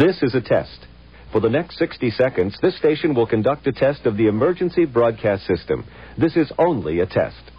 This 0.00 0.22
is 0.22 0.34
a 0.34 0.40
test. 0.40 0.86
For 1.30 1.42
the 1.42 1.50
next 1.50 1.76
60 1.76 2.10
seconds, 2.12 2.56
this 2.62 2.74
station 2.78 3.14
will 3.14 3.26
conduct 3.26 3.66
a 3.66 3.72
test 3.72 4.06
of 4.06 4.16
the 4.16 4.28
emergency 4.28 4.86
broadcast 4.86 5.46
system. 5.46 5.84
This 6.16 6.38
is 6.38 6.50
only 6.58 7.00
a 7.00 7.06
test. 7.06 7.50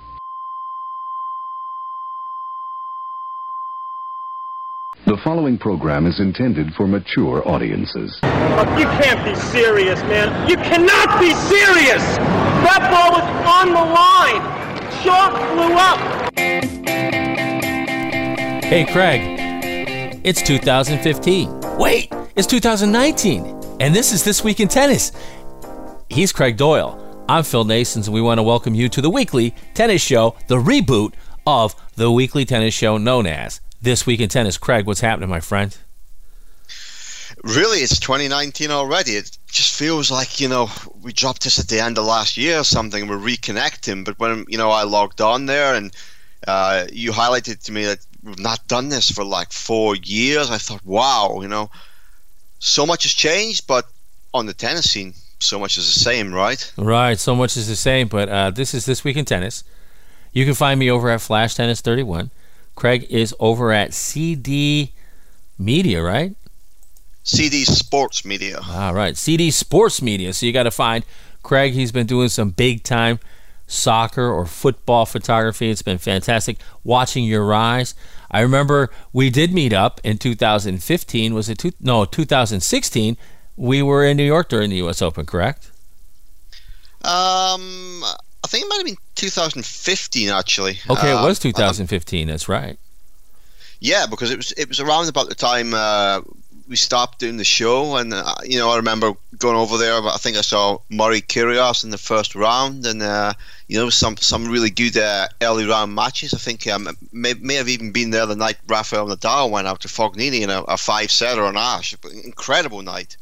The 5.05 5.17
following 5.23 5.59
program 5.59 6.07
is 6.07 6.19
intended 6.19 6.73
for 6.75 6.87
mature 6.87 7.47
audiences. 7.47 8.19
Oh, 8.23 8.75
you 8.75 8.85
can't 8.85 9.23
be 9.23 9.35
serious, 9.35 10.01
man. 10.01 10.49
You 10.49 10.55
cannot 10.55 11.19
be 11.19 11.35
serious! 11.45 12.01
That 12.65 12.89
ball 12.89 13.11
was 13.11 13.27
on 13.45 13.67
the 13.69 13.85
line! 13.93 14.41
Chalk 15.03 15.37
flew 15.53 15.75
up! 15.77 15.99
Hey, 18.63 18.91
Craig. 18.91 19.21
It's 20.23 20.41
2015. 20.41 21.77
Wait, 21.77 22.11
it's 22.35 22.47
2019. 22.47 23.77
And 23.79 23.93
this 23.93 24.11
is 24.11 24.23
This 24.23 24.43
Week 24.43 24.59
in 24.59 24.67
Tennis. 24.67 25.11
He's 26.09 26.31
Craig 26.31 26.57
Doyle. 26.57 27.25
I'm 27.27 27.43
Phil 27.43 27.65
Nasons, 27.65 28.07
and 28.07 28.13
we 28.13 28.21
want 28.21 28.37
to 28.37 28.43
welcome 28.43 28.75
you 28.75 28.89
to 28.89 29.01
the 29.01 29.09
weekly 29.09 29.55
tennis 29.73 30.01
show, 30.01 30.35
the 30.47 30.57
reboot 30.57 31.13
of 31.45 31.75
the 31.95 32.11
weekly 32.11 32.45
tennis 32.45 32.73
show 32.73 32.97
known 32.97 33.25
as 33.25 33.61
This 33.81 34.05
Week 34.05 34.19
in 34.19 34.29
Tennis. 34.29 34.57
Craig, 34.57 34.85
what's 34.85 35.01
happening, 35.01 35.29
my 35.29 35.39
friend? 35.39 35.77
Really, 37.43 37.79
it's 37.79 37.99
2019 37.99 38.69
already. 38.69 39.11
It 39.11 39.37
just 39.47 39.75
feels 39.75 40.11
like, 40.11 40.39
you 40.39 40.47
know, 40.47 40.69
we 41.01 41.11
dropped 41.11 41.43
this 41.43 41.59
at 41.59 41.67
the 41.67 41.79
end 41.79 41.97
of 41.97 42.05
last 42.05 42.37
year 42.37 42.59
or 42.59 42.63
something. 42.63 43.07
We're 43.07 43.17
reconnecting. 43.17 44.05
But 44.05 44.19
when, 44.19 44.45
you 44.47 44.57
know, 44.57 44.69
I 44.69 44.83
logged 44.83 45.21
on 45.21 45.47
there 45.47 45.73
and 45.73 45.91
uh, 46.47 46.85
you 46.91 47.11
highlighted 47.11 47.63
to 47.63 47.71
me 47.71 47.85
that 47.85 48.05
we've 48.23 48.39
not 48.39 48.67
done 48.67 48.89
this 48.89 49.09
for 49.09 49.23
like 49.23 49.51
four 49.51 49.95
years, 49.95 50.51
I 50.51 50.57
thought, 50.59 50.85
wow, 50.85 51.39
you 51.41 51.47
know, 51.47 51.71
so 52.61 52.85
much 52.85 53.03
has 53.03 53.11
changed, 53.11 53.67
but 53.67 53.85
on 54.33 54.45
the 54.45 54.53
tennis 54.53 54.89
scene, 54.89 55.13
so 55.39 55.59
much 55.59 55.77
is 55.77 55.93
the 55.93 55.99
same, 55.99 56.33
right? 56.33 56.71
Right, 56.77 57.19
so 57.19 57.35
much 57.35 57.57
is 57.57 57.67
the 57.67 57.75
same. 57.75 58.07
But 58.07 58.29
uh, 58.29 58.51
this 58.51 58.73
is 58.73 58.85
This 58.85 59.03
Week 59.03 59.17
in 59.17 59.25
Tennis. 59.25 59.63
You 60.31 60.45
can 60.45 60.53
find 60.53 60.79
me 60.79 60.89
over 60.89 61.09
at 61.09 61.19
Flash 61.19 61.55
Tennis 61.55 61.81
31. 61.81 62.31
Craig 62.75 63.05
is 63.09 63.35
over 63.39 63.73
at 63.73 63.93
CD 63.93 64.93
Media, 65.59 66.01
right? 66.01 66.35
CD 67.23 67.65
Sports 67.65 68.23
Media. 68.23 68.59
All 68.69 68.93
right, 68.93 69.17
CD 69.17 69.51
Sports 69.51 70.01
Media. 70.01 70.31
So 70.31 70.45
you 70.45 70.53
got 70.53 70.63
to 70.63 70.71
find 70.71 71.03
Craig. 71.43 71.73
He's 71.73 71.91
been 71.91 72.07
doing 72.07 72.29
some 72.29 72.51
big 72.51 72.83
time 72.83 73.19
soccer 73.71 74.29
or 74.29 74.45
football 74.45 75.05
photography. 75.05 75.69
It's 75.69 75.81
been 75.81 75.97
fantastic 75.97 76.57
watching 76.83 77.23
your 77.23 77.45
rise. 77.45 77.95
I 78.29 78.41
remember 78.41 78.89
we 79.13 79.29
did 79.29 79.53
meet 79.53 79.73
up 79.73 79.99
in 80.03 80.17
2015. 80.17 81.33
Was 81.33 81.49
it 81.49 81.57
two, 81.57 81.71
no 81.79 82.05
2016? 82.05 83.17
We 83.57 83.81
were 83.81 84.05
in 84.05 84.17
New 84.17 84.25
York 84.25 84.49
during 84.49 84.69
the 84.69 84.77
U.S. 84.77 85.01
Open, 85.01 85.25
correct? 85.25 85.71
Um, 87.03 88.03
I 88.03 88.47
think 88.47 88.65
it 88.65 88.69
might 88.69 88.77
have 88.77 88.85
been 88.85 88.97
2015 89.15 90.29
actually. 90.29 90.79
Okay, 90.89 91.11
um, 91.11 91.23
it 91.23 91.27
was 91.27 91.39
2015. 91.39 92.27
that's 92.27 92.47
right. 92.47 92.77
Yeah, 93.79 94.05
because 94.05 94.29
it 94.29 94.37
was 94.37 94.51
it 94.53 94.67
was 94.67 94.79
around 94.79 95.09
about 95.09 95.27
the 95.29 95.35
time 95.35 95.73
uh, 95.73 96.21
we 96.67 96.75
stopped 96.75 97.19
doing 97.19 97.37
the 97.37 97.43
show, 97.43 97.95
and 97.95 98.13
uh, 98.13 98.35
you 98.43 98.57
know 98.57 98.69
I 98.69 98.77
remember 98.77 99.13
going 99.37 99.57
over 99.57 99.77
there. 99.77 100.01
I 100.01 100.17
think 100.17 100.37
I 100.37 100.41
saw 100.41 100.79
Murray 100.89 101.21
Kyrgios 101.21 101.83
in 101.83 101.89
the 101.89 101.97
first 101.97 102.35
round, 102.35 102.85
and 102.85 103.01
uh, 103.01 103.33
you 103.67 103.77
know 103.77 103.89
some 103.89 104.17
some 104.17 104.47
really 104.47 104.69
good 104.69 104.97
uh, 104.97 105.27
early 105.41 105.65
round 105.65 105.95
matches. 105.95 106.33
I 106.33 106.37
think 106.37 106.67
um, 106.67 106.87
may, 107.11 107.33
may 107.35 107.55
have 107.55 107.69
even 107.69 107.91
been 107.91 108.11
there 108.11 108.25
the 108.25 108.35
night 108.35 108.57
Rafael 108.67 109.07
Nadal 109.07 109.49
went 109.49 109.67
out 109.67 109.81
to 109.81 109.87
Fognini 109.87 110.41
in 110.41 110.49
a, 110.49 110.61
a 110.63 110.77
five 110.77 111.11
setter 111.11 111.43
on 111.43 111.57
Ashe. 111.57 111.95
Incredible 112.23 112.81
night. 112.81 113.17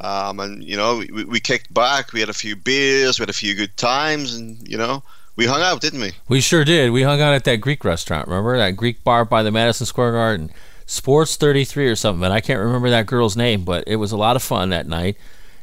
Um, 0.00 0.38
and 0.38 0.62
you 0.62 0.76
know 0.76 0.98
we, 0.98 1.24
we 1.24 1.40
kicked 1.40 1.72
back. 1.74 2.12
We 2.12 2.20
had 2.20 2.28
a 2.28 2.34
few 2.34 2.56
beers. 2.56 3.18
We 3.18 3.22
had 3.22 3.30
a 3.30 3.34
few 3.34 3.54
good 3.54 3.76
times, 3.76 4.34
and 4.36 4.66
you 4.68 4.78
know 4.78 5.02
we 5.38 5.46
hung 5.46 5.62
out, 5.62 5.80
didn't 5.80 6.00
we? 6.00 6.12
We 6.28 6.40
sure 6.40 6.64
did. 6.64 6.90
We 6.90 7.02
hung 7.02 7.20
out 7.20 7.32
at 7.32 7.44
that 7.44 7.56
Greek 7.60 7.84
restaurant. 7.84 8.26
Remember 8.26 8.58
that 8.58 8.76
Greek 8.76 9.04
bar 9.04 9.24
by 9.24 9.42
the 9.42 9.52
Madison 9.52 9.86
Square 9.86 10.12
Garden, 10.12 10.50
Sports 10.88 11.36
33 11.36 11.86
or 11.86 11.96
something. 11.96 12.24
And 12.24 12.32
I 12.32 12.40
can't 12.40 12.60
remember 12.60 12.88
that 12.88 13.04
girl's 13.04 13.36
name, 13.36 13.62
but 13.62 13.84
it 13.86 13.96
was 13.96 14.10
a 14.10 14.16
lot 14.16 14.36
of 14.36 14.42
fun 14.42 14.70
that 14.70 14.86
night. 14.86 15.18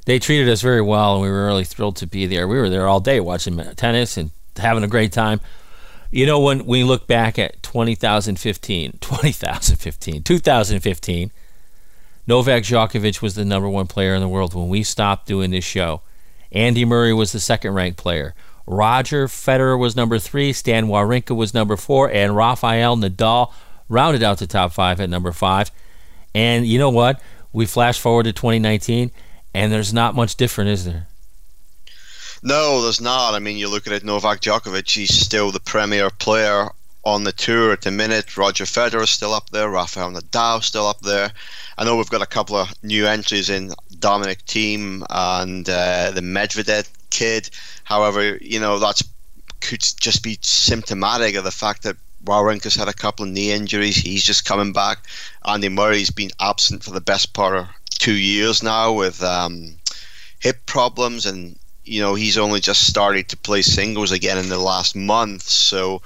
They 0.06 0.19
treated 0.19 0.47
us 0.47 0.62
very 0.62 0.81
well, 0.81 1.16
and 1.16 1.24
we 1.24 1.30
were 1.30 1.47
really 1.47 1.63
thrilled 1.63 1.96
to 1.97 2.06
be 2.06 2.28
there. 2.28 2.47
We 2.47 2.59
were 2.59 2.69
there 2.69 2.88
all 2.88 3.00
day 3.00 3.19
watching 3.19 3.58
tennis 3.75 4.18
and 4.18 4.30
having 4.56 4.84
a 4.84 4.88
great 4.88 5.12
time. 5.12 5.41
You 6.12 6.28
know, 6.28 6.40
when 6.40 6.68
we 6.68 6.84
look 6.84 7.08
back 7.08 7.40
at 7.40 7.64
2015, 7.64 8.97
2015, 9.02 10.24
2015, 10.24 11.31
Novak 12.28 12.62
Djokovic 12.62 13.19
was 13.24 13.34
the 13.34 13.46
number 13.46 13.68
one 13.68 13.88
player 13.88 14.14
in 14.14 14.22
the 14.22 14.30
world 14.30 14.53
when 14.53 14.69
we 14.69 14.84
stopped 14.84 15.25
doing 15.25 15.50
this 15.50 15.66
show. 15.66 16.03
Andy 16.52 16.85
Murray 16.85 17.14
was 17.16 17.31
the 17.31 17.40
second 17.40 17.74
ranked 17.74 17.97
player. 17.97 18.35
Roger 18.68 19.28
Federer 19.28 19.78
was 19.78 19.96
number 19.96 20.19
three. 20.19 20.53
Stan 20.53 20.85
Wawrinka 20.85 21.35
was 21.35 21.56
number 21.56 21.75
four. 21.75 22.12
And 22.12 22.35
Rafael 22.35 22.96
Nadal 22.96 23.52
rounded 23.90 24.23
out 24.23 24.40
the 24.40 24.47
top 24.47 24.73
five 24.73 25.00
at 25.00 25.09
number 25.09 25.31
five. 25.31 25.72
And 26.34 26.66
you 26.66 26.79
know 26.79 26.90
what? 26.90 27.22
We 27.53 27.66
flash 27.66 28.00
forward 28.00 28.23
to 28.23 28.34
2019, 28.34 29.12
and 29.53 29.72
there's 29.72 29.94
not 29.94 30.16
much 30.16 30.35
different, 30.35 30.69
is 30.69 30.85
there? 30.85 31.07
No, 32.44 32.81
there's 32.81 33.01
not. 33.01 33.34
I 33.34 33.40
mean, 33.40 33.57
you 33.57 33.69
look 33.69 33.88
at 33.88 33.94
it, 33.94 34.03
Novak 34.03 34.41
Djokovic, 34.41 34.90
he's 34.90 35.18
still 35.18 35.51
the 35.51 35.59
premier 35.59 36.09
player 36.09 36.69
on 37.06 37.23
the 37.23 37.31
tour 37.31 37.72
at 37.72 37.81
the 37.81 37.91
minute. 37.91 38.35
Roger 38.35 38.66
Federer 38.66 39.03
is 39.03 39.09
still 39.09 39.34
up 39.34 39.50
there. 39.51 39.69
Rafael 39.69 40.12
Nadal 40.12 40.62
still 40.63 40.88
up 40.88 41.00
there. 41.02 41.31
I 41.78 41.85
know 41.85 41.96
we've 41.96 42.09
got 42.09 42.22
a 42.22 42.28
couple 42.28 42.56
of 42.57 42.73
new 42.84 43.06
entries 43.06 43.50
in 43.50 43.72
Dominic 44.00 44.44
Thiem 44.46 45.06
and 45.09 45.69
uh, 45.69 46.12
the 46.12 46.22
Medvedev 46.22 46.90
kid. 47.12 47.50
However, 47.84 48.38
you 48.38 48.59
know 48.59 48.79
that's 48.79 49.03
could 49.62 49.81
just 50.00 50.22
be 50.22 50.38
symptomatic 50.41 51.35
of 51.35 51.44
the 51.44 51.52
fact 51.52 51.84
that 51.84 51.96
Wawrinka's 52.25 52.75
had 52.75 52.88
a 52.88 52.94
couple 52.94 53.25
of 53.25 53.31
knee 53.31 53.52
injuries. 53.52 53.96
He's 53.96 54.24
just 54.24 54.46
coming 54.46 54.74
back. 54.74 55.00
Andy 55.46 55.69
Murray's 55.69 56.09
been 56.09 56.31
absent 56.40 56.84
for 56.84 56.91
the 56.91 57.02
best 57.02 57.34
part 57.34 57.56
of 57.56 57.68
two 57.90 58.16
years 58.16 58.62
now 58.62 58.91
with 58.91 59.24
um, 59.24 59.78
hip 60.40 60.66
problems, 60.66 61.25
and 61.25 61.58
you 61.84 62.02
know 62.02 62.16
he's 62.16 62.38
only 62.38 62.59
just 62.59 62.88
started 62.88 63.30
to 63.30 63.38
play 63.38 63.62
singles 63.62 64.12
again 64.12 64.38
in 64.38 64.50
the 64.50 64.59
last 64.59 64.96
month. 64.96 65.44
So 65.44 66.02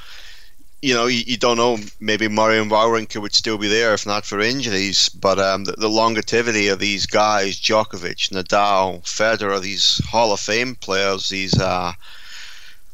you 0.82 0.94
know, 0.94 1.08
you, 1.08 1.24
you, 1.26 1.38
don't 1.38 1.58
know. 1.58 1.78
Maybe 2.00 2.28
Murray 2.28 2.58
and 2.60 2.72
Wawrinka 2.72 3.22
would 3.22 3.36
still 3.36 3.58
be 3.58 3.68
there 3.68 3.94
if 3.94 4.06
not 4.06 4.26
for 4.26 4.40
injuries. 4.40 5.10
But 5.10 5.38
um, 5.40 5.66
the, 5.66 5.74
the, 5.74 5.90
longevity 5.90 6.70
of 6.70 6.80
these 6.80 7.06
guys, 7.06 7.60
Djokovic, 7.60 8.30
Nadal, 8.30 9.04
Federer, 9.04 9.60
these 9.62 10.02
Hall 10.06 10.32
of 10.32 10.40
Fame 10.40 10.76
players, 10.76 11.30
these 11.30 11.60
uh, 11.60 11.94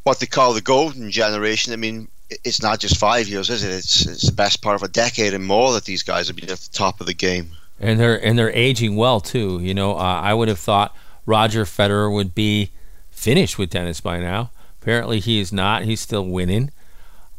what 0.04 0.20
they 0.20 0.26
call 0.26 0.54
the 0.54 0.62
golden 0.62 1.12
generation. 1.12 1.74
I 1.74 1.76
mean, 1.76 2.08
it's 2.30 2.62
not 2.62 2.80
just 2.80 2.98
five 2.98 3.28
years, 3.28 3.50
is 3.50 3.64
it? 3.64 3.72
It's 3.72 4.06
it's 4.06 4.26
the 4.26 4.36
best 4.36 4.62
part 4.62 4.76
of 4.76 4.84
a 4.84 4.88
decade 4.88 5.34
and 5.34 5.46
more 5.46 5.74
that 5.74 5.86
these 5.86 6.04
guys 6.04 6.28
have 6.28 6.36
been 6.36 6.50
at 6.50 6.60
the 6.60 6.72
top 6.72 7.00
of 7.00 7.08
the 7.08 7.14
game. 7.14 7.52
And 7.80 8.00
they're 8.00 8.24
and 8.24 8.38
they're 8.38 8.52
aging 8.52 8.96
well 8.96 9.20
too. 9.20 9.60
You 9.62 9.74
know, 9.74 9.98
uh, 9.98 10.22
I 10.22 10.34
would 10.34 10.48
have 10.48 10.60
thought 10.60 10.96
Roger 11.26 11.66
Federer 11.66 12.14
would 12.14 12.34
be 12.34 12.72
finished 13.12 13.58
with 13.58 13.72
tennis 13.72 14.02
by 14.02 14.20
now. 14.20 14.52
Apparently, 14.82 15.20
he 15.20 15.40
is 15.40 15.52
not. 15.52 15.84
He's 15.84 16.02
still 16.02 16.26
winning. 16.26 16.72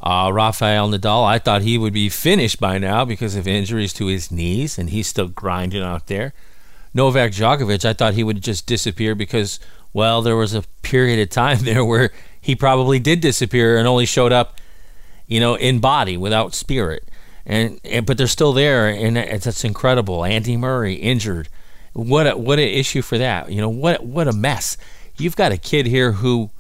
Uh, 0.01 0.31
Rafael 0.33 0.91
Nadal, 0.91 1.25
I 1.25 1.39
thought 1.39 1.63
he 1.63 1.79
would 1.79 1.93
be 1.93 2.09
finished 2.09 2.61
by 2.61 2.79
now 2.79 3.05
because 3.05 3.35
of 3.35 3.49
injuries 3.49 3.93
to 3.95 4.07
his 4.07 4.31
knees, 4.31 4.79
and 4.79 4.91
he's 4.91 5.07
still 5.07 5.29
grinding 5.29 5.83
out 5.83 6.07
there. 6.07 6.33
Novak 6.93 7.33
Djokovic, 7.33 7.85
I 7.85 7.93
thought 7.93 8.15
he 8.15 8.25
would 8.25 8.43
just 8.43 8.67
disappear 8.67 9.15
because, 9.15 9.59
well, 9.93 10.23
there 10.23 10.37
was 10.37 10.55
a 10.55 10.63
period 10.83 11.21
of 11.21 11.31
time 11.31 11.59
there 11.63 11.85
where 11.85 12.11
he 12.41 12.55
probably 12.55 12.99
did 12.99 13.21
disappear 13.21 13.79
and 13.79 13.89
only 13.89 14.07
showed 14.07 14.33
up, 14.33 14.59
you 15.27 15.41
know, 15.41 15.55
in 15.55 15.79
body 15.79 16.17
without 16.17 16.55
spirit. 16.55 17.09
And, 17.45 17.81
and 17.85 18.05
but 18.05 18.19
they're 18.19 18.27
still 18.27 18.53
there, 18.53 18.89
and 18.89 19.17
that's 19.17 19.65
incredible. 19.65 20.25
Andy 20.25 20.57
Murray 20.57 20.95
injured. 20.95 21.49
What 21.93 22.27
a, 22.27 22.37
what 22.37 22.59
an 22.59 22.69
issue 22.69 23.03
for 23.03 23.19
that. 23.19 23.51
You 23.51 23.61
know 23.61 23.69
what 23.69 24.05
what 24.05 24.27
a 24.27 24.33
mess. 24.33 24.77
You've 25.17 25.37
got 25.37 25.53
a 25.53 25.57
kid 25.57 25.87
here 25.87 26.13
who 26.13 26.51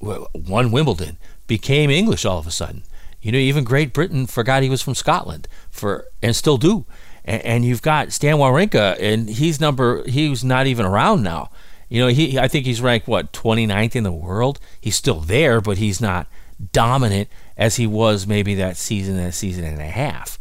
won 0.00 0.70
Wimbledon, 0.70 1.16
became 1.46 1.90
English 1.90 2.24
all 2.24 2.38
of 2.38 2.46
a 2.46 2.50
sudden. 2.50 2.82
You 3.20 3.32
know, 3.32 3.38
even 3.38 3.64
Great 3.64 3.92
Britain 3.92 4.26
forgot 4.26 4.62
he 4.62 4.70
was 4.70 4.82
from 4.82 4.94
Scotland 4.94 5.46
for 5.70 6.06
and 6.22 6.34
still 6.34 6.56
do. 6.56 6.86
And, 7.24 7.42
and 7.42 7.64
you've 7.64 7.82
got 7.82 8.12
Stan 8.12 8.36
Wawrinka, 8.36 8.96
and 8.98 9.28
he's 9.28 9.60
number 9.60 10.08
he's 10.08 10.42
not 10.42 10.66
even 10.66 10.86
around 10.86 11.22
now. 11.22 11.50
You 11.88 12.00
know, 12.00 12.08
he 12.08 12.38
I 12.38 12.48
think 12.48 12.66
he's 12.66 12.80
ranked 12.80 13.08
what 13.08 13.32
29th 13.32 13.94
in 13.94 14.04
the 14.04 14.12
world. 14.12 14.58
He's 14.80 14.96
still 14.96 15.20
there, 15.20 15.60
but 15.60 15.78
he's 15.78 16.00
not 16.00 16.26
dominant 16.72 17.28
as 17.60 17.76
he 17.76 17.86
was 17.86 18.26
maybe 18.26 18.54
that 18.54 18.78
season, 18.78 19.18
that 19.18 19.34
season 19.34 19.64
and 19.64 19.80
a 19.80 19.84
half. 19.84 20.38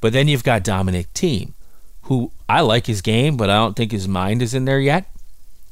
But 0.00 0.12
then 0.12 0.28
you've 0.28 0.44
got 0.44 0.62
Dominic 0.62 1.12
Thiem, 1.12 1.52
who 2.02 2.30
I 2.48 2.60
like 2.60 2.86
his 2.86 3.02
game, 3.02 3.36
but 3.36 3.50
I 3.50 3.56
don't 3.56 3.76
think 3.76 3.90
his 3.90 4.06
mind 4.06 4.40
is 4.40 4.54
in 4.54 4.64
there 4.64 4.78
yet. 4.78 5.06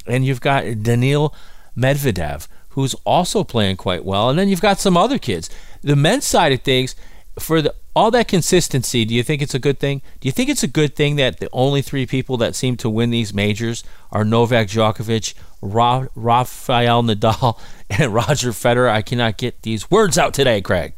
And 0.06 0.26
you've 0.26 0.40
got 0.40 0.64
Daniil 0.82 1.32
Medvedev, 1.76 2.48
who's 2.70 2.94
also 3.06 3.44
playing 3.44 3.76
quite 3.76 4.04
well. 4.04 4.28
And 4.28 4.38
then 4.38 4.48
you've 4.48 4.60
got 4.60 4.80
some 4.80 4.96
other 4.96 5.18
kids. 5.18 5.48
The 5.82 5.94
men's 5.94 6.26
side 6.26 6.52
of 6.52 6.62
things, 6.62 6.96
for 7.38 7.62
the 7.62 7.74
all 7.94 8.10
that 8.12 8.28
consistency, 8.28 9.04
do 9.04 9.12
you 9.12 9.24
think 9.24 9.42
it's 9.42 9.54
a 9.54 9.58
good 9.58 9.80
thing? 9.80 10.02
Do 10.20 10.28
you 10.28 10.32
think 10.32 10.48
it's 10.48 10.62
a 10.62 10.68
good 10.68 10.94
thing 10.94 11.16
that 11.16 11.40
the 11.40 11.48
only 11.52 11.82
three 11.82 12.06
people 12.06 12.36
that 12.36 12.54
seem 12.54 12.76
to 12.76 12.88
win 12.88 13.10
these 13.10 13.34
majors 13.34 13.82
are 14.12 14.24
Novak 14.24 14.68
Djokovic, 14.68 15.34
Ra- 15.60 16.06
Rafael 16.14 17.02
Nadal, 17.02 17.58
and 17.90 18.14
Roger 18.14 18.50
Federer? 18.50 18.88
I 18.88 19.02
cannot 19.02 19.36
get 19.36 19.62
these 19.62 19.90
words 19.90 20.16
out 20.16 20.32
today, 20.32 20.60
Craig. 20.60 20.94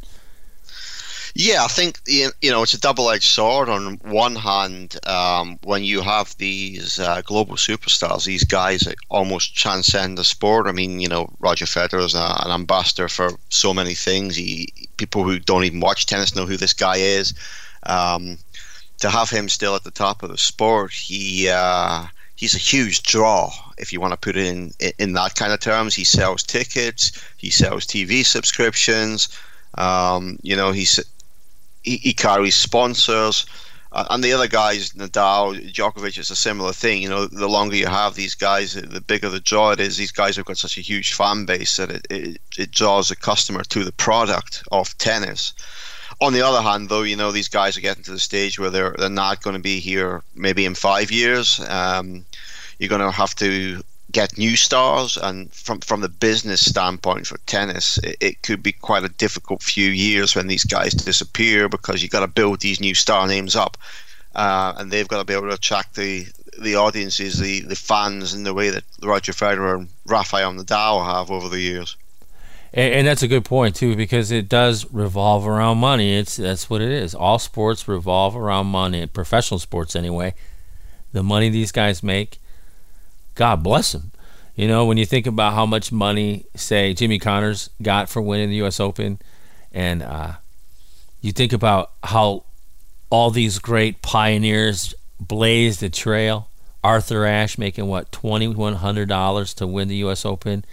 Yeah, 1.34 1.64
I 1.64 1.68
think 1.68 2.00
you 2.06 2.50
know 2.50 2.62
it's 2.62 2.74
a 2.74 2.80
double-edged 2.80 3.30
sword. 3.30 3.68
On 3.68 3.94
one 3.98 4.34
hand, 4.34 4.98
um, 5.06 5.58
when 5.62 5.84
you 5.84 6.00
have 6.02 6.36
these 6.38 6.98
uh, 6.98 7.22
global 7.22 7.56
superstars, 7.56 8.24
these 8.24 8.44
guys 8.44 8.80
that 8.80 8.96
almost 9.08 9.54
transcend 9.56 10.18
the 10.18 10.24
sport. 10.24 10.66
I 10.66 10.72
mean, 10.72 10.98
you 11.00 11.08
know, 11.08 11.30
Roger 11.38 11.66
Federer 11.66 12.04
is 12.04 12.14
a, 12.14 12.36
an 12.44 12.50
ambassador 12.50 13.08
for 13.08 13.30
so 13.48 13.72
many 13.72 13.94
things. 13.94 14.34
He, 14.34 14.72
people 14.96 15.22
who 15.22 15.38
don't 15.38 15.64
even 15.64 15.80
watch 15.80 16.06
tennis 16.06 16.34
know 16.34 16.46
who 16.46 16.56
this 16.56 16.72
guy 16.72 16.96
is. 16.96 17.32
Um, 17.84 18.38
to 18.98 19.08
have 19.08 19.30
him 19.30 19.48
still 19.48 19.74
at 19.74 19.84
the 19.84 19.90
top 19.90 20.22
of 20.22 20.30
the 20.30 20.38
sport, 20.38 20.92
he 20.92 21.48
uh, 21.48 22.06
he's 22.34 22.54
a 22.54 22.58
huge 22.58 23.02
draw. 23.04 23.52
If 23.78 23.92
you 23.92 24.00
want 24.00 24.12
to 24.12 24.18
put 24.18 24.36
it 24.36 24.46
in 24.46 24.72
in 24.98 25.12
that 25.12 25.36
kind 25.36 25.52
of 25.52 25.60
terms, 25.60 25.94
he 25.94 26.04
sells 26.04 26.42
tickets, 26.42 27.12
he 27.36 27.50
sells 27.50 27.86
TV 27.86 28.24
subscriptions. 28.26 29.28
Um, 29.78 30.38
you 30.42 30.56
know, 30.56 30.72
he's 30.72 30.98
he, 31.82 32.12
carries 32.12 32.54
sponsors. 32.54 33.46
Uh, 33.92 34.06
and 34.10 34.22
the 34.22 34.32
other 34.32 34.46
guys, 34.46 34.90
Nadal, 34.92 35.72
Djokovic, 35.72 36.16
it's 36.16 36.30
a 36.30 36.36
similar 36.36 36.72
thing. 36.72 37.02
You 37.02 37.08
know, 37.08 37.26
the 37.26 37.48
longer 37.48 37.74
you 37.74 37.88
have 37.88 38.14
these 38.14 38.36
guys, 38.36 38.74
the 38.74 39.00
bigger 39.00 39.28
the 39.28 39.40
draw 39.40 39.72
it 39.72 39.80
is. 39.80 39.96
These 39.96 40.12
guys 40.12 40.36
have 40.36 40.44
got 40.44 40.58
such 40.58 40.78
a 40.78 40.82
huge 40.82 41.14
fan 41.14 41.44
base 41.44 41.76
that 41.76 41.90
it, 41.90 42.06
it, 42.08 42.40
it 42.56 42.70
draws 42.70 43.10
a 43.10 43.16
customer 43.16 43.64
to 43.64 43.82
the 43.82 43.92
product 43.92 44.62
of 44.70 44.96
tennis. 44.98 45.52
On 46.20 46.32
the 46.32 46.42
other 46.42 46.62
hand, 46.62 46.88
though, 46.88 47.02
you 47.02 47.16
know, 47.16 47.32
these 47.32 47.48
guys 47.48 47.76
are 47.76 47.80
getting 47.80 48.04
to 48.04 48.12
the 48.12 48.18
stage 48.18 48.58
where 48.58 48.70
they're, 48.70 48.94
they're 48.98 49.10
not 49.10 49.42
going 49.42 49.56
to 49.56 49.62
be 49.62 49.80
here 49.80 50.22
maybe 50.34 50.66
in 50.66 50.74
five 50.74 51.10
years. 51.10 51.60
Um, 51.68 52.24
you're 52.78 52.90
going 52.90 53.00
to 53.00 53.10
have 53.10 53.34
to 53.36 53.82
get 54.12 54.38
new 54.38 54.56
stars 54.56 55.16
and 55.16 55.52
from 55.52 55.80
from 55.80 56.00
the 56.00 56.08
business 56.08 56.64
standpoint 56.64 57.26
for 57.26 57.38
tennis 57.46 57.98
it, 57.98 58.16
it, 58.20 58.42
could 58.42 58.62
be 58.62 58.72
quite 58.72 59.04
a 59.04 59.08
difficult 59.08 59.62
few 59.62 59.90
years 59.90 60.34
when 60.34 60.46
these 60.46 60.64
guys 60.64 60.92
disappear 60.92 61.68
because 61.68 62.02
you've 62.02 62.10
got 62.10 62.20
to 62.20 62.28
build 62.28 62.60
these 62.60 62.80
new 62.80 62.94
star 62.94 63.26
names 63.26 63.54
up 63.54 63.76
uh, 64.34 64.74
and 64.78 64.90
they've 64.90 65.08
got 65.08 65.18
to 65.18 65.24
be 65.24 65.34
able 65.34 65.48
to 65.48 65.54
attract 65.54 65.96
the 65.96 66.26
the 66.60 66.76
audiences 66.76 67.38
the 67.38 67.60
the 67.60 67.76
fans 67.76 68.34
in 68.34 68.44
the 68.44 68.54
way 68.54 68.70
that 68.70 68.84
Roger 69.02 69.32
Federer 69.32 69.78
and 69.78 69.88
Rafael 70.06 70.52
Nadal 70.52 71.04
have 71.04 71.30
over 71.30 71.48
the 71.48 71.60
years. 71.60 71.96
And, 72.72 72.94
and 72.94 73.06
that's 73.06 73.22
a 73.22 73.28
good 73.28 73.44
point 73.44 73.76
too 73.76 73.96
because 73.96 74.30
it 74.30 74.48
does 74.48 74.90
revolve 74.92 75.46
around 75.46 75.78
money. 75.78 76.16
It's 76.16 76.36
that's 76.36 76.68
what 76.68 76.80
it 76.80 76.90
is. 76.90 77.14
All 77.14 77.38
sports 77.38 77.88
revolve 77.88 78.36
around 78.36 78.66
money 78.66 79.06
professional 79.06 79.58
sports 79.58 79.96
anyway. 79.96 80.34
The 81.12 81.22
money 81.22 81.48
these 81.48 81.72
guys 81.72 82.02
make 82.02 82.39
God 83.34 83.62
bless 83.62 83.94
him. 83.94 84.12
You 84.54 84.68
know, 84.68 84.84
when 84.84 84.98
you 84.98 85.06
think 85.06 85.26
about 85.26 85.54
how 85.54 85.64
much 85.64 85.90
money, 85.90 86.44
say, 86.54 86.92
Jimmy 86.92 87.18
Connors 87.18 87.70
got 87.80 88.08
for 88.10 88.20
winning 88.20 88.50
the 88.50 88.56
U.S. 88.56 88.78
Open, 88.78 89.18
and 89.72 90.02
uh, 90.02 90.32
you 91.20 91.32
think 91.32 91.52
about 91.52 91.92
how 92.02 92.44
all 93.08 93.30
these 93.30 93.58
great 93.58 94.02
pioneers 94.02 94.94
blazed 95.18 95.80
the 95.80 95.88
trail. 95.88 96.48
Arthur 96.82 97.26
Ashe 97.26 97.58
making 97.58 97.86
what 97.86 98.10
twenty 98.10 98.48
one 98.48 98.74
hundred 98.74 99.08
dollars 99.08 99.54
to 99.54 99.66
win 99.66 99.88
the 99.88 99.96
U.S. 99.96 100.24
Open. 100.24 100.64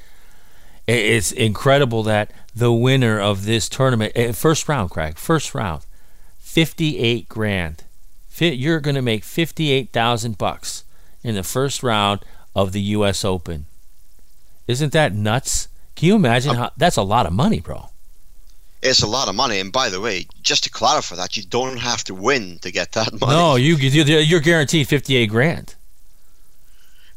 It's 0.87 1.33
incredible 1.33 2.03
that 2.03 2.31
the 2.55 2.71
winner 2.71 3.19
of 3.19 3.45
this 3.45 3.67
tournament, 3.67 4.13
eh, 4.15 4.31
first 4.31 4.69
round, 4.69 4.89
Craig, 4.89 5.17
first 5.17 5.53
round, 5.53 5.85
fifty 6.39 6.97
eight 6.99 7.27
grand. 7.27 7.83
You're 8.39 8.79
going 8.79 8.95
to 8.95 9.01
make 9.01 9.23
fifty 9.23 9.71
eight 9.71 9.91
thousand 9.91 10.37
bucks 10.37 10.83
in 11.23 11.35
the 11.35 11.43
first 11.43 11.83
round 11.83 12.21
of 12.57 12.71
the 12.71 12.81
U.S. 12.97 13.23
Open. 13.23 13.67
Isn't 14.67 14.91
that 14.91 15.13
nuts? 15.13 15.69
Can 15.95 16.07
you 16.07 16.15
imagine 16.15 16.51
um, 16.51 16.57
how 16.57 16.71
that's 16.75 16.97
a 16.97 17.03
lot 17.03 17.27
of 17.27 17.31
money, 17.31 17.59
bro? 17.61 17.89
It's 18.81 19.01
a 19.01 19.07
lot 19.07 19.29
of 19.29 19.35
money, 19.35 19.59
and 19.59 19.71
by 19.71 19.89
the 19.89 20.01
way, 20.01 20.25
just 20.41 20.63
to 20.65 20.69
clarify 20.69 21.15
that, 21.15 21.37
you 21.37 21.43
don't 21.43 21.77
have 21.77 22.03
to 22.05 22.15
win 22.15 22.59
to 22.63 22.71
get 22.71 22.91
that 22.93 23.13
money. 23.21 23.33
No, 23.33 23.55
you 23.55 23.75
you're 23.75 24.41
guaranteed 24.41 24.87
fifty-eight 24.89 25.29
grand. 25.29 25.75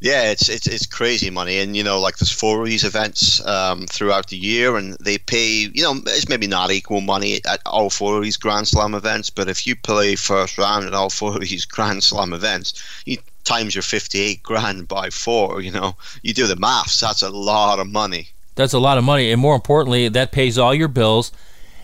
Yeah, 0.00 0.30
it's 0.30 0.48
it's 0.48 0.66
it's 0.66 0.86
crazy 0.86 1.28
money, 1.28 1.58
and 1.58 1.76
you 1.76 1.84
know, 1.84 2.00
like 2.00 2.16
there's 2.16 2.32
four 2.32 2.62
of 2.62 2.68
these 2.68 2.84
events 2.84 3.44
um, 3.46 3.86
throughout 3.86 4.28
the 4.28 4.36
year, 4.36 4.76
and 4.76 4.96
they 4.98 5.18
pay. 5.18 5.68
You 5.74 5.82
know, 5.82 6.00
it's 6.06 6.28
maybe 6.28 6.46
not 6.46 6.70
equal 6.70 7.02
money 7.02 7.40
at 7.46 7.60
all 7.66 7.90
four 7.90 8.16
of 8.16 8.22
these 8.22 8.38
Grand 8.38 8.66
Slam 8.66 8.94
events, 8.94 9.28
but 9.28 9.48
if 9.48 9.66
you 9.66 9.76
play 9.76 10.16
first 10.16 10.56
round 10.56 10.86
at 10.86 10.94
all 10.94 11.10
four 11.10 11.34
of 11.34 11.40
these 11.40 11.64
Grand 11.76 12.02
Slam 12.02 12.32
events, 12.32 12.72
you 13.04 13.18
times 13.44 13.74
your 13.74 13.82
58 13.82 14.42
grand 14.42 14.86
by 14.88 15.10
four, 15.10 15.60
you 15.60 15.70
know, 15.70 15.96
you 16.22 16.32
do 16.32 16.46
the 16.46 16.56
maths, 16.56 17.00
that's 17.00 17.22
a 17.22 17.30
lot 17.30 17.78
of 17.78 17.86
money. 17.86 18.28
That's 18.54 18.72
a 18.72 18.78
lot 18.78 18.98
of 18.98 19.04
money. 19.04 19.30
And 19.30 19.40
more 19.40 19.54
importantly, 19.54 20.08
that 20.08 20.32
pays 20.32 20.58
all 20.58 20.74
your 20.74 20.88
bills. 20.88 21.32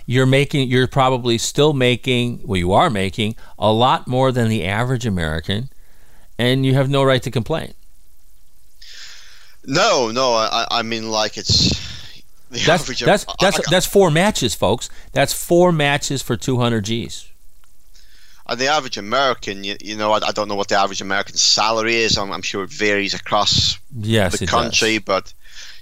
You're 0.06 0.26
making, 0.26 0.68
you're 0.68 0.86
probably 0.86 1.38
still 1.38 1.72
making, 1.72 2.40
well, 2.44 2.56
you 2.56 2.72
are 2.72 2.90
making 2.90 3.34
a 3.58 3.72
lot 3.72 4.06
more 4.06 4.30
than 4.30 4.48
the 4.48 4.64
average 4.64 5.04
American, 5.04 5.68
and 6.38 6.64
you 6.64 6.74
have 6.74 6.88
no 6.88 7.02
right 7.02 7.22
to 7.22 7.30
complain. 7.30 7.74
No, 9.66 10.10
no, 10.10 10.32
I, 10.32 10.66
I 10.70 10.82
mean, 10.82 11.10
like 11.10 11.36
it's. 11.36 11.84
that's 12.50 12.68
average, 12.68 13.00
that's 13.00 13.26
that's, 13.40 13.58
I, 13.58 13.62
that's 13.70 13.86
four 13.86 14.10
matches, 14.10 14.54
folks. 14.54 14.88
That's 15.12 15.32
four 15.32 15.72
matches 15.72 16.22
for 16.22 16.36
200 16.36 16.84
G's 16.84 17.32
and 18.48 18.60
the 18.60 18.68
average 18.68 18.96
American, 18.96 19.64
you, 19.64 19.76
you 19.80 19.96
know, 19.96 20.12
I, 20.12 20.18
I, 20.28 20.32
don't 20.32 20.48
know 20.48 20.54
what 20.54 20.68
the 20.68 20.76
average 20.76 21.00
American 21.00 21.36
salary 21.36 21.96
is. 21.96 22.16
I'm, 22.16 22.32
I'm 22.32 22.42
sure 22.42 22.62
it 22.62 22.70
varies 22.70 23.14
across 23.14 23.78
yes, 23.98 24.38
the 24.38 24.46
country, 24.46 24.98
but 24.98 25.32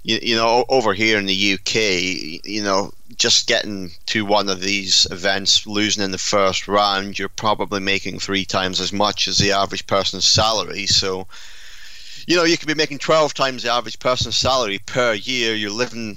you, 0.03 0.19
you 0.23 0.37
know, 0.37 0.65
over 0.69 0.95
here 0.95 1.19
in 1.19 1.27
the 1.27 1.55
UK, 1.55 2.45
you 2.45 2.63
know, 2.63 2.93
just 3.17 3.47
getting 3.47 3.91
to 4.07 4.25
one 4.25 4.49
of 4.49 4.61
these 4.61 5.07
events, 5.11 5.67
losing 5.67 6.03
in 6.03 6.11
the 6.11 6.19
first 6.19 6.67
round, 6.67 7.19
you're 7.19 7.29
probably 7.29 7.81
making 7.81 8.19
three 8.19 8.45
times 8.45 8.81
as 8.81 8.93
much 8.93 9.29
as 9.29 9.39
the 9.39 9.53
average 9.53 9.87
person's 9.87 10.25
salary. 10.25 10.87
So, 10.87 11.27
you 12.27 12.37
know, 12.37 12.45
you 12.45 12.57
could 12.57 12.69
be 12.69 12.75
making 12.75 12.99
12 12.99 13.35
times 13.35 13.63
the 13.63 13.71
average 13.71 13.99
person's 13.99 14.37
salary 14.37 14.81
per 14.87 15.15
year. 15.15 15.55
You're 15.55 15.71
living 15.71 16.17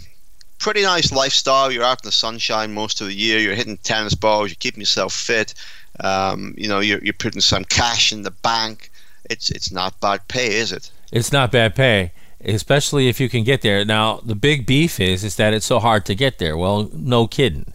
pretty 0.59 0.81
nice 0.81 1.11
lifestyle. 1.11 1.71
You're 1.71 1.83
out 1.83 2.03
in 2.03 2.07
the 2.07 2.11
sunshine 2.11 2.73
most 2.73 3.01
of 3.01 3.07
the 3.07 3.13
year. 3.13 3.39
You're 3.39 3.55
hitting 3.55 3.77
tennis 3.77 4.15
balls. 4.15 4.49
You're 4.49 4.57
keeping 4.59 4.79
yourself 4.79 5.13
fit. 5.13 5.53
Um, 5.99 6.53
you 6.57 6.67
know, 6.67 6.79
you're, 6.79 7.03
you're 7.03 7.13
putting 7.13 7.41
some 7.41 7.63
cash 7.65 8.13
in 8.13 8.21
the 8.23 8.31
bank. 8.31 8.91
It's 9.29 9.49
it's 9.49 9.71
not 9.71 9.99
bad 9.99 10.27
pay, 10.27 10.55
is 10.55 10.71
it? 10.71 10.89
It's 11.11 11.33
not 11.33 11.51
bad 11.51 11.75
pay, 11.75 12.13
especially 12.41 13.09
if 13.09 13.19
you 13.19 13.27
can 13.27 13.43
get 13.43 13.61
there. 13.61 13.83
Now, 13.83 14.21
the 14.23 14.35
big 14.35 14.65
beef 14.65 14.99
is 14.99 15.23
is 15.23 15.35
that 15.35 15.53
it's 15.53 15.65
so 15.65 15.79
hard 15.79 16.05
to 16.05 16.15
get 16.15 16.39
there. 16.39 16.55
Well, 16.55 16.89
no 16.93 17.27
kidding. 17.27 17.73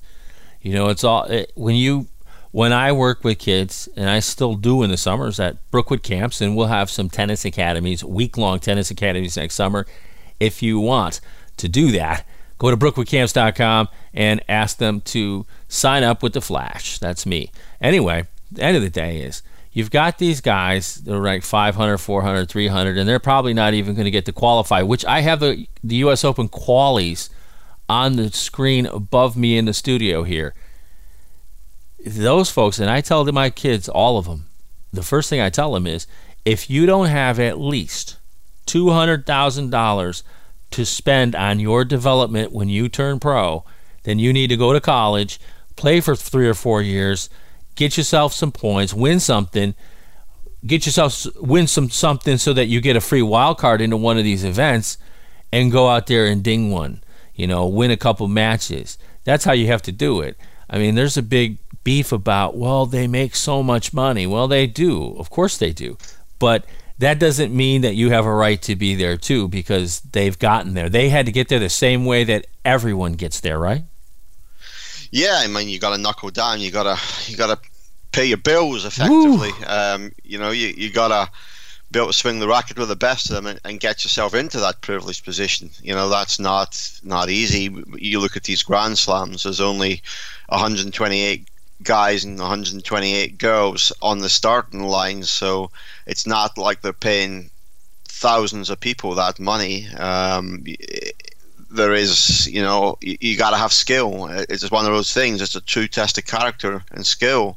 You 0.62 0.74
know, 0.74 0.88
it's 0.88 1.04
all 1.04 1.24
it, 1.24 1.52
when 1.54 1.74
you 1.74 2.06
when 2.52 2.72
I 2.72 2.92
work 2.92 3.24
with 3.24 3.38
kids, 3.38 3.88
and 3.96 4.08
I 4.08 4.20
still 4.20 4.54
do 4.54 4.82
in 4.82 4.90
the 4.90 4.96
summers 4.98 5.40
at 5.40 5.56
Brookwood 5.70 6.02
camps, 6.02 6.40
and 6.40 6.54
we'll 6.54 6.66
have 6.66 6.90
some 6.90 7.08
tennis 7.08 7.44
academies, 7.46 8.04
week 8.04 8.36
long 8.36 8.60
tennis 8.60 8.90
academies 8.90 9.38
next 9.38 9.54
summer. 9.54 9.86
If 10.38 10.62
you 10.62 10.78
want 10.78 11.20
to 11.56 11.68
do 11.68 11.90
that, 11.92 12.26
go 12.58 12.70
to 12.70 12.76
brookwoodcamps.com 12.76 13.88
and 14.12 14.42
ask 14.48 14.76
them 14.76 15.00
to 15.00 15.46
sign 15.66 16.04
up 16.04 16.22
with 16.22 16.34
the 16.34 16.42
Flash. 16.42 16.98
That's 16.98 17.24
me. 17.24 17.50
Anyway, 17.80 18.26
the 18.50 18.62
end 18.62 18.76
of 18.76 18.82
the 18.82 18.90
day 18.90 19.22
is 19.22 19.42
you've 19.72 19.90
got 19.90 20.18
these 20.18 20.42
guys 20.42 20.96
that 20.96 21.14
are 21.14 21.20
ranked 21.20 21.46
500, 21.46 21.96
400, 21.96 22.50
300, 22.50 22.98
and 22.98 23.08
they're 23.08 23.18
probably 23.18 23.54
not 23.54 23.72
even 23.72 23.94
going 23.94 24.04
to 24.04 24.10
get 24.10 24.26
to 24.26 24.32
qualify, 24.32 24.82
which 24.82 25.06
I 25.06 25.22
have 25.22 25.40
the, 25.40 25.66
the 25.82 25.96
U.S. 25.96 26.22
Open 26.22 26.50
qualies 26.50 27.30
on 27.88 28.16
the 28.16 28.30
screen 28.30 28.84
above 28.84 29.38
me 29.38 29.56
in 29.56 29.64
the 29.64 29.72
studio 29.72 30.22
here. 30.22 30.54
Those 32.04 32.50
folks, 32.50 32.78
and 32.78 32.90
I 32.90 33.00
tell 33.00 33.24
my 33.24 33.50
kids, 33.50 33.88
all 33.88 34.18
of 34.18 34.26
them, 34.26 34.46
the 34.92 35.02
first 35.02 35.30
thing 35.30 35.40
I 35.40 35.50
tell 35.50 35.72
them 35.72 35.86
is 35.86 36.06
if 36.44 36.68
you 36.68 36.86
don't 36.86 37.06
have 37.06 37.38
at 37.38 37.60
least 37.60 38.18
$200,000 38.66 40.22
to 40.72 40.86
spend 40.86 41.34
on 41.34 41.60
your 41.60 41.84
development 41.84 42.52
when 42.52 42.68
you 42.68 42.88
turn 42.88 43.20
pro, 43.20 43.64
then 44.02 44.18
you 44.18 44.32
need 44.32 44.48
to 44.48 44.56
go 44.56 44.72
to 44.72 44.80
college, 44.80 45.38
play 45.76 46.00
for 46.00 46.16
three 46.16 46.48
or 46.48 46.54
four 46.54 46.82
years, 46.82 47.30
get 47.76 47.96
yourself 47.96 48.32
some 48.32 48.52
points, 48.52 48.92
win 48.92 49.20
something, 49.20 49.74
get 50.66 50.86
yourself 50.86 51.26
win 51.36 51.66
some 51.66 51.90
something 51.90 52.38
so 52.38 52.52
that 52.52 52.66
you 52.66 52.80
get 52.80 52.96
a 52.96 53.00
free 53.00 53.22
wild 53.22 53.58
card 53.58 53.80
into 53.80 53.96
one 53.96 54.18
of 54.18 54.24
these 54.24 54.44
events, 54.44 54.98
and 55.52 55.72
go 55.72 55.88
out 55.88 56.06
there 56.06 56.26
and 56.26 56.42
ding 56.42 56.70
one. 56.70 57.02
You 57.34 57.46
know, 57.46 57.66
win 57.66 57.90
a 57.90 57.96
couple 57.96 58.28
matches. 58.28 58.98
That's 59.24 59.44
how 59.44 59.52
you 59.52 59.66
have 59.68 59.82
to 59.82 59.92
do 59.92 60.20
it. 60.20 60.36
I 60.68 60.78
mean, 60.78 60.94
there's 60.94 61.16
a 61.16 61.22
big 61.22 61.58
beef 61.84 62.12
about 62.12 62.56
well, 62.56 62.86
they 62.86 63.06
make 63.06 63.34
so 63.34 63.62
much 63.62 63.92
money. 63.92 64.26
Well, 64.26 64.48
they 64.48 64.66
do, 64.66 65.16
of 65.18 65.30
course 65.30 65.56
they 65.56 65.72
do, 65.72 65.98
but 66.38 66.64
that 66.98 67.18
doesn't 67.18 67.54
mean 67.54 67.82
that 67.82 67.94
you 67.94 68.10
have 68.10 68.26
a 68.26 68.32
right 68.32 68.60
to 68.62 68.76
be 68.76 68.94
there 68.94 69.16
too 69.16 69.48
because 69.48 70.00
they've 70.00 70.38
gotten 70.38 70.74
there. 70.74 70.88
They 70.88 71.08
had 71.08 71.26
to 71.26 71.32
get 71.32 71.48
there 71.48 71.58
the 71.58 71.68
same 71.68 72.04
way 72.04 72.24
that 72.24 72.46
everyone 72.64 73.14
gets 73.14 73.40
there, 73.40 73.58
right? 73.58 73.82
Yeah, 75.10 75.40
I 75.40 75.46
mean, 75.46 75.68
you 75.68 75.78
got 75.78 75.94
to 75.94 76.00
knuckle 76.00 76.30
down. 76.30 76.60
You 76.60 76.70
got 76.70 76.84
to 76.84 77.30
you 77.30 77.36
got 77.36 77.58
to 77.58 77.70
pay 78.12 78.26
your 78.26 78.38
bills 78.38 78.84
effectively. 78.84 79.50
Um, 79.66 80.12
you 80.22 80.38
know, 80.38 80.50
you 80.50 80.68
you 80.68 80.90
got 80.90 81.08
to 81.08 81.30
be 81.90 81.98
able 81.98 82.08
to 82.08 82.12
swing 82.14 82.38
the 82.38 82.48
racket 82.48 82.78
with 82.78 82.88
the 82.88 82.96
best 82.96 83.28
of 83.28 83.36
them 83.36 83.46
and, 83.46 83.60
and, 83.64 83.78
get 83.78 84.02
yourself 84.02 84.34
into 84.34 84.58
that 84.58 84.80
privileged 84.80 85.24
position. 85.24 85.70
You 85.82 85.94
know, 85.94 86.08
that's 86.08 86.38
not 86.38 87.00
not 87.04 87.28
easy. 87.28 87.68
You 87.98 88.20
look 88.20 88.36
at 88.36 88.44
these 88.44 88.62
Grand 88.62 88.96
Slams. 88.96 89.42
There's 89.42 89.60
only 89.60 90.02
128 90.48 91.48
guys 91.82 92.24
and 92.24 92.38
128 92.38 93.38
girls 93.38 93.92
on 94.00 94.18
the 94.18 94.28
starting 94.28 94.82
line, 94.82 95.22
so 95.22 95.70
it's 96.06 96.26
not 96.26 96.58
like 96.58 96.80
they're 96.80 96.92
paying 96.92 97.50
thousands 98.04 98.70
of 98.70 98.80
people 98.80 99.14
that 99.14 99.40
money. 99.40 99.88
Um, 99.96 100.64
there 101.70 101.92
is, 101.92 102.46
you 102.46 102.62
know, 102.62 102.98
you, 103.00 103.16
you 103.20 103.36
got 103.36 103.50
to 103.50 103.56
have 103.56 103.72
skill. 103.72 104.28
It's 104.30 104.70
one 104.70 104.86
of 104.86 104.92
those 104.92 105.12
things. 105.12 105.40
It's 105.40 105.56
a 105.56 105.60
true 105.60 105.88
test 105.88 106.18
of 106.18 106.26
character 106.26 106.84
and 106.92 107.06
skill. 107.06 107.56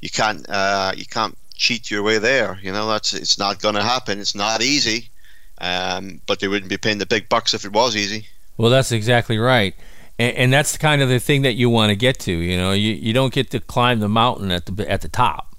You 0.00 0.08
can't, 0.08 0.48
uh, 0.48 0.92
you 0.96 1.04
can't 1.04 1.36
cheat 1.54 1.90
your 1.90 2.02
way 2.02 2.18
there. 2.18 2.58
You 2.62 2.72
know, 2.72 2.88
that's 2.88 3.12
it's 3.12 3.38
not 3.38 3.60
going 3.60 3.74
to 3.74 3.82
happen. 3.82 4.18
It's 4.18 4.34
not 4.34 4.62
easy, 4.62 5.10
um, 5.60 6.20
but 6.26 6.40
they 6.40 6.48
wouldn't 6.48 6.70
be 6.70 6.78
paying 6.78 6.98
the 6.98 7.06
big 7.06 7.28
bucks 7.28 7.54
if 7.54 7.64
it 7.64 7.72
was 7.72 7.96
easy. 7.96 8.26
Well, 8.56 8.70
that's 8.70 8.92
exactly 8.92 9.38
right, 9.38 9.74
and, 10.20 10.36
and 10.36 10.52
that's 10.52 10.72
the 10.72 10.78
kind 10.78 11.00
of 11.00 11.08
the 11.08 11.18
thing 11.18 11.42
that 11.42 11.54
you 11.54 11.70
want 11.70 11.88
to 11.88 11.96
get 11.96 12.18
to. 12.20 12.32
You 12.32 12.58
know, 12.58 12.72
you 12.72 12.92
you 12.92 13.14
don't 13.14 13.32
get 13.32 13.50
to 13.50 13.60
climb 13.60 14.00
the 14.00 14.08
mountain 14.08 14.52
at 14.52 14.66
the 14.66 14.90
at 14.90 15.00
the 15.00 15.08
top. 15.08 15.56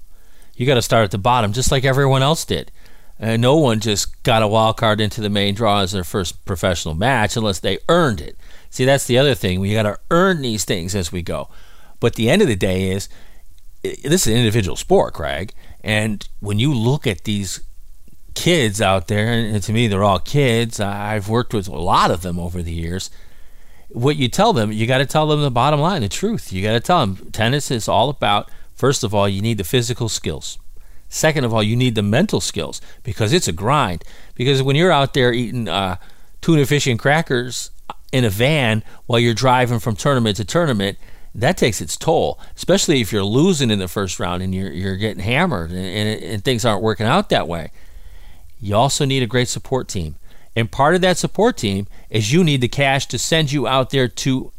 You 0.54 0.66
got 0.66 0.74
to 0.74 0.82
start 0.82 1.04
at 1.04 1.10
the 1.10 1.18
bottom, 1.18 1.52
just 1.52 1.72
like 1.72 1.84
everyone 1.84 2.22
else 2.22 2.44
did. 2.44 2.70
And 3.18 3.42
no 3.42 3.56
one 3.56 3.80
just 3.80 4.22
got 4.22 4.42
a 4.42 4.48
wild 4.48 4.76
card 4.76 5.00
into 5.00 5.20
the 5.20 5.30
main 5.30 5.54
draw 5.54 5.80
as 5.80 5.92
their 5.92 6.04
first 6.04 6.44
professional 6.44 6.94
match 6.94 7.36
unless 7.36 7.58
they 7.60 7.78
earned 7.88 8.20
it. 8.20 8.36
See, 8.70 8.84
that's 8.84 9.06
the 9.06 9.18
other 9.18 9.34
thing. 9.34 9.60
We 9.60 9.72
got 9.72 9.82
to 9.82 9.98
earn 10.10 10.42
these 10.42 10.64
things 10.64 10.94
as 10.94 11.12
we 11.12 11.22
go. 11.22 11.48
But 12.00 12.14
the 12.14 12.30
end 12.30 12.42
of 12.42 12.48
the 12.48 12.56
day 12.56 12.90
is 12.90 13.08
this 13.82 14.26
is 14.26 14.28
an 14.28 14.36
individual 14.36 14.76
sport, 14.76 15.14
Craig. 15.14 15.52
And 15.82 16.26
when 16.40 16.58
you 16.58 16.72
look 16.72 17.06
at 17.06 17.24
these 17.24 17.60
kids 18.34 18.80
out 18.80 19.08
there, 19.08 19.32
and 19.32 19.62
to 19.62 19.72
me, 19.72 19.88
they're 19.88 20.04
all 20.04 20.18
kids, 20.20 20.80
I've 20.80 21.28
worked 21.28 21.52
with 21.52 21.68
a 21.68 21.76
lot 21.76 22.10
of 22.10 22.22
them 22.22 22.38
over 22.38 22.62
the 22.62 22.72
years. 22.72 23.10
What 23.92 24.16
you 24.16 24.28
tell 24.28 24.52
them, 24.52 24.72
you 24.72 24.86
got 24.86 24.98
to 24.98 25.06
tell 25.06 25.26
them 25.26 25.42
the 25.42 25.50
bottom 25.50 25.80
line, 25.80 26.02
the 26.02 26.08
truth. 26.08 26.52
You 26.52 26.62
got 26.62 26.72
to 26.72 26.80
tell 26.80 27.00
them 27.00 27.30
tennis 27.30 27.70
is 27.70 27.88
all 27.88 28.08
about, 28.08 28.50
first 28.74 29.04
of 29.04 29.14
all, 29.14 29.28
you 29.28 29.42
need 29.42 29.58
the 29.58 29.64
physical 29.64 30.08
skills. 30.08 30.58
Second 31.08 31.44
of 31.44 31.52
all, 31.52 31.62
you 31.62 31.76
need 31.76 31.94
the 31.94 32.02
mental 32.02 32.40
skills 32.40 32.80
because 33.02 33.34
it's 33.34 33.46
a 33.46 33.52
grind. 33.52 34.02
Because 34.34 34.62
when 34.62 34.76
you're 34.76 34.90
out 34.90 35.12
there 35.12 35.30
eating 35.32 35.68
uh, 35.68 35.96
tuna 36.40 36.64
fish 36.64 36.86
and 36.86 36.98
crackers 36.98 37.70
in 38.12 38.24
a 38.24 38.30
van 38.30 38.82
while 39.06 39.18
you're 39.18 39.34
driving 39.34 39.78
from 39.78 39.94
tournament 39.94 40.38
to 40.38 40.44
tournament, 40.44 40.96
that 41.34 41.58
takes 41.58 41.80
its 41.80 41.96
toll, 41.96 42.40
especially 42.56 43.00
if 43.02 43.12
you're 43.12 43.24
losing 43.24 43.70
in 43.70 43.78
the 43.78 43.88
first 43.88 44.18
round 44.18 44.42
and 44.42 44.54
you're, 44.54 44.72
you're 44.72 44.96
getting 44.96 45.22
hammered 45.22 45.70
and, 45.70 45.84
and, 45.84 46.22
and 46.22 46.44
things 46.44 46.64
aren't 46.64 46.82
working 46.82 47.06
out 47.06 47.28
that 47.28 47.46
way. 47.46 47.70
You 48.58 48.76
also 48.76 49.04
need 49.04 49.22
a 49.22 49.26
great 49.26 49.48
support 49.48 49.88
team. 49.88 50.16
And 50.54 50.70
part 50.70 50.94
of 50.94 51.00
that 51.00 51.18
support 51.18 51.56
team 51.56 51.86
is 52.10 52.32
you 52.32 52.44
need 52.44 52.60
the 52.60 52.68
cash 52.68 53.06
to 53.06 53.18
send 53.18 53.52
you 53.52 53.66
out 53.66 53.90
there 53.90 54.08
to 54.08 54.52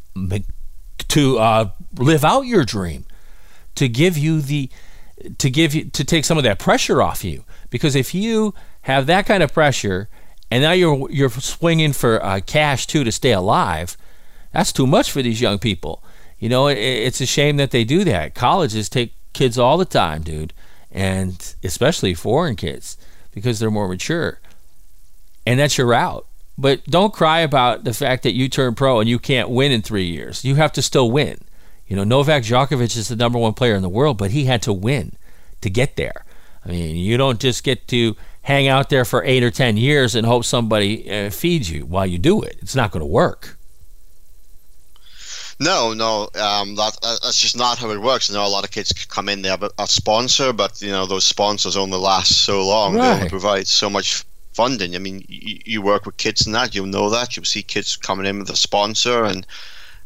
to 1.09 1.39
uh, 1.39 1.71
live 1.97 2.23
out 2.23 2.41
your 2.41 2.63
dream, 2.63 3.05
to 3.75 3.87
give 3.87 4.17
you 4.17 4.41
the 4.41 4.69
to 5.37 5.49
give 5.49 5.73
you 5.73 5.85
to 5.85 6.03
take 6.03 6.25
some 6.25 6.37
of 6.37 6.43
that 6.43 6.59
pressure 6.59 7.01
off 7.01 7.23
you. 7.23 7.43
Because 7.69 7.95
if 7.95 8.13
you 8.13 8.53
have 8.81 9.05
that 9.05 9.25
kind 9.25 9.43
of 9.43 9.53
pressure 9.53 10.09
and 10.49 10.63
now 10.63 10.71
you're 10.71 11.09
you're 11.11 11.29
swinging 11.29 11.93
for 11.93 12.23
uh, 12.23 12.39
cash 12.45 12.87
too 12.87 13.03
to 13.03 13.11
stay 13.11 13.31
alive 13.31 13.97
that's 14.51 14.71
too 14.71 14.85
much 14.85 15.11
for 15.11 15.21
these 15.23 15.41
young 15.41 15.57
people. 15.57 16.03
You 16.39 16.47
know 16.47 16.67
it, 16.67 16.77
it's 16.77 17.19
a 17.21 17.25
shame 17.25 17.57
that 17.57 17.71
they 17.71 17.83
do 17.83 18.03
that. 18.03 18.35
Colleges 18.35 18.87
take 18.87 19.13
kids 19.33 19.57
all 19.57 19.77
the 19.77 19.85
time 19.85 20.21
dude 20.21 20.53
and 20.91 21.55
especially 21.63 22.13
foreign 22.13 22.55
kids 22.55 22.97
because 23.31 23.59
they're 23.59 23.71
more 23.71 23.87
mature 23.87 24.39
and 25.45 25.59
that's 25.59 25.77
your 25.77 25.87
route 25.87 26.25
but 26.57 26.83
don't 26.85 27.13
cry 27.13 27.39
about 27.39 27.83
the 27.83 27.93
fact 27.93 28.23
that 28.23 28.33
you 28.33 28.47
turn 28.47 28.75
pro 28.75 28.99
and 28.99 29.09
you 29.09 29.17
can't 29.17 29.49
win 29.49 29.71
in 29.71 29.81
three 29.81 30.05
years 30.05 30.43
you 30.45 30.55
have 30.55 30.71
to 30.71 30.81
still 30.81 31.09
win 31.09 31.39
you 31.87 31.97
know, 31.97 32.03
Novak 32.03 32.43
Djokovic 32.43 32.97
is 32.97 33.09
the 33.09 33.15
number 33.15 33.37
one 33.37 33.53
player 33.53 33.75
in 33.75 33.81
the 33.81 33.89
world, 33.89 34.17
but 34.17 34.31
he 34.31 34.45
had 34.45 34.61
to 34.63 34.73
win 34.73 35.13
to 35.61 35.69
get 35.69 35.95
there. 35.95 36.25
I 36.65 36.69
mean, 36.69 36.95
you 36.95 37.17
don't 37.17 37.39
just 37.39 37.63
get 37.63 37.87
to 37.89 38.15
hang 38.41 38.67
out 38.67 38.89
there 38.89 39.05
for 39.05 39.23
eight 39.23 39.43
or 39.43 39.51
ten 39.51 39.77
years 39.77 40.15
and 40.15 40.25
hope 40.25 40.45
somebody 40.45 41.09
uh, 41.11 41.29
feeds 41.29 41.69
you 41.69 41.85
while 41.85 42.05
you 42.05 42.17
do 42.17 42.41
it. 42.41 42.57
It's 42.61 42.75
not 42.75 42.91
going 42.91 43.01
to 43.01 43.05
work. 43.05 43.57
No, 45.59 45.93
no, 45.93 46.23
um, 46.41 46.75
that, 46.75 46.97
that's 47.01 47.39
just 47.39 47.55
not 47.55 47.77
how 47.77 47.91
it 47.91 48.01
works. 48.01 48.27
You 48.27 48.35
know, 48.35 48.45
a 48.45 48.49
lot 48.49 48.63
of 48.63 48.71
kids 48.71 48.91
come 48.91 49.29
in, 49.29 49.43
they 49.43 49.49
have 49.49 49.61
a, 49.63 49.69
a 49.77 49.85
sponsor, 49.85 50.51
but 50.51 50.81
you 50.81 50.89
know 50.89 51.05
those 51.05 51.25
sponsors 51.25 51.77
only 51.77 51.97
last 51.97 52.43
so 52.43 52.67
long. 52.67 52.95
Right. 52.95 53.01
They 53.01 53.15
only 53.17 53.29
provide 53.29 53.67
so 53.67 53.89
much 53.89 54.25
funding. 54.53 54.95
I 54.95 54.99
mean, 54.99 55.23
you, 55.27 55.59
you 55.65 55.81
work 55.81 56.05
with 56.05 56.17
kids 56.17 56.45
and 56.45 56.55
that, 56.55 56.73
you'll 56.73 56.85
know 56.85 57.09
that. 57.09 57.35
You'll 57.35 57.45
see 57.45 57.63
kids 57.63 57.95
coming 57.95 58.25
in 58.25 58.39
with 58.39 58.49
a 58.49 58.55
sponsor, 58.55 59.25
and 59.25 59.45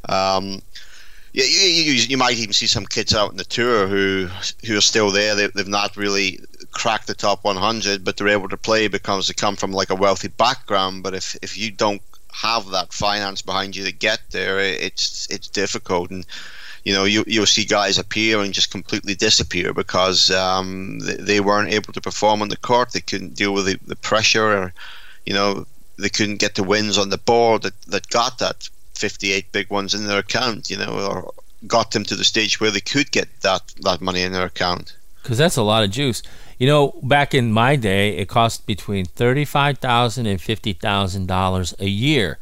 um, 0.10 0.62
you, 1.34 1.44
you, 1.44 1.94
you, 1.94 2.18
might 2.18 2.38
even 2.38 2.54
see 2.54 2.68
some 2.68 2.86
kids 2.86 3.14
out 3.14 3.32
in 3.32 3.38
the 3.38 3.44
tour 3.44 3.88
who 3.88 4.28
who 4.66 4.78
are 4.78 4.82
still 4.82 5.12
there. 5.12 5.36
They, 5.36 5.48
they've 5.48 5.68
not 5.68 5.98
really 5.98 6.40
cracked 6.72 7.08
the 7.08 7.14
top 7.14 7.44
100, 7.44 8.04
but 8.04 8.18
they're 8.18 8.28
able 8.30 8.50
to 8.50 8.58
play 8.58 8.88
because 8.88 9.28
they 9.28 9.34
come 9.34 9.56
from 9.56 9.72
like 9.72 9.90
a 9.90 9.96
wealthy 9.96 10.30
background. 10.30 11.04
But 11.04 11.14
if 11.14 11.38
if 11.42 11.58
you 11.58 11.72
don't 11.72 12.02
have 12.34 12.70
that 12.70 12.94
finance 12.94 13.42
behind 13.42 13.76
you 13.76 13.84
to 13.84 13.92
get 13.92 14.22
there, 14.32 14.60
it's 14.60 15.28
it's 15.30 15.48
difficult. 15.48 16.12
And 16.12 16.26
you 16.88 16.94
know, 16.94 17.04
you 17.04 17.26
you'll 17.28 17.46
see 17.46 17.66
guys 17.66 17.98
appear 17.98 18.40
and 18.40 18.54
just 18.54 18.72
completely 18.72 19.14
disappear 19.14 19.74
because 19.74 20.32
um, 20.32 21.00
they, 21.00 21.16
they 21.16 21.40
weren't 21.42 21.74
able 21.74 21.92
to 21.92 22.00
perform 22.00 22.42
on 22.42 22.48
the 22.48 22.56
court. 22.70 22.94
They 22.94 23.02
couldn't 23.02 23.36
deal 23.36 23.54
with 23.54 23.66
the, 23.66 23.78
the 23.86 23.98
pressure, 23.98 24.50
or 24.58 24.74
you 25.26 25.34
know, 25.34 25.66
they 26.00 26.08
couldn't 26.08 26.38
get 26.38 26.56
the 26.56 26.64
wins 26.64 26.98
on 26.98 27.10
the 27.10 27.18
board 27.18 27.64
that 27.64 27.82
that 27.94 28.08
got 28.10 28.40
that 28.40 28.70
58 28.94 29.52
big 29.52 29.70
ones 29.70 29.94
in 29.94 30.08
their 30.08 30.20
account, 30.20 30.70
you 30.70 30.78
know, 30.78 30.94
or 31.10 31.34
got 31.68 31.92
them 31.92 32.06
to 32.06 32.16
the 32.16 32.24
stage 32.24 32.62
where 32.62 32.72
they 32.72 32.80
could 32.80 33.12
get 33.12 33.28
that, 33.42 33.62
that 33.82 34.00
money 34.00 34.22
in 34.22 34.32
their 34.32 34.46
account. 34.46 34.96
Because 35.22 35.38
that's 35.38 35.58
a 35.58 35.64
lot 35.64 35.84
of 35.84 35.92
juice. 35.92 36.24
You 36.58 36.68
know, 36.68 36.94
back 37.04 37.34
in 37.34 37.52
my 37.52 37.76
day, 37.76 38.16
it 38.16 38.30
cost 38.30 38.66
between 38.66 39.06
$35,000 39.06 40.26
and 40.26 40.40
$50,000 40.40 41.80
a 41.80 41.90
year 41.90 42.40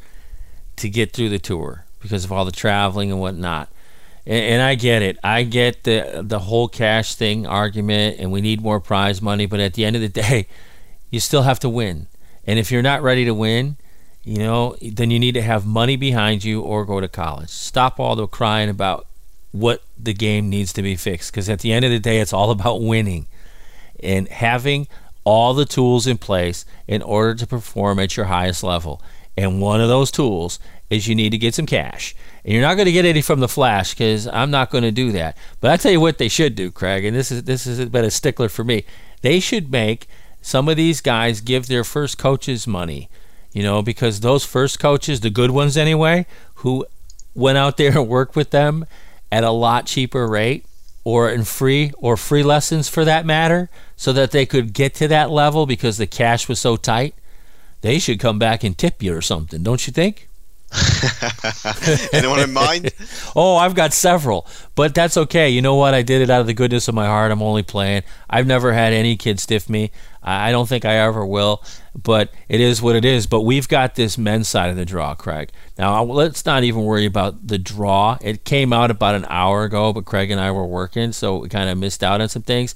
to 0.76 0.88
get 0.88 1.12
through 1.12 1.30
the 1.30 1.38
tour 1.38 1.84
because 2.00 2.24
of 2.24 2.30
all 2.30 2.44
the 2.44 2.52
traveling 2.52 3.10
and 3.10 3.20
whatnot. 3.20 3.68
And, 4.26 4.44
and 4.44 4.62
I 4.62 4.74
get 4.74 5.02
it. 5.02 5.18
I 5.22 5.44
get 5.44 5.84
the 5.84 6.22
the 6.24 6.40
whole 6.40 6.68
cash 6.68 7.14
thing 7.14 7.46
argument, 7.46 8.18
and 8.18 8.32
we 8.32 8.40
need 8.40 8.60
more 8.60 8.80
prize 8.80 9.22
money. 9.22 9.46
But 9.46 9.60
at 9.60 9.74
the 9.74 9.84
end 9.84 9.96
of 9.96 10.02
the 10.02 10.08
day, 10.22 10.48
you 11.10 11.20
still 11.20 11.42
have 11.42 11.60
to 11.60 11.68
win. 11.68 12.08
And 12.46 12.58
if 12.58 12.70
you're 12.70 12.82
not 12.82 13.02
ready 13.02 13.24
to 13.24 13.34
win, 13.34 13.76
you 14.22 14.38
know, 14.38 14.76
then 14.82 15.10
you 15.10 15.18
need 15.18 15.32
to 15.32 15.42
have 15.42 15.66
money 15.66 15.96
behind 15.96 16.44
you 16.44 16.60
or 16.60 16.84
go 16.84 17.00
to 17.00 17.08
college. 17.08 17.48
Stop 17.48 17.98
all 17.98 18.16
the 18.16 18.26
crying 18.26 18.68
about 18.68 19.06
what 19.52 19.82
the 19.98 20.12
game 20.12 20.50
needs 20.50 20.72
to 20.74 20.82
be 20.82 20.96
fixed 20.96 21.32
because 21.32 21.48
at 21.48 21.60
the 21.60 21.72
end 21.72 21.84
of 21.84 21.90
the 21.90 21.98
day, 21.98 22.18
it's 22.18 22.32
all 22.32 22.50
about 22.56 22.82
winning 22.82 23.26
and 24.02 24.28
having 24.28 24.86
all 25.24 25.54
the 25.54 25.64
tools 25.64 26.06
in 26.06 26.18
place 26.18 26.64
in 26.86 27.02
order 27.02 27.34
to 27.34 27.46
perform 27.46 27.98
at 27.98 28.16
your 28.16 28.26
highest 28.26 28.62
level. 28.62 29.02
And 29.36 29.60
one 29.60 29.80
of 29.80 29.88
those 29.88 30.10
tools 30.10 30.58
is 30.88 31.08
you 31.08 31.14
need 31.14 31.30
to 31.30 31.38
get 31.38 31.54
some 31.54 31.66
cash. 31.66 32.14
And 32.46 32.54
you're 32.54 32.62
not 32.62 32.76
going 32.76 32.86
to 32.86 32.92
get 32.92 33.04
any 33.04 33.20
from 33.20 33.40
the 33.40 33.48
flash 33.48 33.92
because 33.92 34.26
I'm 34.28 34.50
not 34.50 34.70
going 34.70 34.84
to 34.84 34.92
do 34.92 35.12
that. 35.12 35.36
But 35.60 35.72
I 35.72 35.76
tell 35.76 35.92
you 35.92 36.00
what 36.00 36.16
they 36.16 36.28
should 36.28 36.54
do, 36.54 36.70
Craig, 36.70 37.04
and 37.04 37.14
this 37.14 37.30
is 37.30 37.42
this 37.42 37.64
has 37.66 37.84
been 37.90 38.04
a 38.04 38.10
stickler 38.10 38.48
for 38.48 38.64
me. 38.64 38.84
They 39.20 39.40
should 39.40 39.70
make 39.70 40.08
some 40.40 40.68
of 40.68 40.76
these 40.78 41.02
guys 41.02 41.42
give 41.42 41.66
their 41.66 41.84
first 41.84 42.16
coaches 42.16 42.66
money 42.66 43.10
you 43.56 43.62
know, 43.62 43.80
because 43.80 44.20
those 44.20 44.44
first 44.44 44.78
coaches, 44.78 45.20
the 45.20 45.30
good 45.30 45.50
ones 45.50 45.78
anyway, 45.78 46.26
who 46.56 46.84
went 47.34 47.56
out 47.56 47.78
there 47.78 47.92
and 47.98 48.06
worked 48.06 48.36
with 48.36 48.50
them 48.50 48.84
at 49.32 49.44
a 49.44 49.50
lot 49.50 49.86
cheaper 49.86 50.28
rate 50.28 50.66
or 51.04 51.30
in 51.30 51.42
free 51.42 51.90
or 51.96 52.18
free 52.18 52.42
lessons 52.42 52.86
for 52.90 53.02
that 53.06 53.24
matter, 53.24 53.70
so 53.96 54.12
that 54.12 54.30
they 54.30 54.44
could 54.44 54.74
get 54.74 54.92
to 54.92 55.08
that 55.08 55.30
level 55.30 55.64
because 55.64 55.96
the 55.96 56.06
cash 56.06 56.48
was 56.48 56.58
so 56.58 56.76
tight, 56.76 57.14
they 57.80 57.98
should 57.98 58.20
come 58.20 58.38
back 58.38 58.62
and 58.62 58.76
tip 58.76 59.02
you 59.02 59.16
or 59.16 59.22
something, 59.22 59.62
don't 59.62 59.86
you 59.86 59.92
think? 59.92 60.28
Anyone 62.12 62.40
in 62.40 62.52
mind? 62.52 62.92
oh, 63.36 63.56
I've 63.56 63.74
got 63.74 63.92
several, 63.92 64.46
but 64.74 64.94
that's 64.94 65.16
okay. 65.16 65.48
You 65.48 65.62
know 65.62 65.74
what? 65.74 65.94
I 65.94 66.02
did 66.02 66.22
it 66.22 66.30
out 66.30 66.40
of 66.40 66.46
the 66.46 66.54
goodness 66.54 66.88
of 66.88 66.94
my 66.94 67.06
heart. 67.06 67.32
I'm 67.32 67.42
only 67.42 67.62
playing. 67.62 68.02
I've 68.28 68.46
never 68.46 68.72
had 68.72 68.92
any 68.92 69.16
kid 69.16 69.40
stiff 69.40 69.68
me. 69.68 69.90
I 70.22 70.50
don't 70.50 70.68
think 70.68 70.84
I 70.84 70.96
ever 70.96 71.24
will, 71.24 71.62
but 71.94 72.32
it 72.48 72.60
is 72.60 72.82
what 72.82 72.96
it 72.96 73.04
is. 73.04 73.26
But 73.26 73.42
we've 73.42 73.68
got 73.68 73.94
this 73.94 74.18
men's 74.18 74.48
side 74.48 74.70
of 74.70 74.76
the 74.76 74.84
draw, 74.84 75.14
Craig. 75.14 75.50
Now, 75.78 76.02
let's 76.02 76.44
not 76.44 76.64
even 76.64 76.82
worry 76.82 77.06
about 77.06 77.46
the 77.46 77.58
draw. 77.58 78.18
It 78.20 78.44
came 78.44 78.72
out 78.72 78.90
about 78.90 79.14
an 79.14 79.26
hour 79.28 79.62
ago, 79.64 79.92
but 79.92 80.04
Craig 80.04 80.30
and 80.32 80.40
I 80.40 80.50
were 80.50 80.66
working, 80.66 81.12
so 81.12 81.38
we 81.38 81.48
kind 81.48 81.70
of 81.70 81.78
missed 81.78 82.02
out 82.02 82.20
on 82.20 82.28
some 82.28 82.42
things. 82.42 82.74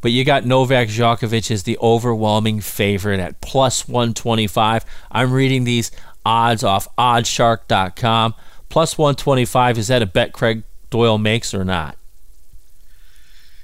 But 0.00 0.12
you 0.12 0.24
got 0.24 0.44
Novak 0.44 0.86
Djokovic 0.86 1.50
as 1.50 1.64
the 1.64 1.78
overwhelming 1.78 2.60
favorite 2.60 3.18
at 3.18 3.40
plus 3.40 3.88
125. 3.88 4.84
I'm 5.10 5.32
reading 5.32 5.64
these 5.64 5.90
odds 6.26 6.64
off 6.64 6.88
oddshark.com. 6.96 8.34
Plus 8.68 8.98
125. 8.98 9.78
Is 9.78 9.88
that 9.88 10.02
a 10.02 10.06
bet, 10.06 10.32
Craig, 10.32 10.64
Doyle 10.90 11.18
makes 11.18 11.54
or 11.54 11.64
not? 11.64 11.96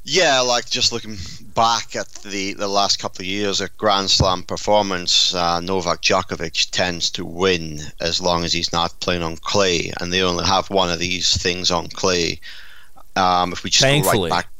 Yeah, 0.04 0.40
like 0.40 0.68
just 0.68 0.92
looking 0.92 1.16
back 1.54 1.94
at 1.94 2.08
the, 2.22 2.54
the 2.54 2.66
last 2.66 2.98
couple 2.98 3.22
of 3.22 3.26
years, 3.26 3.60
a 3.60 3.68
Grand 3.76 4.10
Slam 4.10 4.42
performance, 4.42 5.32
uh, 5.34 5.60
Novak 5.60 6.02
Djokovic 6.02 6.70
tends 6.70 7.08
to 7.10 7.24
win 7.24 7.78
as 8.00 8.20
long 8.20 8.44
as 8.44 8.52
he's 8.52 8.72
not 8.72 8.98
playing 8.98 9.22
on 9.22 9.36
clay, 9.36 9.92
and 10.00 10.12
they 10.12 10.22
only 10.22 10.44
have 10.44 10.70
one 10.70 10.90
of 10.90 10.98
these 10.98 11.40
things 11.40 11.70
on 11.70 11.86
clay. 11.88 12.40
Um, 13.14 13.52
if 13.52 13.62
we 13.62 13.70
just 13.70 13.82
Thankfully. 13.82 14.30
go 14.30 14.34
right 14.34 14.42
back, 14.44 14.52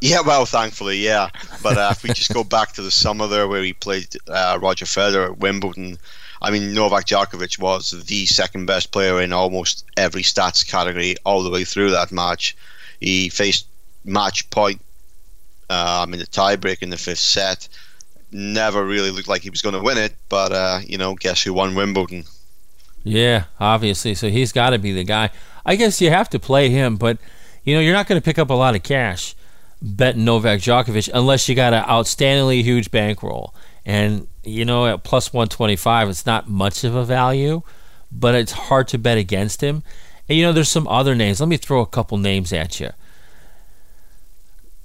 yeah, 0.00 0.20
well, 0.20 0.44
thankfully, 0.44 0.98
yeah. 0.98 1.30
But 1.62 1.78
uh, 1.78 1.88
if 1.92 2.02
we 2.02 2.10
just 2.10 2.32
go 2.32 2.44
back 2.44 2.72
to 2.72 2.82
the 2.82 2.90
summer 2.90 3.26
there 3.26 3.48
where 3.48 3.62
he 3.62 3.72
played 3.72 4.08
uh, 4.28 4.58
Roger 4.60 4.84
Federer 4.84 5.32
at 5.32 5.38
Wimbledon, 5.38 5.98
I 6.42 6.50
mean, 6.50 6.74
Novak 6.74 7.06
Djokovic 7.06 7.58
was 7.58 7.90
the 8.06 8.26
second 8.26 8.66
best 8.66 8.92
player 8.92 9.20
in 9.20 9.32
almost 9.32 9.84
every 9.96 10.22
stats 10.22 10.66
category 10.66 11.16
all 11.24 11.42
the 11.42 11.50
way 11.50 11.64
through 11.64 11.90
that 11.90 12.12
match. 12.12 12.56
He 13.00 13.28
faced 13.28 13.66
match 14.04 14.48
point 14.50 14.80
um, 15.70 16.12
in 16.12 16.20
the 16.20 16.26
tiebreak 16.26 16.82
in 16.82 16.90
the 16.90 16.96
fifth 16.96 17.18
set. 17.18 17.68
Never 18.30 18.84
really 18.84 19.10
looked 19.10 19.28
like 19.28 19.42
he 19.42 19.50
was 19.50 19.62
going 19.62 19.74
to 19.74 19.80
win 19.80 19.98
it, 19.98 20.14
but 20.28 20.52
uh, 20.52 20.80
you 20.86 20.98
know, 20.98 21.14
guess 21.14 21.42
who 21.42 21.52
won 21.52 21.74
Wimbledon? 21.74 22.24
Yeah, 23.04 23.44
obviously. 23.60 24.14
So 24.14 24.28
he's 24.28 24.52
got 24.52 24.70
to 24.70 24.78
be 24.78 24.92
the 24.92 25.04
guy. 25.04 25.30
I 25.64 25.76
guess 25.76 26.00
you 26.00 26.10
have 26.10 26.28
to 26.30 26.38
play 26.38 26.70
him, 26.70 26.96
but 26.96 27.18
you 27.62 27.74
know, 27.74 27.80
you're 27.80 27.94
not 27.94 28.06
going 28.06 28.20
to 28.20 28.24
pick 28.24 28.38
up 28.38 28.50
a 28.50 28.54
lot 28.54 28.74
of 28.74 28.82
cash 28.82 29.34
betting 29.80 30.24
Novak 30.24 30.60
Djokovic 30.60 31.10
unless 31.12 31.48
you 31.48 31.54
got 31.54 31.74
an 31.74 31.84
outstandingly 31.84 32.62
huge 32.62 32.90
bankroll. 32.90 33.54
And 33.86 34.26
you 34.42 34.64
know, 34.64 34.86
at 34.86 35.04
plus 35.04 35.32
125, 35.32 36.08
it's 36.08 36.26
not 36.26 36.48
much 36.48 36.84
of 36.84 36.94
a 36.94 37.04
value, 37.04 37.62
but 38.10 38.34
it's 38.34 38.52
hard 38.52 38.88
to 38.88 38.98
bet 38.98 39.18
against 39.18 39.62
him. 39.62 39.82
And 40.28 40.38
you 40.38 40.44
know, 40.44 40.52
there's 40.52 40.70
some 40.70 40.88
other 40.88 41.14
names. 41.14 41.40
Let 41.40 41.48
me 41.48 41.56
throw 41.56 41.80
a 41.80 41.86
couple 41.86 42.18
names 42.18 42.52
at 42.52 42.80
you. 42.80 42.90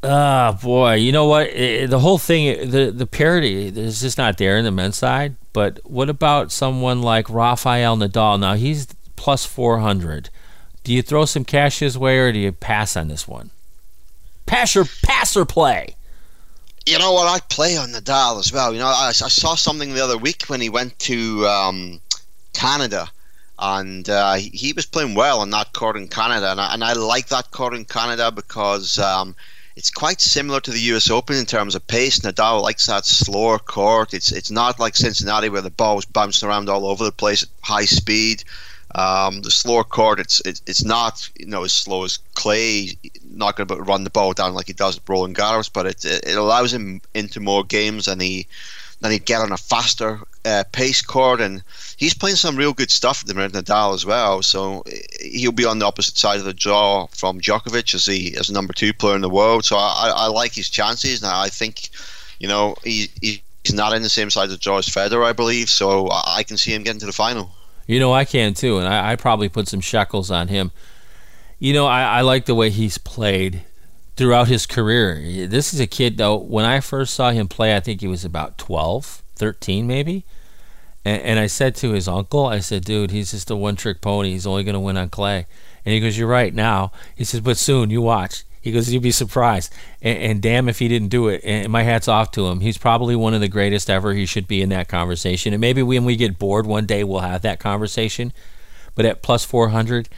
Ah, 0.01 0.57
boy, 0.61 0.93
you 0.93 1.11
know 1.11 1.25
what? 1.25 1.51
The 1.51 1.99
whole 1.99 2.17
thing, 2.17 2.69
the 2.69 2.91
the 2.91 3.05
parity 3.05 3.67
is 3.67 3.99
just 4.01 4.17
not 4.17 4.37
there 4.37 4.57
in 4.57 4.63
the 4.63 4.71
men's 4.71 4.97
side. 4.97 5.35
But 5.51 5.79
what 5.83 6.09
about 6.09 6.51
someone 6.51 7.01
like 7.01 7.29
Rafael 7.29 7.97
Nadal? 7.97 8.39
Now 8.39 8.53
he's 8.53 8.87
plus 9.15 9.45
400. 9.45 10.29
Do 10.85 10.93
you 10.93 11.01
throw 11.01 11.25
some 11.25 11.43
cash 11.43 11.79
his 11.79 11.97
way, 11.97 12.17
or 12.17 12.31
do 12.31 12.39
you 12.39 12.53
pass 12.53 12.95
on 12.95 13.09
this 13.09 13.27
one? 13.27 13.51
Pass 14.45 14.75
or 14.75 14.85
pass 15.03 15.35
or 15.35 15.43
play? 15.43 15.95
You 16.85 16.97
know 16.97 17.13
what? 17.13 17.27
I 17.27 17.39
play 17.49 17.77
on 17.77 17.89
Nadal 17.89 18.39
as 18.39 18.51
well. 18.51 18.73
You 18.73 18.79
know, 18.79 18.87
I, 18.87 19.09
I 19.09 19.11
saw 19.11 19.55
something 19.55 19.93
the 19.93 20.03
other 20.03 20.17
week 20.17 20.45
when 20.47 20.61
he 20.61 20.69
went 20.69 20.97
to 20.99 21.45
um, 21.47 22.01
Canada, 22.53 23.09
and 23.59 24.09
uh, 24.09 24.35
he, 24.35 24.73
was 24.73 24.85
playing 24.85 25.15
well 25.15 25.39
on 25.39 25.49
that 25.51 25.73
court 25.73 25.97
in 25.97 26.07
Canada, 26.07 26.51
and 26.51 26.61
I, 26.61 26.73
and 26.73 26.83
I 26.83 26.93
like 26.93 27.27
that 27.27 27.51
court 27.51 27.73
in 27.73 27.85
Canada 27.85 28.31
because 28.31 28.97
um, 28.97 29.35
it's 29.75 29.91
quite 29.91 30.21
similar 30.21 30.59
to 30.61 30.71
the 30.71 30.79
U.S. 30.91 31.09
Open 31.09 31.35
in 31.35 31.45
terms 31.45 31.75
of 31.75 31.85
pace. 31.87 32.19
Nadal 32.19 32.61
likes 32.61 32.87
that 32.87 33.05
slower 33.05 33.59
court. 33.59 34.13
It's 34.13 34.31
it's 34.31 34.51
not 34.51 34.79
like 34.79 34.95
Cincinnati 34.95 35.49
where 35.49 35.61
the 35.61 35.69
ball 35.69 35.99
is 35.99 36.05
bouncing 36.05 36.49
around 36.49 36.69
all 36.69 36.85
over 36.85 37.03
the 37.03 37.11
place 37.11 37.43
at 37.43 37.49
high 37.61 37.85
speed. 37.85 38.43
Um, 38.95 39.43
the 39.43 39.51
slower 39.51 39.83
court, 39.83 40.19
it's 40.19 40.41
it, 40.41 40.61
it's 40.65 40.83
not 40.83 41.29
you 41.37 41.45
know 41.45 41.63
as 41.63 41.73
slow 41.73 42.03
as 42.03 42.17
clay. 42.33 42.97
Not 43.31 43.55
going 43.55 43.67
to 43.67 43.75
run 43.75 44.03
the 44.03 44.09
ball 44.09 44.33
down 44.33 44.53
like 44.53 44.67
he 44.67 44.73
does 44.73 44.97
at 44.97 45.07
Roland 45.07 45.35
Garros, 45.35 45.69
but 45.71 45.85
it 45.85 46.03
it 46.05 46.37
allows 46.37 46.73
him 46.73 47.01
into 47.13 47.39
more 47.39 47.63
games, 47.63 48.07
and 48.07 48.21
he 48.21 48.47
then 49.01 49.11
he'd 49.11 49.25
get 49.25 49.41
on 49.41 49.51
a 49.51 49.57
faster 49.57 50.19
uh, 50.43 50.63
pace 50.71 51.01
court, 51.01 51.39
and 51.39 51.63
he's 51.97 52.13
playing 52.13 52.35
some 52.35 52.55
real 52.55 52.73
good 52.73 52.91
stuff 52.91 53.21
at 53.21 53.27
the 53.27 53.33
minute, 53.33 53.53
Nadal 53.53 53.93
as 53.93 54.05
well. 54.05 54.41
So 54.41 54.81
eh, 54.87 54.99
he'll 55.21 55.51
be 55.51 55.65
on 55.65 55.79
the 55.79 55.85
opposite 55.85 56.17
side 56.17 56.39
of 56.39 56.45
the 56.45 56.53
draw 56.53 57.07
from 57.07 57.39
Djokovic 57.39 57.93
as 57.93 58.05
he 58.05 58.35
as 58.35 58.49
number 58.49 58.73
two 58.73 58.93
player 58.93 59.15
in 59.15 59.21
the 59.21 59.29
world. 59.29 59.65
So 59.65 59.77
I, 59.77 60.11
I 60.15 60.27
like 60.27 60.53
his 60.53 60.69
chances, 60.69 61.21
and 61.21 61.31
I 61.31 61.49
think 61.49 61.89
you 62.39 62.47
know 62.47 62.75
he, 62.83 63.09
he's 63.21 63.41
not 63.73 63.93
in 63.93 64.01
the 64.01 64.09
same 64.09 64.29
side 64.29 64.45
of 64.45 64.51
the 64.51 64.57
draw 64.57 64.77
as 64.77 64.87
Federer, 64.87 65.25
I 65.25 65.33
believe. 65.33 65.69
So 65.69 66.09
I 66.11 66.43
can 66.43 66.57
see 66.57 66.73
him 66.73 66.83
getting 66.83 66.99
to 67.01 67.05
the 67.05 67.13
final. 67.13 67.51
You 67.89 67.99
know, 67.99 68.13
I 68.13 68.23
can 68.23 68.53
too, 68.53 68.77
and 68.77 68.87
I, 68.87 69.13
I 69.13 69.15
probably 69.15 69.49
put 69.49 69.67
some 69.67 69.81
shekels 69.81 70.29
on 70.29 70.47
him. 70.47 70.71
You 71.57 71.73
know, 71.73 71.87
I, 71.87 72.03
I 72.03 72.21
like 72.21 72.45
the 72.45 72.53
way 72.53 72.69
he's 72.69 72.99
played 72.99 73.63
throughout 74.15 74.47
his 74.47 74.67
career. 74.67 75.47
This 75.47 75.73
is 75.73 75.79
a 75.79 75.87
kid, 75.87 76.17
though, 76.17 76.37
when 76.37 76.65
I 76.65 76.81
first 76.81 77.15
saw 77.15 77.31
him 77.31 77.47
play, 77.47 77.75
I 77.75 77.79
think 77.79 78.01
he 78.01 78.07
was 78.07 78.23
about 78.23 78.59
12, 78.59 79.23
13 79.35 79.87
maybe. 79.87 80.23
And, 81.03 81.19
and 81.23 81.39
I 81.39 81.47
said 81.47 81.73
to 81.77 81.93
his 81.93 82.07
uncle, 82.07 82.45
I 82.45 82.59
said, 82.59 82.85
dude, 82.85 83.09
he's 83.09 83.31
just 83.31 83.49
a 83.49 83.55
one 83.55 83.75
trick 83.75 84.01
pony. 84.01 84.33
He's 84.33 84.45
only 84.45 84.63
going 84.63 84.73
to 84.73 84.79
win 84.79 84.95
on 84.95 85.09
clay. 85.09 85.47
And 85.83 85.91
he 85.91 85.99
goes, 85.99 86.15
You're 86.15 86.27
right 86.27 86.53
now. 86.53 86.91
He 87.15 87.23
says, 87.23 87.41
But 87.41 87.57
soon, 87.57 87.89
you 87.89 88.03
watch. 88.03 88.43
He 88.69 88.73
goes, 88.73 88.91
You'd 88.91 89.03
be 89.03 89.11
surprised. 89.11 89.73
And, 90.01 90.17
and 90.17 90.41
damn 90.41 90.69
if 90.69 90.79
he 90.79 90.87
didn't 90.87 91.09
do 91.09 91.27
it. 91.27 91.41
And 91.43 91.71
my 91.71 91.83
hat's 91.83 92.07
off 92.07 92.31
to 92.31 92.47
him. 92.47 92.59
He's 92.61 92.77
probably 92.77 93.15
one 93.15 93.33
of 93.33 93.41
the 93.41 93.47
greatest 93.47 93.89
ever. 93.89 94.13
He 94.13 94.25
should 94.25 94.47
be 94.47 94.61
in 94.61 94.69
that 94.69 94.87
conversation. 94.87 95.53
And 95.53 95.61
maybe 95.61 95.83
when 95.83 96.05
we 96.05 96.15
get 96.15 96.39
bored 96.39 96.65
one 96.65 96.85
day, 96.85 97.03
we'll 97.03 97.19
have 97.19 97.41
that 97.41 97.59
conversation. 97.59 98.33
But 98.95 99.05
at 99.05 99.21
plus 99.21 99.45
400, 99.45 100.09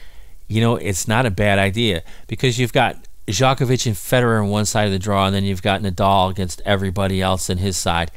you 0.47 0.61
know, 0.61 0.75
it's 0.75 1.07
not 1.07 1.25
a 1.25 1.31
bad 1.31 1.59
idea 1.59 2.03
because 2.27 2.59
you've 2.59 2.73
got 2.73 3.07
Djokovic 3.27 3.85
and 3.85 3.95
Federer 3.95 4.43
on 4.43 4.49
one 4.49 4.65
side 4.65 4.85
of 4.85 4.91
the 4.91 4.99
draw, 4.99 5.25
and 5.25 5.35
then 5.35 5.43
you've 5.43 5.61
got 5.61 5.81
Nadal 5.81 6.31
against 6.31 6.61
everybody 6.65 7.21
else 7.21 7.49
on 7.49 7.57
his 7.57 7.77
side. 7.77 8.11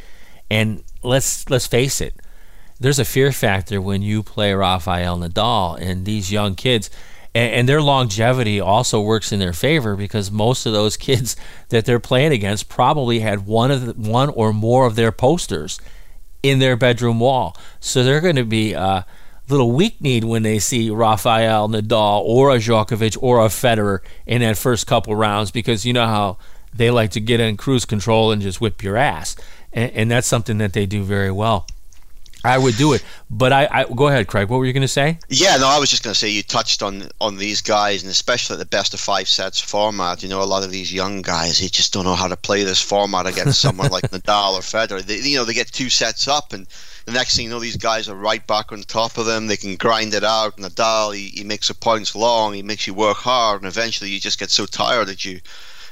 And 0.51 0.83
let's 1.03 1.49
let's 1.49 1.67
face 1.67 2.01
it, 2.01 2.15
there's 2.81 2.99
a 2.99 3.05
fear 3.05 3.33
factor 3.33 3.81
when 3.81 4.03
you 4.03 4.23
play 4.23 4.53
Rafael 4.53 5.19
Nadal 5.19 5.79
and 5.81 6.05
these 6.05 6.33
young 6.33 6.55
kids, 6.55 6.91
and, 7.35 7.53
and 7.53 7.69
their 7.69 7.83
longevity 7.83 8.61
also 8.61 9.01
works 9.01 9.33
in 9.33 9.41
their 9.41 9.53
favor 9.53 9.97
because 9.97 10.31
most 10.31 10.67
of 10.67 10.73
those 10.73 10.97
kids 10.97 11.37
that 11.69 11.85
they're 11.85 12.01
playing 12.01 12.33
against 12.33 12.69
probably 12.69 13.21
had 13.21 13.47
one 13.47 13.71
of 13.71 13.87
the, 13.87 13.93
one 13.93 14.29
or 14.31 14.53
more 14.53 14.87
of 14.87 14.97
their 14.97 15.13
posters 15.13 15.81
in 16.43 16.59
their 16.59 16.77
bedroom 16.77 17.21
wall, 17.21 17.57
so 17.81 18.03
they're 18.03 18.21
going 18.21 18.37
to 18.37 18.45
be. 18.45 18.73
a 18.73 19.07
little 19.47 19.73
weak 19.73 20.01
kneed 20.01 20.25
when 20.25 20.43
they 20.43 20.59
see 20.59 20.89
Rafael 20.89 21.69
Nadal 21.69 22.23
or 22.23 22.51
a 22.51 22.59
Djokovic 22.59 23.19
or 23.21 23.45
a 23.45 23.49
Federer 23.49 23.99
in 24.25 24.41
that 24.41 24.57
first 24.57 24.87
couple 24.87 25.15
rounds 25.15 25.51
because 25.51 25.85
you 25.85 25.93
know 25.93 26.07
how 26.07 26.39
they 26.73 26.91
like 26.91 27.11
to 27.11 27.21
get 27.21 27.41
in 27.41 27.59
cruise 27.59 27.85
control 27.85 28.33
and 28.33 28.41
just 28.41 28.61
whip 28.61 28.83
your 28.83 28.97
ass, 28.97 29.37
and, 29.73 29.93
and 29.93 30.11
that's 30.11 30.27
something 30.27 30.59
that 30.59 30.73
they 30.73 30.87
do 30.87 31.03
very 31.03 31.31
well. 31.31 31.67
I 32.45 32.59
would 32.59 32.77
do 32.77 32.93
it, 32.93 33.03
but 33.31 33.53
I, 33.53 33.69
I 33.71 33.85
go 33.85 34.09
ahead, 34.09 34.27
Craig. 34.27 34.51
What 34.51 34.59
were 34.59 34.67
you 34.67 34.73
going 34.73 34.83
to 34.83 34.89
say? 34.89 35.19
Yeah, 35.29 35.57
no, 35.57 35.67
I 35.67 35.79
was 35.79 35.89
just 35.89 36.03
going 36.03 36.13
to 36.13 36.19
say 36.19 36.29
you 36.29 36.43
touched 36.43 36.83
on 36.83 37.09
on 37.21 37.37
these 37.37 37.63
guys, 37.63 38.03
and 38.03 38.11
especially 38.11 38.59
the 38.59 38.67
best 38.67 38.93
of 38.93 39.01
five 39.01 39.29
sets 39.29 39.59
format. 39.59 40.23
You 40.23 40.29
know, 40.29 40.43
a 40.43 40.45
lot 40.45 40.63
of 40.63 40.71
these 40.71 40.93
young 40.93 41.23
guys, 41.23 41.61
they 41.61 41.69
just 41.69 41.93
don't 41.93 42.05
know 42.05 42.15
how 42.15 42.29
to 42.29 42.37
play 42.37 42.63
this 42.63 42.83
format 42.83 43.27
against 43.27 43.61
someone 43.61 43.91
like 43.91 44.05
Nadal 44.11 44.55
or 44.55 44.61
Federer. 44.61 45.03
They, 45.03 45.19
you 45.19 45.37
know, 45.37 45.45
they 45.45 45.55
get 45.55 45.73
two 45.73 45.89
sets 45.89 46.29
up, 46.29 46.53
and 46.53 46.67
the 47.07 47.13
next 47.13 47.37
thing 47.37 47.47
you 47.47 47.51
know, 47.51 47.61
these 47.61 47.77
guys 47.77 48.09
are 48.09 48.15
right 48.15 48.47
back 48.47 48.73
on 48.73 48.83
top 48.83 49.19
of 49.19 49.27
them. 49.27 49.47
They 49.47 49.57
can 49.57 49.77
grind 49.77 50.15
it 50.15 50.25
out. 50.25 50.59
Nadal, 50.59 51.15
he, 51.15 51.29
he 51.29 51.45
makes 51.45 51.69
the 51.69 51.75
points 51.75 52.15
long. 52.15 52.53
He 52.53 52.63
makes 52.63 52.87
you 52.87 52.95
work 52.95 53.17
hard, 53.17 53.63
and 53.63 53.69
eventually 53.69 54.11
you 54.11 54.21
just 54.21 54.39
get 54.39 54.51
so 54.51 54.67
tired 54.67 55.09
that 55.09 55.25
you, 55.25 55.41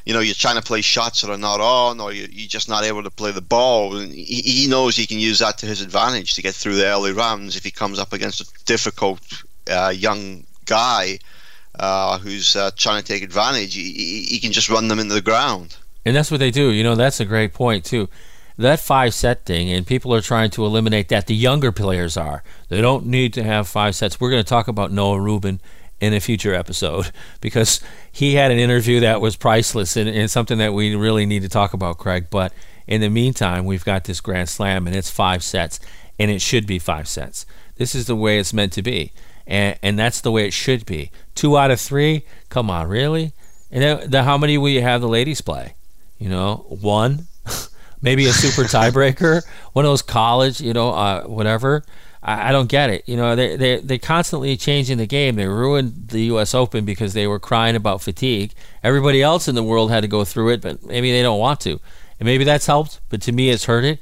you 0.05 0.13
know, 0.13 0.21
you're 0.21 0.35
trying 0.35 0.57
to 0.57 0.63
play 0.63 0.81
shots 0.81 1.23
that 1.23 1.31
are 1.31 1.39
not 1.39 1.61
on, 1.61 2.01
or 2.01 2.13
you, 2.13 2.27
you're 2.31 2.49
just 2.49 2.69
not 2.69 2.85
able 2.85 3.03
to 3.03 3.11
play 3.11 3.31
the 3.31 3.41
ball. 3.41 3.97
And 3.97 4.13
he, 4.13 4.67
knows 4.69 4.97
he 4.97 5.07
can 5.07 5.19
use 5.19 5.39
that 5.39 5.59
to 5.59 5.67
his 5.67 5.81
advantage 5.81 6.35
to 6.35 6.43
get 6.43 6.55
through 6.55 6.77
the 6.77 6.87
early 6.87 7.13
rounds 7.13 7.57
if 7.57 7.65
he 7.65 7.71
comes 7.71 7.99
up 7.99 8.13
against 8.13 8.41
a 8.41 8.65
difficult 8.65 9.21
uh, 9.71 9.93
young 9.95 10.45
guy 10.67 11.19
uh, 11.79 12.19
who's 12.19 12.57
uh, 12.57 12.71
trying 12.77 13.01
to 13.01 13.07
take 13.07 13.23
advantage. 13.23 13.75
He 13.75 14.39
can 14.41 14.53
just 14.53 14.69
run 14.69 14.89
them 14.89 14.99
into 14.99 15.15
the 15.15 15.23
ground. 15.23 15.77
And 16.05 16.17
that's 16.17 16.31
what 16.31 16.41
they 16.41 16.51
do. 16.51 16.71
You 16.71 16.83
know, 16.83 16.95
that's 16.95 17.21
a 17.21 17.25
great 17.25 17.55
point 17.55 17.85
too. 17.85 18.09
That 18.59 18.81
five 18.81 19.15
set 19.15 19.47
thing, 19.47 19.71
and 19.71 19.87
people 19.87 20.15
are 20.15 20.21
trying 20.21 20.51
to 20.51 20.65
eliminate 20.67 21.09
that. 21.09 21.27
The 21.27 21.35
younger 21.35 21.73
players 21.73 22.17
are. 22.17 22.43
They 22.69 22.83
don't 22.83 23.07
need 23.07 23.33
to 23.35 23.43
have 23.43 23.67
five 23.67 23.95
sets. 23.95 24.21
We're 24.21 24.31
going 24.31 24.43
to 24.43 24.49
talk 24.49 24.69
about 24.69 24.93
Noah 24.93 25.21
Rubin 25.21 25.61
in 26.03 26.13
a 26.13 26.21
future 26.21 26.53
episode 26.53 27.13
because 27.41 27.81
he 28.11 28.35
had 28.35 28.51
an 28.51 28.59
interview 28.59 29.01
that 29.01 29.21
was 29.21 29.37
priceless 29.37 29.97
and, 29.97 30.09
and 30.11 30.31
something 30.31 30.59
that 30.59 30.75
we 30.75 30.95
really 30.97 31.25
need 31.25 31.43
to 31.43 31.49
talk 31.49 31.73
about, 31.73 31.97
Craig. 31.97 32.27
But 32.29 32.53
in 32.87 33.01
the 33.01 33.09
meantime, 33.09 33.65
we've 33.65 33.85
got 33.85 34.05
this 34.05 34.21
Grand 34.21 34.49
Slam, 34.49 34.87
and 34.87 34.97
it's 34.97 35.11
five 35.11 35.45
sets, 35.45 35.79
and 36.19 36.31
it 36.31 36.43
should 36.43 36.67
be 36.67 36.79
five 36.81 37.07
sets. 37.07 37.47
This 37.77 37.95
is 37.95 38.07
the 38.07 38.17
way 38.17 38.39
it's 38.39 38.53
meant 38.53 38.73
to 38.75 38.83
be, 38.83 39.13
and, 39.47 39.79
and 39.83 39.99
that's 39.99 40.21
the 40.21 40.33
way 40.33 40.47
it 40.47 40.53
should 40.53 40.85
be. 40.85 41.13
Two 41.37 41.57
out 41.57 41.71
of 41.71 41.81
three? 41.81 42.25
Come 42.49 42.69
on, 42.69 42.89
really? 42.89 43.33
And 43.71 44.11
then, 44.13 44.25
how 44.25 44.37
many 44.37 44.59
will 44.59 44.69
you 44.69 44.83
have 44.83 45.01
the 45.01 45.09
ladies 45.09 45.41
play? 45.41 45.75
You 46.19 46.29
know, 46.29 46.67
one, 46.69 47.29
maybe 48.03 48.27
a 48.27 48.33
super 48.33 48.63
tiebreaker, 48.63 49.43
one 49.73 49.85
of 49.85 49.91
those 49.91 50.03
college, 50.03 50.61
you 50.61 50.73
know, 50.73 50.91
uh, 50.91 51.23
whatever. 51.23 51.85
I, 52.23 52.49
I 52.49 52.53
don't 52.53 52.69
get 52.69 52.91
it. 52.91 53.05
You 53.07 53.17
know, 53.17 53.35
they 53.35 53.57
they 53.57 53.77
they're 53.79 53.99
constantly 53.99 54.57
changing 54.57 54.99
the 54.99 55.07
game. 55.07 55.37
They 55.37 55.47
ruined 55.47 56.09
the 56.09 56.23
U.S. 56.25 56.55
Open 56.55 56.85
because 56.85 57.15
they 57.15 57.27
were 57.27 57.39
crying 57.39 57.77
about 57.77 58.03
fatigue. 58.03 58.53
Everybody 58.83 59.23
else 59.23 59.49
in 59.49 59.55
the 59.55 59.63
world 59.63 59.91
had 59.91 60.03
to 60.03 60.09
go 60.09 60.25
through 60.25 60.51
it, 60.51 60.61
but 60.61 60.85
maybe 60.85 61.11
they 61.11 61.23
don't 61.23 61.41
want 61.41 61.61
to, 61.61 61.81
and 62.19 62.27
maybe 62.27 62.45
that's 62.45 62.67
helped. 62.67 63.01
But 63.09 63.23
to 63.23 63.33
me, 63.33 63.51
it's 63.51 63.65
hurt 63.65 63.85
it. 63.85 63.99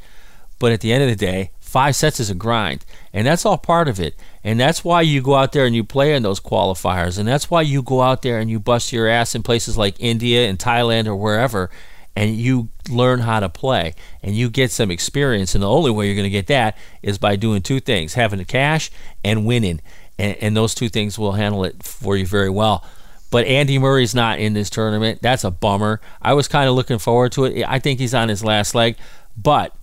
But 0.59 0.73
at 0.73 0.83
the 0.83 0.93
end 0.93 1.03
of 1.03 1.09
the 1.09 1.17
day, 1.17 1.53
five 1.59 1.97
sets 1.97 2.21
is 2.21 2.29
a 2.29 2.35
grind, 2.35 2.85
and 3.15 3.27
that's 3.27 3.47
all 3.47 3.57
part 3.57 3.89
of 3.89 3.99
it. 3.99 4.15
And 4.45 4.61
that's 4.61 4.85
why 4.85 5.01
you 5.03 5.23
go 5.23 5.35
out 5.37 5.53
there 5.53 5.65
and 5.65 5.75
you 5.75 5.85
play 5.85 6.15
in 6.15 6.23
those 6.23 6.41
qualifiers, 6.41 7.19
and 7.19 7.27
that's 7.27 7.51
why 7.51 7.63
you 7.63 7.83
go 7.83 8.03
out 8.03 8.23
there 8.23 8.39
and 8.39 8.51
you 8.51 8.61
bust 8.61 8.93
your 8.93 9.09
ass 9.09 9.35
in 9.35 9.43
places 9.43 9.79
like 9.79 9.95
India 9.99 10.49
and 10.49 10.59
Thailand 10.59 11.07
or 11.07 11.17
wherever, 11.17 11.71
and 12.17 12.35
you 12.37 12.69
learn 12.89 13.21
how 13.21 13.41
to 13.41 13.49
play 13.49 13.95
and 14.23 14.35
you 14.35 14.51
get 14.51 14.71
some 14.71 14.91
experience. 14.91 15.55
And 15.55 15.63
the 15.63 15.69
only 15.69 15.91
way 15.91 16.07
you're 16.07 16.17
going 16.17 16.25
to 16.25 16.31
get 16.31 16.49
that 16.49 16.77
is 17.03 17.19
by 17.19 17.37
doing 17.37 17.63
two 17.63 17.81
things: 17.81 18.15
having 18.15 18.39
the 18.39 18.45
cash 18.45 18.91
and 19.25 19.47
winning. 19.47 19.81
And, 20.19 20.37
and 20.37 20.57
those 20.57 20.75
two 20.75 20.89
things 20.89 21.19
will 21.19 21.33
handle 21.33 21.65
it 21.65 21.83
for 21.83 22.17
you 22.17 22.27
very 22.27 22.51
well. 22.51 22.85
But 23.31 23.47
Andy 23.47 23.79
Murray's 23.79 24.15
not 24.15 24.41
in 24.41 24.55
this 24.55 24.69
tournament. 24.71 25.23
That's 25.23 25.45
a 25.45 25.51
bummer. 25.51 26.01
I 26.21 26.35
was 26.35 26.49
kind 26.49 26.69
of 26.69 26.75
looking 26.75 26.99
forward 26.99 27.33
to 27.33 27.45
it. 27.45 27.65
I 27.67 27.79
think 27.79 28.01
he's 28.01 28.15
on 28.15 28.29
his 28.29 28.43
last 28.43 28.75
leg. 28.75 28.97
But 29.37 29.75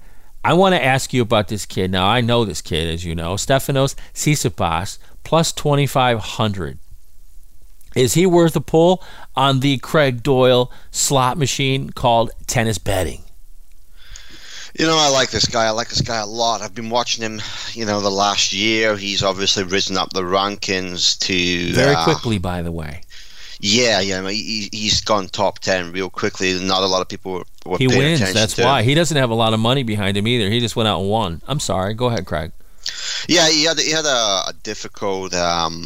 I 0.44 0.54
want 0.54 0.76
to 0.76 0.84
ask 0.84 1.14
you 1.14 1.22
about 1.22 1.48
this 1.48 1.66
kid. 1.66 1.92
Now, 1.92 2.08
I 2.08 2.22
know 2.22 2.46
this 2.46 2.62
kid, 2.62 2.94
as 2.94 3.04
you 3.04 3.16
know. 3.16 3.36
Stefanos 3.36 3.96
Tsitsipas, 4.14 4.98
plus 5.24 5.52
2,500. 5.54 6.78
Is 7.98 8.14
he 8.14 8.26
worth 8.26 8.56
a 8.56 8.62
pull 8.62 9.04
on 9.36 9.62
the 9.62 9.78
Craig 9.80 10.24
Doyle 10.24 10.72
slot 10.92 11.38
machine 11.38 11.90
called 11.90 12.32
tennis 12.46 12.78
betting? 12.78 13.24
You 14.78 14.86
know, 14.86 14.98
I 14.98 15.10
like 15.10 15.32
this 15.32 15.48
guy. 15.48 15.66
I 15.66 15.72
like 15.72 15.90
this 15.90 16.02
guy 16.02 16.18
a 16.18 16.26
lot. 16.26 16.62
I've 16.62 16.76
been 16.76 16.92
watching 16.92 17.24
him, 17.24 17.42
you 17.72 17.86
know, 17.86 18.00
the 18.00 18.12
last 18.12 18.54
year. 18.54 18.96
He's 18.96 19.24
obviously 19.24 19.64
risen 19.64 19.98
up 19.98 20.14
the 20.14 20.22
rankings 20.22 21.18
to. 21.20 21.74
Very 21.74 21.96
uh, 21.96 22.04
quickly, 22.04 22.38
by 22.38 22.62
the 22.62 22.72
way. 22.72 23.02
Yeah, 23.60 24.02
yeah, 24.02 24.30
he, 24.30 24.70
he's 24.72 25.02
gone 25.02 25.30
top 25.30 25.58
ten 25.60 25.92
real 25.92 26.12
quickly. 26.12 26.64
Not 26.64 26.84
a 26.84 26.86
lot 26.86 27.02
of 27.02 27.10
people 27.10 27.44
were. 27.66 27.78
he 27.80 27.88
wins. 27.88 28.32
That's 28.34 28.56
why 28.56 28.84
he 28.84 28.94
doesn't 28.94 29.18
have 29.18 29.32
a 29.32 29.36
lot 29.36 29.54
of 29.54 29.60
money 29.60 29.82
behind 29.82 30.16
him 30.16 30.28
either. 30.28 30.48
He 30.52 30.60
just 30.60 30.76
went 30.76 30.88
out 30.88 31.00
and 31.00 31.10
won. 31.10 31.42
I'm 31.48 31.60
sorry. 31.60 31.96
Go 31.96 32.06
ahead, 32.06 32.28
Craig. 32.28 32.52
Yeah, 33.28 33.50
he 33.50 33.64
had 33.64 33.80
he 33.80 33.90
had 33.90 34.06
a, 34.06 34.50
a 34.50 34.54
difficult, 34.62 35.34
um, 35.34 35.82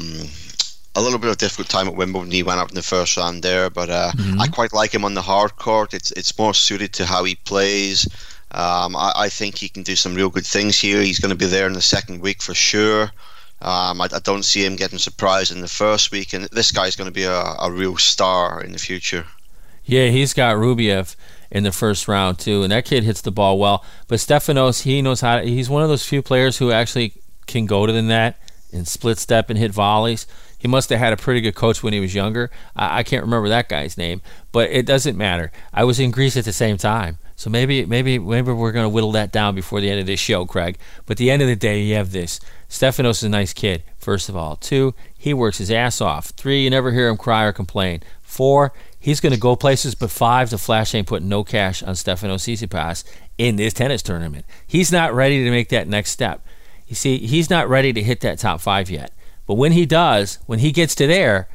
a 0.96 1.02
little 1.02 1.20
bit 1.20 1.30
of 1.30 1.38
difficult 1.38 1.70
time 1.70 1.88
at 1.88 1.96
Wimbledon. 1.96 2.32
He 2.32 2.44
went 2.44 2.60
up 2.60 2.70
in 2.70 2.76
the 2.76 2.82
first 2.82 3.18
round 3.18 3.44
there, 3.44 3.70
but 3.70 3.90
uh, 3.90 4.12
mm-hmm. 4.12 4.42
I 4.42 4.48
quite 4.48 4.74
like 4.74 4.94
him 4.94 5.06
on 5.06 5.14
the 5.14 5.22
hard 5.22 5.56
court. 5.56 5.94
It's 5.94 6.12
it's 6.12 6.38
more 6.38 6.54
suited 6.54 6.94
to 6.94 7.06
how 7.06 7.24
he 7.24 7.36
plays. 7.36 8.08
Um, 8.52 8.96
I, 8.96 9.14
I 9.16 9.30
think 9.30 9.58
he 9.58 9.70
can 9.70 9.84
do 9.84 9.96
some 9.96 10.14
real 10.16 10.30
good 10.30 10.46
things 10.46 10.78
here. 10.78 11.02
He's 11.02 11.20
going 11.20 11.30
to 11.30 11.38
be 11.38 11.46
there 11.46 11.68
in 11.68 11.74
the 11.74 11.82
second 11.82 12.22
week 12.22 12.42
for 12.42 12.54
sure. 12.54 13.12
Um, 13.62 14.02
I, 14.02 14.10
I, 14.12 14.20
don't 14.20 14.44
see 14.44 14.66
him 14.66 14.76
getting 14.76 14.98
surprised 14.98 15.52
in 15.52 15.62
the 15.62 15.68
first 15.68 16.12
week, 16.12 16.34
and 16.34 16.46
this 16.46 16.72
guy's 16.72 16.96
going 16.96 17.08
to 17.08 17.14
be 17.14 17.26
a, 17.26 17.42
a 17.60 17.72
real 17.72 17.96
star 17.96 18.62
in 18.62 18.72
the 18.72 18.80
future. 18.80 19.24
Yeah, 19.86 20.08
he's 20.08 20.34
got 20.34 20.56
Rublev 20.56 21.16
in 21.52 21.64
the 21.64 21.72
first 21.72 22.08
round 22.08 22.40
too, 22.40 22.64
and 22.64 22.72
that 22.72 22.86
kid 22.86 23.04
hits 23.04 23.22
the 23.22 23.32
ball 23.32 23.60
well. 23.60 23.86
But 24.08 24.20
Stefanos, 24.20 24.82
he 24.82 25.02
knows 25.02 25.22
how. 25.22 25.40
To, 25.40 25.46
he's 25.46 25.70
one 25.70 25.84
of 25.84 25.90
those 25.90 26.06
few 26.06 26.22
players 26.22 26.58
who 26.58 26.72
actually 26.72 27.14
can 27.46 27.68
go 27.68 27.86
to 27.86 27.94
the 27.94 28.02
net 28.02 28.42
and 28.74 28.88
split 28.88 29.20
step 29.20 29.50
and 29.50 29.60
hit 29.60 29.72
volleys. 29.72 30.26
He 30.62 30.68
must 30.68 30.92
have 30.92 31.00
had 31.00 31.12
a 31.12 31.18
pretty 31.18 31.42
good 31.42 31.56
coach 31.56 31.82
when 31.82 31.92
he 31.92 32.00
was 32.00 32.14
younger. 32.14 32.52
I, 32.76 33.00
I 33.00 33.04
can't 33.04 33.24
remember 33.24 33.50
that 33.50 33.68
guy's 33.68 33.98
name, 33.98 34.22
but 34.52 34.70
it 34.70 34.86
doesn't 34.86 35.18
matter. 35.18 35.52
I 35.74 35.86
was 35.86 36.00
in 36.00 36.12
Greece 36.12 36.38
at 36.38 36.46
the 36.46 36.54
same 36.54 36.78
time. 36.78 37.18
So 37.36 37.50
maybe 37.50 37.84
maybe 37.88 38.20
maybe 38.20 38.52
we're 38.52 38.72
going 38.72 38.86
to 38.86 38.90
whittle 38.90 39.12
that 39.14 39.32
down 39.32 39.56
before 39.56 39.82
the 39.82 39.90
end 39.90 40.00
of 40.00 40.06
this 40.06 40.20
show, 40.20 40.46
Craig. 40.46 40.78
But 41.08 41.18
the 41.18 41.32
end 41.32 41.42
of 41.42 41.48
the 41.48 41.56
day, 41.56 41.82
you 41.82 41.96
have 41.96 42.12
this. 42.12 42.40
Stefanos 42.70 43.10
is 43.10 43.24
a 43.24 43.30
nice 43.30 43.54
kid, 43.54 43.82
first 43.98 44.30
of 44.30 44.36
all. 44.38 44.56
Two, 44.56 44.94
he 45.18 45.34
works 45.34 45.58
his 45.58 45.72
ass 45.72 46.00
off. 46.00 46.28
Three, 46.28 46.64
you 46.64 46.70
never 46.70 46.92
hear 46.92 47.10
him 47.10 47.18
cry 47.18 47.46
or 47.46 47.52
complain. 47.52 48.04
Four, 48.22 48.72
he's 49.00 49.20
going 49.20 49.34
to 49.34 49.40
go 49.40 49.56
places. 49.56 49.96
But 49.96 50.12
five, 50.12 50.52
the 50.52 50.60
Flash 50.60 50.94
ain't 50.94 51.08
putting 51.08 51.30
no 51.30 51.44
cash 51.44 51.82
on 51.82 51.96
Stefanos 51.96 52.46
Tsitsipas 52.46 53.04
in 53.40 53.56
this 53.56 53.74
tennis 53.74 54.04
tournament. 54.04 54.46
He's 54.68 54.92
not 54.92 55.16
ready 55.16 55.44
to 55.44 55.50
make 55.50 55.70
that 55.70 55.88
next 55.88 56.12
step. 56.12 56.46
You 56.86 56.94
see, 56.94 57.18
he's 57.18 57.50
not 57.50 57.68
ready 57.68 57.92
to 57.94 58.04
hit 58.04 58.20
that 58.20 58.38
top 58.38 58.62
five 58.62 58.92
yet. 58.92 59.12
But 59.52 59.58
when 59.58 59.74
he 59.74 59.86
does, 59.86 60.40
when 60.46 60.60
he 60.60 60.72
gets 60.72 60.96
to 60.96 61.08
there, 61.08 61.50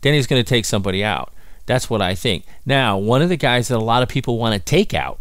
then 0.00 0.14
he's 0.14 0.26
going 0.26 0.42
to 0.42 0.48
take 0.48 0.64
somebody 0.64 1.04
out. 1.04 1.34
That's 1.66 1.90
what 1.90 2.00
I 2.00 2.14
think. 2.14 2.46
Now, 2.64 2.96
one 2.96 3.20
of 3.20 3.28
the 3.28 3.36
guys 3.36 3.68
that 3.68 3.76
a 3.76 3.78
lot 3.78 4.02
of 4.02 4.08
people 4.08 4.38
want 4.38 4.54
to 4.54 4.58
take 4.58 4.94
out 4.94 5.18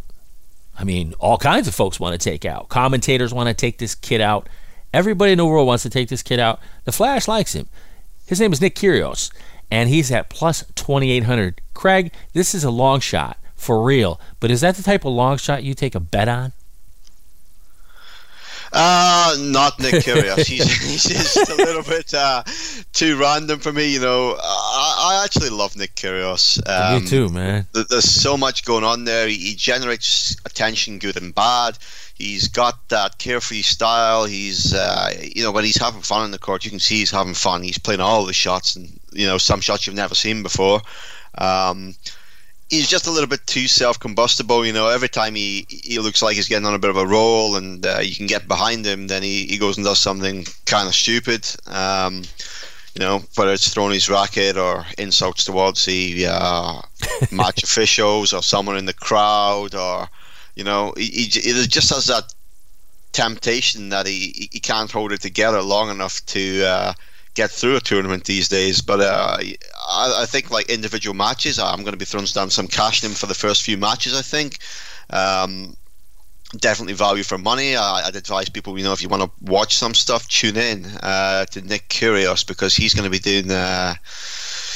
I 0.82 0.84
mean, 0.84 1.14
all 1.20 1.38
kinds 1.38 1.68
of 1.68 1.76
folks 1.76 2.00
want 2.00 2.20
to 2.20 2.30
take 2.30 2.44
out. 2.44 2.70
Commentators 2.70 3.32
want 3.32 3.50
to 3.50 3.54
take 3.54 3.78
this 3.78 3.94
kid 3.94 4.20
out. 4.20 4.50
Everybody 4.92 5.34
in 5.34 5.38
the 5.38 5.46
world 5.46 5.68
wants 5.68 5.84
to 5.84 5.92
take 5.92 6.10
this 6.10 6.24
kid 6.24 6.40
out. 6.40 6.60
The 6.86 6.92
Flash 6.92 7.28
likes 7.28 7.54
him. 7.54 7.70
His 8.26 8.40
name 8.40 8.52
is 8.52 8.62
Nick 8.62 8.74
Kyrgios, 8.74 9.32
and 9.70 9.90
he's 9.90 10.12
at 10.12 10.30
plus 10.30 10.64
2,800. 10.76 11.62
Craig, 11.76 12.12
this 12.34 12.56
is 12.56 12.64
a 12.64 12.72
long 12.72 13.00
shot 13.00 13.38
for 13.56 13.84
real, 13.84 14.20
but 14.40 14.50
is 14.50 14.62
that 14.62 14.76
the 14.76 14.82
type 14.82 15.06
of 15.06 15.14
long 15.14 15.38
shot 15.38 15.64
you 15.64 15.76
take 15.76 15.94
a 15.94 16.00
bet 16.00 16.28
on? 16.28 16.54
Uh, 18.74 19.36
not 19.40 19.80
Nick 19.80 19.96
Kyrgios. 20.06 20.46
he's, 20.46 20.82
he's 20.82 21.04
just 21.04 21.50
a 21.50 21.56
little 21.56 21.84
bit 21.84 22.14
uh, 22.14 22.44
too 22.94 23.18
random 23.18 23.60
for 23.60 23.74
me. 23.74 23.94
You 23.94 24.00
know, 24.00 24.38
I, 24.42 25.14
I 25.14 25.24
actually 25.26 25.50
love 25.50 25.76
Nick 25.76 25.96
Kyrgios. 25.96 26.62
Um, 26.68 27.04
me 27.04 27.10
too, 27.10 27.30
man. 27.30 27.68
There's 27.74 28.10
so 28.10 28.38
much 28.38 28.64
going 28.66 28.84
on 28.84 29.04
there. 29.04 29.28
He, 29.28 29.36
he 29.36 29.56
generates 29.56 30.36
attention, 30.46 31.00
good 31.00 31.22
and 31.22 31.36
bad. 31.36 31.78
He's 32.14 32.48
got 32.48 32.88
that 32.90 33.18
carefree 33.18 33.64
style. 33.64 34.26
He's, 34.26 34.74
uh, 34.74 35.12
you 35.22 35.44
know, 35.44 35.52
when 35.52 35.66
he's 35.66 35.82
having 35.82 36.02
fun 36.02 36.22
on 36.22 36.32
the 36.32 36.40
court, 36.40 36.64
you 36.64 36.70
can 36.70 36.80
see 36.80 36.98
he's 36.98 37.12
having 37.12 37.34
fun. 37.34 37.64
He's 37.64 37.80
playing 37.80 38.00
all 38.00 38.26
the 38.26 38.34
shots, 38.34 38.76
and 38.76 39.00
you 39.12 39.26
know, 39.26 39.38
some 39.38 39.60
shots 39.60 39.88
you've 39.88 39.96
never 39.96 40.16
seen 40.16 40.44
before. 40.44 40.82
Um, 41.38 41.96
he's 42.72 42.88
just 42.88 43.06
a 43.06 43.12
little 43.12 43.28
bit 43.28 43.46
too 43.46 43.68
self-combustible. 43.68 44.66
You 44.66 44.74
know, 44.74 44.88
every 44.88 45.10
time 45.10 45.36
he 45.36 45.68
he 45.70 46.00
looks 46.00 46.24
like 46.24 46.36
he's 46.36 46.48
getting 46.48 46.66
on 46.66 46.74
a 46.74 46.80
bit 46.80 46.90
of 46.90 46.98
a 46.98 47.06
roll, 47.06 47.56
and 47.56 47.86
uh, 47.86 48.00
you 48.00 48.16
can 48.16 48.26
get 48.26 48.48
behind 48.48 48.86
him, 48.86 49.08
then 49.08 49.22
he, 49.22 49.46
he 49.46 49.58
goes 49.60 49.78
and 49.78 49.86
does 49.86 50.02
something 50.02 50.46
kind 50.66 50.88
of 50.88 50.96
stupid. 50.96 51.48
Um, 51.68 52.24
you 52.96 53.00
know, 53.00 53.22
whether 53.36 53.54
it's 53.54 53.74
throwing 53.74 53.94
his 53.94 54.10
racket 54.10 54.58
or 54.58 54.86
insults 54.98 55.46
towards 55.46 55.86
the 55.86 56.26
uh, 56.28 56.82
match 57.32 57.64
officials 57.64 58.34
or 58.34 58.42
someone 58.42 58.78
in 58.78 58.86
the 58.86 58.94
crowd, 58.94 59.76
or 59.76 60.10
you 60.56 60.64
know, 60.64 60.94
he, 60.98 61.06
he, 61.06 61.24
he 61.26 61.68
just 61.68 61.94
has 61.94 62.06
that 62.06 62.34
temptation 63.12 63.90
that 63.90 64.08
he 64.08 64.50
he 64.52 64.60
can't 64.60 64.92
hold 64.92 65.12
it 65.12 65.22
together 65.22 65.62
long 65.62 65.92
enough 65.92 66.26
to. 66.26 66.66
Uh, 66.66 66.94
get 67.34 67.52
through 67.52 67.78
a 67.78 67.82
tournament 67.82 68.26
these 68.26 68.48
days. 68.48 68.82
But 68.82 69.02
uh, 69.02 69.38
I, 69.40 70.22
I, 70.22 70.26
think 70.26 70.52
like 70.52 70.70
individual 70.70 71.16
matches, 71.16 71.60
I'm 71.60 71.82
going 71.82 71.94
to 71.94 71.98
be 71.98 72.06
throwing 72.06 72.26
down 72.26 72.50
some 72.50 72.68
cash 72.68 73.04
in 73.04 73.12
for 73.12 73.26
the 73.26 73.34
first 73.34 73.64
few 73.64 73.78
matches. 73.78 74.16
I 74.16 74.22
think. 74.22 74.60
Um, 75.10 75.76
definitely 76.58 76.94
value 76.94 77.24
for 77.24 77.38
money. 77.38 77.76
I, 77.76 78.06
would 78.06 78.16
advise 78.16 78.50
people, 78.50 78.78
you 78.78 78.84
know, 78.84 78.94
if 78.94 79.02
you 79.02 79.10
want 79.10 79.24
to 79.24 79.32
watch 79.42 79.76
some 79.76 79.94
stuff, 79.94 80.28
tune 80.28 80.58
in 80.58 80.86
uh, 80.86 81.46
to 81.46 81.62
Nick 81.62 81.88
Kyrgios 81.90 82.46
because 82.46 82.76
he's 82.76 82.94
going 82.94 83.06
to 83.06 83.10
be 83.10 83.20
doing. 83.20 83.52
Uh, 83.52 83.96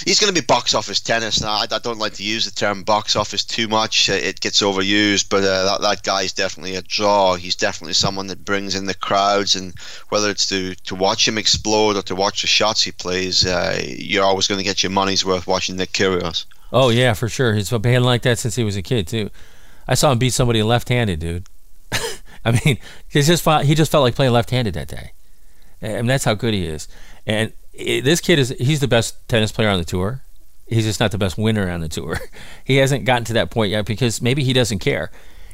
he's 0.04 0.20
going 0.20 0.34
to 0.34 0.42
be 0.42 0.46
box 0.46 0.74
office 0.74 1.00
tennis. 1.00 1.42
Now, 1.42 1.52
I, 1.52 1.66
I, 1.72 1.80
don't 1.80 2.00
like 2.00 2.14
to 2.14 2.24
use 2.24 2.46
the 2.46 2.52
term 2.52 2.84
box 2.84 3.16
office 3.16 3.46
too 3.46 3.68
much; 3.68 4.10
it 4.10 4.40
gets 4.42 4.62
overused. 4.62 5.30
But 5.30 5.44
uh, 5.44 5.66
that 5.66 5.82
that 5.82 6.04
guy 6.04 6.24
is 6.24 6.34
definitely 6.34 6.76
a 6.76 6.82
draw. 6.82 7.36
He's 7.36 7.56
definitely 7.56 7.94
someone 7.94 8.28
that 8.28 8.46
brings 8.46 8.76
in 8.76 8.86
the 8.86 8.94
crowds, 8.94 9.56
and 9.56 9.74
whether 10.10 10.30
it's 10.30 10.48
to 10.48 10.76
to 10.76 10.96
watch 10.96 11.28
him 11.28 11.38
explode 11.38 11.96
or 11.96 12.02
to 12.04 12.16
watch 12.16 12.42
the 12.42 12.48
shots 12.48 12.84
he 12.84 12.92
plays, 12.92 13.46
uh, 13.46 13.80
you're 13.84 14.26
always 14.26 14.48
going 14.48 14.60
to 14.60 14.66
get 14.66 14.84
your 14.84 14.92
money's 14.92 15.26
worth 15.26 15.48
watching 15.48 15.78
Nick 15.78 15.92
Kyrgios. 15.92 16.46
Oh 16.72 16.90
yeah, 16.90 17.14
for 17.14 17.30
sure. 17.30 17.54
He's 17.54 17.70
been 17.70 18.04
like 18.04 18.24
that 18.24 18.40
since 18.40 18.56
he 18.56 18.64
was 18.64 18.76
a 18.76 18.82
kid 18.82 19.08
too. 19.08 19.30
I 19.88 19.94
saw 19.94 20.12
him 20.12 20.18
beat 20.18 20.34
somebody 20.34 20.64
left-handed, 20.64 21.20
dude. 21.20 21.48
I 22.46 22.52
mean, 22.52 22.80
he 23.08 23.22
just 23.22 23.44
felt, 23.44 23.66
he 23.66 23.76
just 23.76 23.92
felt 23.92 24.04
like 24.04 24.16
playing 24.16 24.34
left-handed 24.34 24.74
that 24.74 24.88
day, 24.88 25.12
and 25.80 26.10
that's 26.10 26.24
how 26.24 26.34
good 26.34 26.54
he 26.54 26.66
is. 26.66 26.88
And 27.28 27.54
this 27.78 28.22
kid 28.22 28.40
is 28.40 28.50
he's 28.60 28.80
the 28.80 28.88
best 28.88 29.28
tennis 29.28 29.52
player 29.52 29.70
on 29.70 29.78
the 29.78 29.86
tour. 29.86 30.22
He's 30.68 30.86
just 30.86 31.00
not 31.00 31.12
the 31.12 31.18
best 31.18 31.38
winner 31.38 31.70
on 31.70 31.82
the 31.82 31.90
tour. 31.90 32.20
he 32.66 32.78
hasn't 32.78 33.06
gotten 33.06 33.24
to 33.26 33.34
that 33.34 33.52
point 33.52 33.72
yet 33.72 33.86
because 33.86 34.22
maybe 34.22 34.44
he 34.44 34.54
doesn't 34.54 34.80
care. 34.80 35.12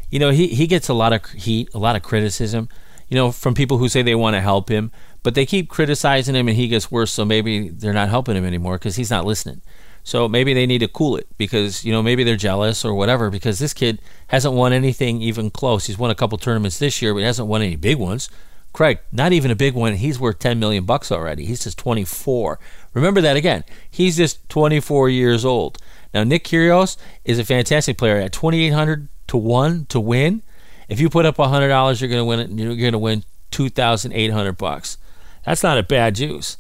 You 0.10 0.20
know, 0.20 0.30
he 0.30 0.48
he 0.48 0.68
gets 0.68 0.90
a 0.90 0.94
lot 0.94 1.14
of 1.14 1.26
heat, 1.32 1.70
a 1.74 1.80
lot 1.80 1.96
of 1.96 2.04
criticism. 2.04 2.70
You 3.10 3.16
know, 3.16 3.32
from 3.32 3.54
people 3.54 3.78
who 3.78 3.90
say 3.90 4.02
they 4.02 4.16
want 4.16 4.36
to 4.36 4.42
help 4.42 4.70
him, 4.70 4.92
but 5.22 5.36
they 5.36 5.46
keep 5.46 5.68
criticizing 5.68 6.34
him, 6.34 6.48
and 6.48 6.56
he 6.56 6.70
gets 6.70 6.90
worse. 6.90 7.12
So 7.12 7.26
maybe 7.26 7.70
they're 7.70 7.94
not 7.94 8.08
helping 8.10 8.38
him 8.38 8.46
anymore 8.46 8.78
because 8.78 8.96
he's 8.96 9.12
not 9.12 9.26
listening. 9.26 9.62
So 10.04 10.28
maybe 10.28 10.54
they 10.54 10.66
need 10.66 10.80
to 10.80 10.88
cool 10.88 11.18
it 11.18 11.28
because 11.38 11.84
you 11.84 11.92
know 11.92 12.02
maybe 12.02 12.24
they're 12.24 12.38
jealous 12.38 12.86
or 12.86 12.94
whatever 12.94 13.30
because 13.30 13.60
this 13.60 13.74
kid 13.74 14.00
hasn't 14.28 14.54
won 14.54 14.74
anything 14.74 15.22
even 15.22 15.52
close. 15.52 15.88
He's 15.88 15.98
won 15.98 16.12
a 16.12 16.16
couple 16.16 16.38
tournaments 16.38 16.80
this 16.80 17.02
year, 17.02 17.14
but 17.14 17.20
he 17.20 17.26
hasn't 17.26 17.48
won 17.48 17.62
any 17.62 17.76
big 17.76 17.98
ones. 17.98 18.30
Craig, 18.74 19.00
not 19.12 19.34
even 19.34 19.52
a 19.52 19.56
big 19.56 19.74
one. 19.74 19.96
He's 19.96 20.20
worth 20.20 20.40
10 20.40 20.60
million 20.60 20.86
bucks 20.86 21.12
already. 21.12 21.46
He's 21.46 21.64
just 21.64 21.78
24. 21.78 22.60
Remember 22.94 23.22
that 23.22 23.36
again. 23.36 23.64
He's 23.90 24.18
just 24.18 24.48
24 24.50 25.10
years 25.10 25.44
old. 25.44 25.78
Now 26.14 26.24
Nick 26.24 26.46
Kyrgios 26.46 26.98
is 27.26 27.40
a 27.40 27.46
fantastic 27.46 27.98
player 27.98 28.18
at 28.18 28.32
2800 28.32 29.08
to 29.28 29.38
1 29.38 29.86
to 29.88 30.00
win. 30.00 30.42
If 30.88 31.00
you 31.00 31.10
put 31.10 31.26
up 31.26 31.38
$100, 31.38 32.02
you're 32.02 32.10
going 32.10 32.20
to 32.20 32.26
win 32.26 32.58
you're 32.58 32.76
going 32.76 32.92
to 32.94 32.98
win 32.98 33.24
2800 33.52 34.58
bucks. 34.58 34.98
That's 35.46 35.64
not 35.64 35.78
a 35.78 35.84
bad 35.84 36.16
juice. 36.16 36.58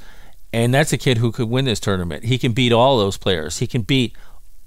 And 0.54 0.74
that's 0.74 0.92
a 0.92 0.98
kid 0.98 1.18
who 1.18 1.32
could 1.32 1.50
win 1.50 1.66
this 1.66 1.80
tournament. 1.80 2.26
He 2.26 2.38
can 2.38 2.52
beat 2.52 2.74
all 2.74 2.98
those 2.98 3.18
players. 3.18 3.60
He 3.60 3.68
can 3.68 3.84
beat 3.84 4.16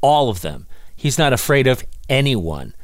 all 0.00 0.30
of 0.30 0.40
them. 0.40 0.66
He's 0.96 1.18
not 1.18 1.32
afraid 1.32 1.66
of 1.66 1.84
anyone. 2.08 2.74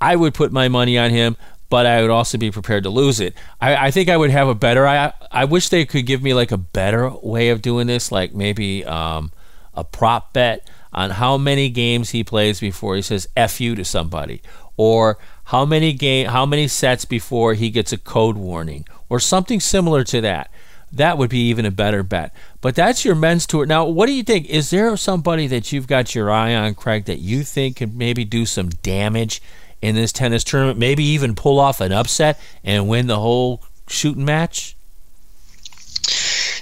I 0.00 0.16
would 0.16 0.34
put 0.34 0.52
my 0.52 0.68
money 0.68 0.98
on 0.98 1.10
him 1.10 1.36
but 1.68 1.86
I 1.86 2.00
would 2.00 2.10
also 2.10 2.38
be 2.38 2.50
prepared 2.50 2.84
to 2.84 2.90
lose 2.90 3.20
it. 3.20 3.34
I, 3.60 3.86
I 3.86 3.90
think 3.90 4.08
I 4.08 4.16
would 4.16 4.30
have 4.30 4.48
a 4.48 4.54
better. 4.54 4.86
I 4.86 5.12
I 5.30 5.44
wish 5.44 5.68
they 5.68 5.84
could 5.84 6.06
give 6.06 6.22
me 6.22 6.34
like 6.34 6.52
a 6.52 6.58
better 6.58 7.10
way 7.10 7.48
of 7.50 7.62
doing 7.62 7.86
this, 7.86 8.12
like 8.12 8.34
maybe 8.34 8.84
um, 8.84 9.32
a 9.74 9.84
prop 9.84 10.32
bet 10.32 10.68
on 10.92 11.10
how 11.10 11.36
many 11.36 11.68
games 11.68 12.10
he 12.10 12.24
plays 12.24 12.60
before 12.60 12.96
he 12.96 13.02
says 13.02 13.28
"f 13.36 13.60
you" 13.60 13.74
to 13.74 13.84
somebody, 13.84 14.42
or 14.76 15.18
how 15.44 15.64
many 15.64 15.92
game 15.92 16.28
how 16.28 16.46
many 16.46 16.68
sets 16.68 17.04
before 17.04 17.54
he 17.54 17.70
gets 17.70 17.92
a 17.92 17.98
code 17.98 18.36
warning, 18.36 18.84
or 19.08 19.18
something 19.20 19.60
similar 19.60 20.04
to 20.04 20.20
that. 20.20 20.50
That 20.92 21.18
would 21.18 21.30
be 21.30 21.48
even 21.48 21.66
a 21.66 21.72
better 21.72 22.04
bet. 22.04 22.32
But 22.60 22.76
that's 22.76 23.04
your 23.04 23.16
men's 23.16 23.44
tour. 23.46 23.66
Now, 23.66 23.84
what 23.84 24.06
do 24.06 24.12
you 24.12 24.22
think? 24.22 24.48
Is 24.48 24.70
there 24.70 24.96
somebody 24.96 25.48
that 25.48 25.72
you've 25.72 25.88
got 25.88 26.14
your 26.14 26.30
eye 26.30 26.54
on, 26.54 26.74
Craig, 26.74 27.06
that 27.06 27.18
you 27.18 27.42
think 27.42 27.78
could 27.78 27.96
maybe 27.96 28.24
do 28.24 28.46
some 28.46 28.68
damage 28.68 29.42
in 29.86 29.94
this 29.94 30.12
tennis 30.12 30.42
tournament, 30.42 30.78
maybe 30.78 31.04
even 31.04 31.34
pull 31.34 31.60
off 31.60 31.80
an 31.80 31.92
upset 31.92 32.40
and 32.64 32.88
win 32.88 33.06
the 33.06 33.20
whole 33.20 33.62
shooting 33.86 34.24
match? 34.24 34.76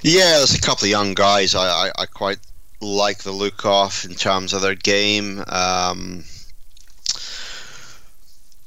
Yeah, 0.03 0.37
there's 0.37 0.53
a 0.53 0.61
couple 0.61 0.85
of 0.85 0.91
young 0.91 1.15
guys 1.15 1.55
I, 1.55 1.87
I, 1.87 1.91
I 1.97 2.05
quite 2.05 2.37
like 2.79 3.23
the 3.23 3.31
look 3.31 3.65
of 3.65 4.05
in 4.05 4.13
terms 4.15 4.53
of 4.53 4.61
their 4.61 4.75
game. 4.75 5.43
Um, 5.47 6.23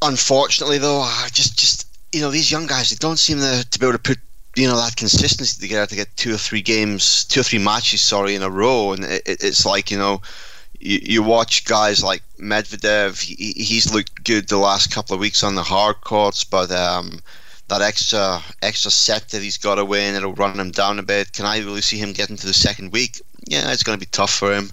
unfortunately, 0.02 0.78
though, 0.78 1.00
I 1.00 1.28
just 1.32 1.56
just 1.56 1.86
you 2.12 2.20
know 2.20 2.30
these 2.30 2.50
young 2.50 2.66
guys 2.66 2.90
they 2.90 2.96
don't 2.96 3.18
seem 3.18 3.38
to, 3.38 3.64
to 3.70 3.78
be 3.78 3.86
able 3.86 3.96
to 3.96 4.02
put 4.02 4.18
you 4.56 4.66
know 4.66 4.76
that 4.76 4.96
consistency 4.96 5.60
together 5.60 5.86
to 5.86 5.94
get 5.94 6.16
two 6.16 6.34
or 6.34 6.38
three 6.38 6.62
games, 6.62 7.24
two 7.24 7.40
or 7.40 7.44
three 7.44 7.60
matches, 7.60 8.00
sorry, 8.00 8.34
in 8.34 8.42
a 8.42 8.50
row, 8.50 8.92
and 8.92 9.04
it, 9.04 9.22
it's 9.24 9.64
like 9.64 9.90
you 9.92 9.98
know 9.98 10.20
you, 10.80 11.00
you 11.02 11.22
watch 11.22 11.64
guys 11.64 12.02
like 12.02 12.22
Medvedev, 12.38 13.20
he, 13.20 13.52
he's 13.52 13.92
looked 13.92 14.24
good 14.24 14.48
the 14.48 14.58
last 14.58 14.92
couple 14.92 15.14
of 15.14 15.20
weeks 15.20 15.42
on 15.42 15.54
the 15.54 15.62
hard 15.62 16.00
courts, 16.00 16.44
but 16.44 16.70
um, 16.70 17.20
that 17.68 17.82
extra 17.82 18.42
extra 18.62 18.90
set 18.90 19.28
that 19.28 19.42
he's 19.42 19.58
got 19.58 19.76
to 19.76 19.84
win, 19.84 20.14
it'll 20.14 20.32
run 20.34 20.58
him 20.58 20.70
down 20.70 20.98
a 20.98 21.02
bit. 21.02 21.32
Can 21.32 21.46
I 21.46 21.58
really 21.58 21.82
see 21.82 21.98
him 21.98 22.12
getting 22.12 22.36
to 22.36 22.46
the 22.46 22.54
second 22.54 22.92
week? 22.92 23.20
Yeah, 23.46 23.70
it's 23.72 23.82
going 23.82 23.98
to 23.98 24.04
be 24.04 24.10
tough 24.10 24.32
for 24.32 24.52
him. 24.52 24.70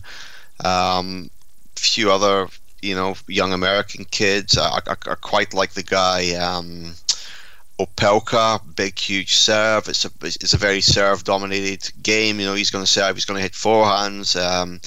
Um, 0.63 1.29
few 1.75 2.11
other, 2.11 2.47
you 2.81 2.95
know, 2.95 3.15
young 3.27 3.53
American 3.53 4.05
kids. 4.05 4.57
I, 4.57 4.79
I, 4.87 4.91
I 4.91 5.15
quite 5.15 5.53
like 5.53 5.71
the 5.71 5.83
guy. 5.83 6.35
Um, 6.35 6.93
Opelka, 7.79 8.61
big, 8.75 8.97
huge 8.97 9.35
serve. 9.35 9.89
It's 9.89 10.05
a 10.05 10.11
it's 10.23 10.53
a 10.53 10.57
very 10.57 10.79
serve 10.79 11.25
dominated 11.25 11.91
game. 12.01 12.39
You 12.39 12.45
know, 12.45 12.53
he's 12.53 12.71
going 12.71 12.85
to 12.85 12.89
serve. 12.89 13.15
He's 13.15 13.25
going 13.25 13.37
to 13.37 13.43
hit 13.43 13.51
forehands. 13.51 14.39
Um, 14.39 14.79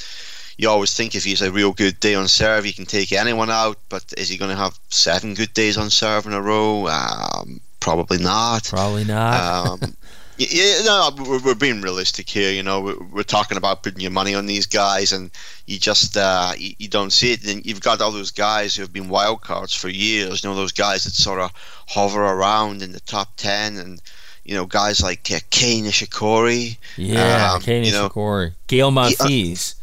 you 0.59 0.69
always 0.69 0.93
think 0.93 1.15
if 1.15 1.25
he's 1.25 1.41
a 1.41 1.53
real 1.53 1.73
good 1.73 1.99
day 2.01 2.17
on 2.17 2.27
serve, 2.27 2.65
he 2.65 2.73
can 2.73 2.85
take 2.85 3.13
anyone 3.13 3.49
out. 3.49 3.79
But 3.89 4.13
is 4.19 4.29
he 4.29 4.37
going 4.37 4.51
to 4.51 4.57
have 4.57 4.79
seven 4.91 5.35
good 5.35 5.55
days 5.55 5.79
on 5.79 5.89
serve 5.89 6.27
in 6.27 6.33
a 6.33 6.43
row? 6.43 6.89
Um, 6.89 7.61
probably 7.79 8.19
not. 8.19 8.65
Probably 8.65 9.05
not. 9.05 9.81
um, 9.81 9.97
yeah, 10.37 10.83
no, 10.85 11.11
we're, 11.17 11.41
we're, 11.41 11.55
being 11.55 11.81
realistic 11.81 12.29
here. 12.29 12.51
You 12.51 12.65
know, 12.65 12.81
we're, 12.81 12.99
we're, 12.99 13.23
talking 13.23 13.57
about 13.57 13.85
putting 13.85 14.01
your 14.01 14.11
money 14.11 14.35
on 14.35 14.47
these 14.47 14.67
guys, 14.67 15.13
and 15.13 15.31
you 15.67 15.79
just 15.79 16.17
uh, 16.17 16.53
you, 16.59 16.75
you, 16.79 16.89
don't 16.89 17.13
see 17.13 17.33
it. 17.33 17.47
And 17.47 17.65
you've 17.65 17.81
got 17.81 18.01
all 18.01 18.11
those 18.11 18.33
guys 18.33 18.75
who 18.75 18.83
have 18.83 18.93
been 18.93 19.09
wild 19.09 19.43
cards 19.43 19.73
for 19.73 19.89
years. 19.89 20.43
You 20.43 20.51
know, 20.51 20.57
those 20.57 20.73
guys 20.73 21.05
that 21.05 21.15
sort 21.15 21.41
of 21.41 21.53
hover 21.87 22.25
around 22.25 22.83
in 22.83 22.91
the 22.91 23.01
top 23.01 23.29
ten, 23.37 23.77
and 23.77 24.03
you 24.45 24.57
know, 24.57 24.67
guys 24.67 25.05
like 25.05 25.31
uh, 25.31 25.39
Kei 25.51 25.83
Nishikori. 25.83 26.79
Yeah, 26.97 27.53
um, 27.53 27.63
Kei 27.63 27.83
Nishikori, 27.83 27.87
you 27.87 27.93
know, 27.93 28.55
Gael 28.67 28.91
Monfils. 28.91 29.77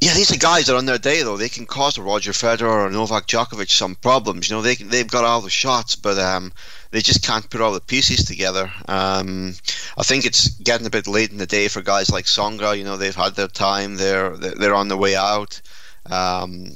Yeah, 0.00 0.12
these 0.12 0.30
are 0.30 0.38
guys 0.38 0.66
that 0.66 0.74
are 0.74 0.76
on 0.76 0.84
their 0.84 0.98
day 0.98 1.22
though 1.22 1.38
they 1.38 1.48
can 1.48 1.64
cause 1.64 1.96
a 1.96 2.02
Roger 2.02 2.32
Federer 2.32 2.86
or 2.86 2.90
Novak 2.90 3.26
Djokovic 3.26 3.70
some 3.70 3.94
problems. 3.94 4.50
You 4.50 4.56
know, 4.56 4.62
they 4.62 4.74
they've 4.74 5.08
got 5.08 5.24
all 5.24 5.40
the 5.40 5.48
shots, 5.48 5.96
but 5.96 6.18
um, 6.18 6.52
they 6.90 7.00
just 7.00 7.24
can't 7.24 7.48
put 7.48 7.62
all 7.62 7.72
the 7.72 7.80
pieces 7.80 8.24
together. 8.24 8.70
Um, 8.88 9.54
I 9.96 10.02
think 10.02 10.26
it's 10.26 10.48
getting 10.60 10.86
a 10.86 10.90
bit 10.90 11.06
late 11.06 11.30
in 11.30 11.38
the 11.38 11.46
day 11.46 11.68
for 11.68 11.80
guys 11.80 12.10
like 12.10 12.26
Tsonga. 12.26 12.76
You 12.76 12.84
know, 12.84 12.98
they've 12.98 13.14
had 13.14 13.36
their 13.36 13.48
time. 13.48 13.96
They're 13.96 14.36
they're 14.36 14.74
on 14.74 14.88
the 14.88 14.98
way 14.98 15.16
out. 15.16 15.60
Um, 16.04 16.74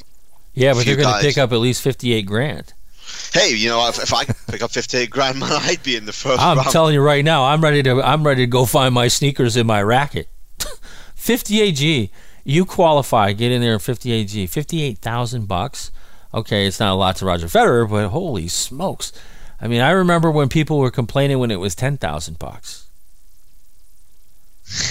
yeah, 0.54 0.72
but 0.72 0.86
they're 0.86 0.96
going 0.96 1.14
to 1.14 1.20
pick 1.20 1.36
up 1.36 1.52
at 1.52 1.58
least 1.58 1.82
fifty-eight 1.82 2.26
grand. 2.26 2.72
Hey, 3.34 3.54
you 3.54 3.68
know, 3.68 3.86
if, 3.88 4.02
if 4.02 4.14
I 4.14 4.24
pick 4.24 4.62
up 4.62 4.70
fifty-eight 4.70 5.10
grand, 5.10 5.38
man, 5.40 5.50
I'd 5.52 5.82
be 5.82 5.94
in 5.94 6.06
the 6.06 6.12
first. 6.14 6.40
I'm 6.40 6.56
round. 6.56 6.70
telling 6.70 6.94
you 6.94 7.02
right 7.02 7.24
now, 7.24 7.44
I'm 7.44 7.62
ready 7.62 7.82
to. 7.82 8.00
I'm 8.02 8.26
ready 8.26 8.44
to 8.44 8.50
go 8.50 8.64
find 8.64 8.94
my 8.94 9.08
sneakers 9.08 9.58
in 9.58 9.66
my 9.66 9.82
racket. 9.82 10.26
Fifty-eight 11.14 11.74
G 11.74 12.10
you 12.50 12.64
qualify, 12.64 13.32
get 13.32 13.52
in 13.52 13.60
there 13.60 13.78
58G, 13.78 14.48
58,000 14.48 15.46
bucks. 15.46 15.92
Okay, 16.34 16.66
it's 16.66 16.80
not 16.80 16.92
a 16.92 16.94
lot 16.94 17.16
to 17.16 17.24
Roger 17.24 17.46
Federer, 17.46 17.88
but 17.88 18.08
holy 18.08 18.48
smokes. 18.48 19.12
I 19.60 19.68
mean, 19.68 19.80
I 19.80 19.90
remember 19.90 20.30
when 20.30 20.48
people 20.48 20.78
were 20.78 20.90
complaining 20.90 21.38
when 21.38 21.50
it 21.50 21.60
was 21.60 21.74
10,000 21.74 22.38
bucks. 22.38 22.86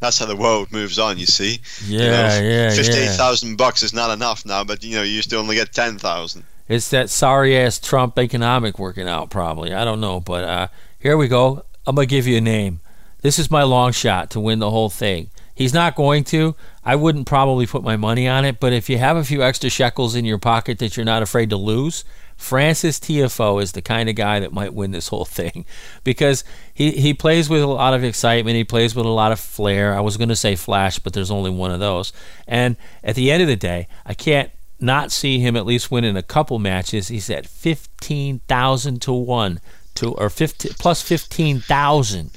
That's 0.00 0.18
how 0.18 0.26
the 0.26 0.36
world 0.36 0.72
moves 0.72 0.98
on, 0.98 1.18
you 1.18 1.26
see. 1.26 1.60
Yeah, 1.86 2.00
you 2.00 2.42
know, 2.42 2.48
yeah, 2.48 2.70
Fifty-eight 2.70 3.10
thousand 3.10 3.50
yeah. 3.50 3.56
bucks 3.56 3.82
is 3.82 3.92
not 3.92 4.10
enough 4.10 4.46
now, 4.46 4.64
but 4.64 4.82
you 4.82 4.96
know, 4.96 5.02
you 5.02 5.12
used 5.12 5.28
to 5.28 5.36
only 5.36 5.56
get 5.56 5.74
ten 5.74 5.98
thousand. 5.98 6.44
It's 6.66 6.88
that 6.88 7.10
sorry 7.10 7.54
ass 7.58 7.78
Trump 7.78 8.18
economic 8.18 8.78
working 8.78 9.06
out, 9.06 9.28
probably. 9.28 9.74
I 9.74 9.84
don't 9.84 10.00
know, 10.00 10.20
but 10.20 10.44
uh, 10.44 10.68
here 10.98 11.18
we 11.18 11.28
go. 11.28 11.66
I'm 11.86 11.96
gonna 11.96 12.06
give 12.06 12.26
you 12.26 12.38
a 12.38 12.40
name. 12.40 12.80
This 13.20 13.38
is 13.38 13.50
my 13.50 13.62
long 13.62 13.92
shot 13.92 14.30
to 14.30 14.40
win 14.40 14.58
the 14.58 14.70
whole 14.70 14.88
thing. 14.88 15.28
He's 15.60 15.74
not 15.74 15.94
going 15.94 16.24
to. 16.24 16.56
I 16.82 16.96
wouldn't 16.96 17.26
probably 17.26 17.66
put 17.66 17.82
my 17.82 17.98
money 17.98 18.26
on 18.26 18.46
it, 18.46 18.60
but 18.60 18.72
if 18.72 18.88
you 18.88 18.96
have 18.96 19.18
a 19.18 19.24
few 19.24 19.42
extra 19.42 19.68
shekels 19.68 20.14
in 20.14 20.24
your 20.24 20.38
pocket 20.38 20.78
that 20.78 20.96
you're 20.96 21.04
not 21.04 21.22
afraid 21.22 21.50
to 21.50 21.58
lose, 21.58 22.02
Frances 22.34 22.98
Tiafoe 22.98 23.62
is 23.62 23.72
the 23.72 23.82
kind 23.82 24.08
of 24.08 24.14
guy 24.14 24.40
that 24.40 24.54
might 24.54 24.72
win 24.72 24.92
this 24.92 25.08
whole 25.08 25.24
thing 25.26 25.66
because 26.02 26.44
he, 26.72 26.92
he 26.92 27.12
plays 27.12 27.50
with 27.50 27.60
a 27.60 27.66
lot 27.66 27.92
of 27.92 28.02
excitement. 28.02 28.56
He 28.56 28.64
plays 28.64 28.96
with 28.96 29.04
a 29.04 29.10
lot 29.10 29.32
of 29.32 29.38
flair. 29.38 29.94
I 29.94 30.00
was 30.00 30.16
going 30.16 30.30
to 30.30 30.34
say 30.34 30.56
flash, 30.56 30.98
but 30.98 31.12
there's 31.12 31.30
only 31.30 31.50
one 31.50 31.72
of 31.72 31.78
those. 31.78 32.14
And 32.48 32.76
at 33.04 33.14
the 33.14 33.30
end 33.30 33.42
of 33.42 33.48
the 33.48 33.54
day, 33.54 33.86
I 34.06 34.14
can't 34.14 34.50
not 34.80 35.12
see 35.12 35.40
him 35.40 35.56
at 35.56 35.66
least 35.66 35.90
win 35.90 36.04
in 36.04 36.16
a 36.16 36.22
couple 36.22 36.58
matches. 36.58 37.08
He's 37.08 37.28
at 37.28 37.44
15,000 37.44 39.02
to 39.02 39.12
1 39.12 39.60
to 39.96 40.14
or 40.14 40.30
50 40.30 40.70
plus 40.78 41.02
15,000 41.02 42.30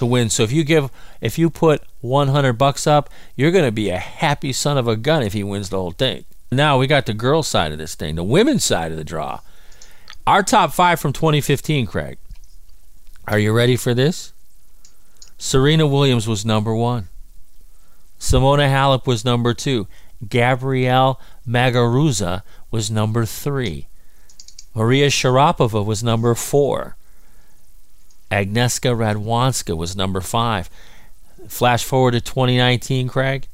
to 0.00 0.06
win. 0.06 0.28
So 0.30 0.42
if 0.42 0.50
you 0.50 0.64
give 0.64 0.90
if 1.20 1.38
you 1.38 1.48
put 1.48 1.82
100 2.00 2.54
bucks 2.54 2.86
up, 2.86 3.08
you're 3.36 3.52
going 3.52 3.64
to 3.64 3.72
be 3.72 3.90
a 3.90 3.98
happy 3.98 4.52
son 4.52 4.76
of 4.76 4.88
a 4.88 4.96
gun 4.96 5.22
if 5.22 5.32
he 5.32 5.44
wins 5.44 5.68
the 5.68 5.76
whole 5.76 5.92
thing. 5.92 6.24
Now 6.50 6.78
we 6.78 6.86
got 6.86 7.06
the 7.06 7.14
girls' 7.14 7.46
side 7.46 7.70
of 7.70 7.78
this 7.78 7.94
thing, 7.94 8.16
the 8.16 8.24
women's 8.24 8.64
side 8.64 8.90
of 8.90 8.98
the 8.98 9.04
draw. 9.04 9.40
Our 10.26 10.42
top 10.42 10.72
five 10.72 10.98
from 11.00 11.12
2015, 11.12 11.86
Craig. 11.86 12.18
Are 13.28 13.38
you 13.38 13.52
ready 13.52 13.76
for 13.76 13.94
this? 13.94 14.32
Serena 15.38 15.86
Williams 15.86 16.26
was 16.26 16.44
number 16.44 16.74
one. 16.74 17.08
Simona 18.18 18.68
Halep 18.68 19.06
was 19.06 19.24
number 19.24 19.54
two. 19.54 19.86
Gabrielle 20.28 21.20
Muguruza 21.46 22.42
was 22.70 22.90
number 22.90 23.24
three. 23.24 23.86
Maria 24.74 25.08
Sharapova 25.08 25.84
was 25.84 26.02
number 26.02 26.34
four. 26.34 26.96
Agnieszka 28.30 28.96
Radwanska 28.96 29.76
was 29.76 29.96
number 29.96 30.20
five. 30.20 30.70
Flash 31.48 31.84
forward 31.84 32.12
to 32.12 32.20
2019, 32.20 33.08
Craig. 33.08 33.48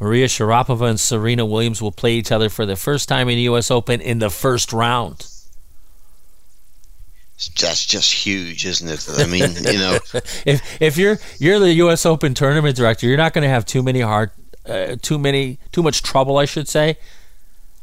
Maria 0.00 0.26
Sharapova 0.26 0.88
and 0.90 1.00
Serena 1.00 1.44
Williams 1.44 1.82
will 1.82 1.92
play 1.92 2.14
each 2.14 2.30
other 2.30 2.48
for 2.48 2.64
the 2.64 2.76
first 2.76 3.08
time 3.08 3.28
in 3.28 3.36
the 3.36 3.42
U.S. 3.42 3.70
Open 3.70 4.00
in 4.00 4.20
the 4.20 4.30
first 4.30 4.72
round. 4.72 5.26
That's 7.60 7.86
just 7.86 8.12
huge, 8.12 8.66
isn't 8.66 8.88
it? 8.88 9.08
I 9.18 9.26
mean, 9.26 9.52
you 9.72 9.78
know, 9.78 9.98
if 10.44 10.82
if 10.82 10.96
you're 10.96 11.18
you're 11.38 11.58
the 11.58 11.72
U.S. 11.74 12.04
Open 12.04 12.34
tournament 12.34 12.76
director, 12.76 13.06
you're 13.06 13.16
not 13.16 13.32
going 13.32 13.42
to 13.42 13.48
have 13.48 13.64
too 13.64 13.82
many 13.82 14.00
hard, 14.00 14.30
uh, 14.66 14.96
too 15.00 15.18
many, 15.18 15.58
too 15.70 15.82
much 15.82 16.02
trouble, 16.02 16.38
I 16.38 16.46
should 16.46 16.66
say, 16.68 16.96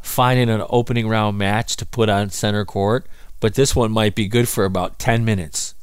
finding 0.02 0.50
an 0.50 0.64
opening 0.70 1.08
round 1.08 1.38
match 1.38 1.78
to 1.78 1.86
put 1.86 2.10
on 2.10 2.30
center 2.32 2.66
court. 2.66 3.06
But 3.40 3.56
this 3.56 3.76
one 3.76 3.92
might 3.92 4.16
be 4.16 4.28
good 4.28 4.50
for 4.50 4.66
about 4.66 5.00
ten 5.00 5.24
minutes. 5.24 5.75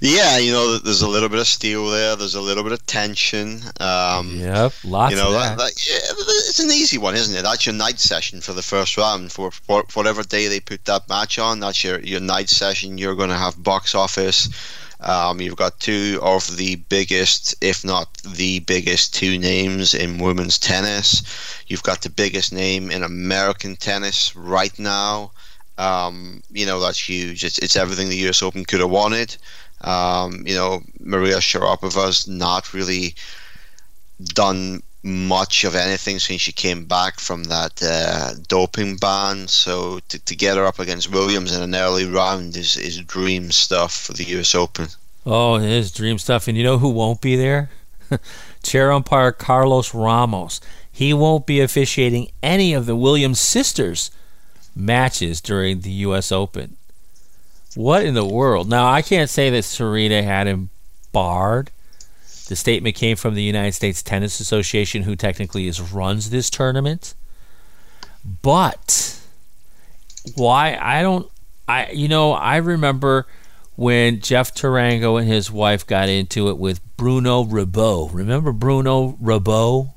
Yeah, 0.00 0.38
you 0.38 0.52
know, 0.52 0.78
there's 0.78 1.02
a 1.02 1.08
little 1.08 1.28
bit 1.28 1.38
of 1.38 1.46
steel 1.46 1.88
there. 1.90 2.16
There's 2.16 2.34
a 2.34 2.40
little 2.40 2.62
bit 2.62 2.72
of 2.72 2.84
tension. 2.86 3.60
Um, 3.80 4.36
yep, 4.36 4.72
lots. 4.84 5.12
You 5.14 5.20
know, 5.20 5.32
that. 5.32 5.58
That, 5.58 5.86
yeah, 5.86 5.98
it's 6.48 6.58
an 6.58 6.70
easy 6.70 6.98
one, 6.98 7.14
isn't 7.14 7.36
it? 7.36 7.42
That's 7.42 7.66
your 7.66 7.74
night 7.74 8.00
session 8.00 8.40
for 8.40 8.52
the 8.52 8.62
first 8.62 8.96
round. 8.96 9.32
For, 9.32 9.50
for 9.50 9.84
whatever 9.94 10.22
day 10.22 10.48
they 10.48 10.60
put 10.60 10.84
that 10.86 11.08
match 11.08 11.38
on, 11.38 11.60
that's 11.60 11.84
your 11.84 12.00
your 12.00 12.20
night 12.20 12.48
session. 12.48 12.98
You're 12.98 13.14
going 13.14 13.30
to 13.30 13.36
have 13.36 13.62
box 13.62 13.94
office. 13.94 14.48
Um, 15.02 15.40
you've 15.40 15.56
got 15.56 15.80
two 15.80 16.20
of 16.22 16.56
the 16.56 16.76
biggest, 16.76 17.56
if 17.60 17.84
not 17.84 18.14
the 18.18 18.60
biggest, 18.60 19.14
two 19.14 19.36
names 19.36 19.94
in 19.94 20.18
women's 20.18 20.58
tennis. 20.58 21.22
You've 21.66 21.82
got 21.82 22.02
the 22.02 22.10
biggest 22.10 22.52
name 22.52 22.90
in 22.90 23.02
American 23.02 23.74
tennis 23.74 24.34
right 24.36 24.76
now. 24.78 25.32
Um, 25.82 26.42
you 26.50 26.66
know 26.66 26.78
that's 26.80 27.08
huge. 27.08 27.44
It's 27.44 27.58
it's 27.58 27.76
everything 27.76 28.08
the 28.08 28.24
U.S. 28.26 28.42
Open 28.42 28.64
could 28.64 28.80
have 28.80 28.90
wanted. 28.90 29.36
Um, 29.80 30.44
you 30.46 30.54
know, 30.54 30.82
Maria 31.00 31.38
Sharapova's 31.38 32.28
not 32.28 32.72
really 32.72 33.14
done 34.22 34.82
much 35.02 35.64
of 35.64 35.74
anything 35.74 36.20
since 36.20 36.40
she 36.40 36.52
came 36.52 36.84
back 36.84 37.18
from 37.18 37.44
that 37.44 37.82
uh, 37.82 38.34
doping 38.46 38.96
ban. 38.96 39.48
So 39.48 39.98
to, 40.08 40.18
to 40.20 40.36
get 40.36 40.56
her 40.56 40.64
up 40.64 40.78
against 40.78 41.10
Williams 41.10 41.54
in 41.54 41.62
an 41.62 41.74
early 41.74 42.06
round 42.06 42.56
is, 42.56 42.76
is 42.76 42.98
dream 43.00 43.50
stuff 43.50 43.92
for 43.92 44.12
the 44.12 44.24
U.S. 44.24 44.54
Open. 44.54 44.88
Oh, 45.26 45.56
it 45.56 45.68
is 45.68 45.90
dream 45.90 46.18
stuff. 46.18 46.46
And 46.46 46.56
you 46.56 46.62
know 46.62 46.78
who 46.78 46.90
won't 46.90 47.20
be 47.20 47.34
there? 47.34 47.70
Chair 48.62 48.92
umpire 48.92 49.32
Carlos 49.32 49.92
Ramos. 49.92 50.60
He 50.90 51.12
won't 51.12 51.46
be 51.46 51.60
officiating 51.60 52.30
any 52.42 52.72
of 52.72 52.86
the 52.86 52.94
Williams 52.94 53.40
sisters' 53.40 54.10
matches 54.74 55.40
during 55.40 55.80
the 55.80 55.90
U.S. 55.90 56.32
Open. 56.32 56.76
What 57.74 58.04
in 58.04 58.14
the 58.14 58.24
world? 58.24 58.68
Now, 58.68 58.90
I 58.90 59.02
can't 59.02 59.30
say 59.30 59.48
that 59.50 59.64
Serena 59.64 60.22
had 60.22 60.46
him 60.46 60.70
barred. 61.12 61.70
The 62.48 62.56
statement 62.56 62.96
came 62.96 63.16
from 63.16 63.34
the 63.34 63.42
United 63.42 63.72
States 63.72 64.02
Tennis 64.02 64.40
Association, 64.40 65.04
who 65.04 65.16
technically 65.16 65.66
is 65.68 65.80
runs 65.80 66.30
this 66.30 66.50
tournament. 66.50 67.14
But 68.42 69.20
why? 70.34 70.76
I 70.80 71.02
don't. 71.02 71.30
I 71.68 71.90
you 71.92 72.08
know 72.08 72.32
I 72.32 72.56
remember 72.56 73.26
when 73.76 74.20
Jeff 74.20 74.54
Tarango 74.54 75.18
and 75.18 75.28
his 75.28 75.50
wife 75.50 75.86
got 75.86 76.08
into 76.08 76.48
it 76.48 76.58
with 76.58 76.80
Bruno 76.96 77.44
Rebeuh. 77.44 78.10
Remember 78.12 78.52
Bruno 78.52 79.16
Rebeuh? 79.22 79.92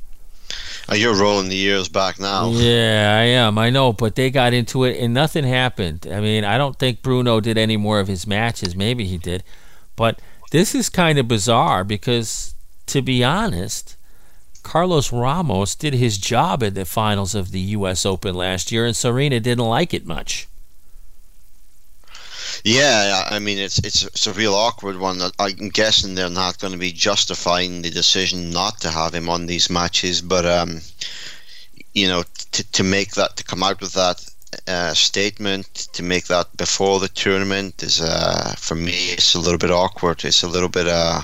Oh, 0.87 0.95
you're 0.95 1.15
rolling 1.15 1.49
the 1.49 1.55
years 1.55 1.89
back 1.89 2.19
now. 2.19 2.49
Yeah, 2.49 3.17
I 3.19 3.23
am. 3.23 3.57
I 3.57 3.69
know, 3.69 3.91
but 3.91 4.15
they 4.15 4.29
got 4.29 4.53
into 4.53 4.83
it 4.83 4.97
and 4.99 5.13
nothing 5.13 5.43
happened. 5.43 6.07
I 6.11 6.19
mean, 6.19 6.43
I 6.43 6.57
don't 6.57 6.77
think 6.77 7.01
Bruno 7.01 7.39
did 7.39 7.57
any 7.57 7.77
more 7.77 7.99
of 7.99 8.07
his 8.07 8.27
matches. 8.27 8.75
Maybe 8.75 9.05
he 9.05 9.17
did, 9.17 9.43
but 9.95 10.21
this 10.51 10.75
is 10.75 10.89
kind 10.89 11.17
of 11.17 11.27
bizarre 11.27 11.83
because, 11.83 12.53
to 12.85 13.01
be 13.01 13.23
honest, 13.23 13.97
Carlos 14.61 15.11
Ramos 15.11 15.75
did 15.75 15.93
his 15.93 16.17
job 16.17 16.63
at 16.63 16.75
the 16.75 16.85
finals 16.85 17.35
of 17.35 17.51
the 17.51 17.59
U.S. 17.59 18.05
Open 18.05 18.35
last 18.35 18.71
year, 18.71 18.85
and 18.85 18.95
Serena 18.95 19.39
didn't 19.39 19.65
like 19.65 19.93
it 19.93 20.05
much. 20.05 20.47
Yeah, 22.63 23.23
I 23.29 23.39
mean 23.39 23.57
it's 23.57 23.79
it's 23.79 24.03
it's 24.03 24.27
a 24.27 24.33
real 24.33 24.53
awkward 24.53 24.97
one. 24.97 25.19
I'm 25.39 25.69
guessing 25.69 26.15
they're 26.15 26.29
not 26.29 26.59
going 26.59 26.73
to 26.73 26.79
be 26.79 26.91
justifying 26.91 27.81
the 27.81 27.89
decision 27.89 28.49
not 28.49 28.79
to 28.81 28.89
have 28.91 29.13
him 29.13 29.29
on 29.29 29.45
these 29.45 29.69
matches, 29.69 30.21
but 30.21 30.45
um, 30.45 30.81
you 31.93 32.07
know, 32.07 32.23
to 32.51 32.71
to 32.71 32.83
make 32.83 33.11
that 33.15 33.37
to 33.37 33.43
come 33.43 33.63
out 33.63 33.81
with 33.81 33.93
that 33.93 34.25
uh, 34.67 34.93
statement 34.93 35.87
to 35.93 36.03
make 36.03 36.25
that 36.27 36.55
before 36.55 36.99
the 36.99 37.09
tournament 37.09 37.83
is 37.83 38.01
uh, 38.01 38.53
for 38.57 38.75
me 38.75 39.09
it's 39.11 39.35
a 39.35 39.39
little 39.39 39.57
bit 39.57 39.71
awkward. 39.71 40.23
It's 40.23 40.43
a 40.43 40.47
little 40.47 40.69
bit 40.69 40.87
uh, 40.87 41.21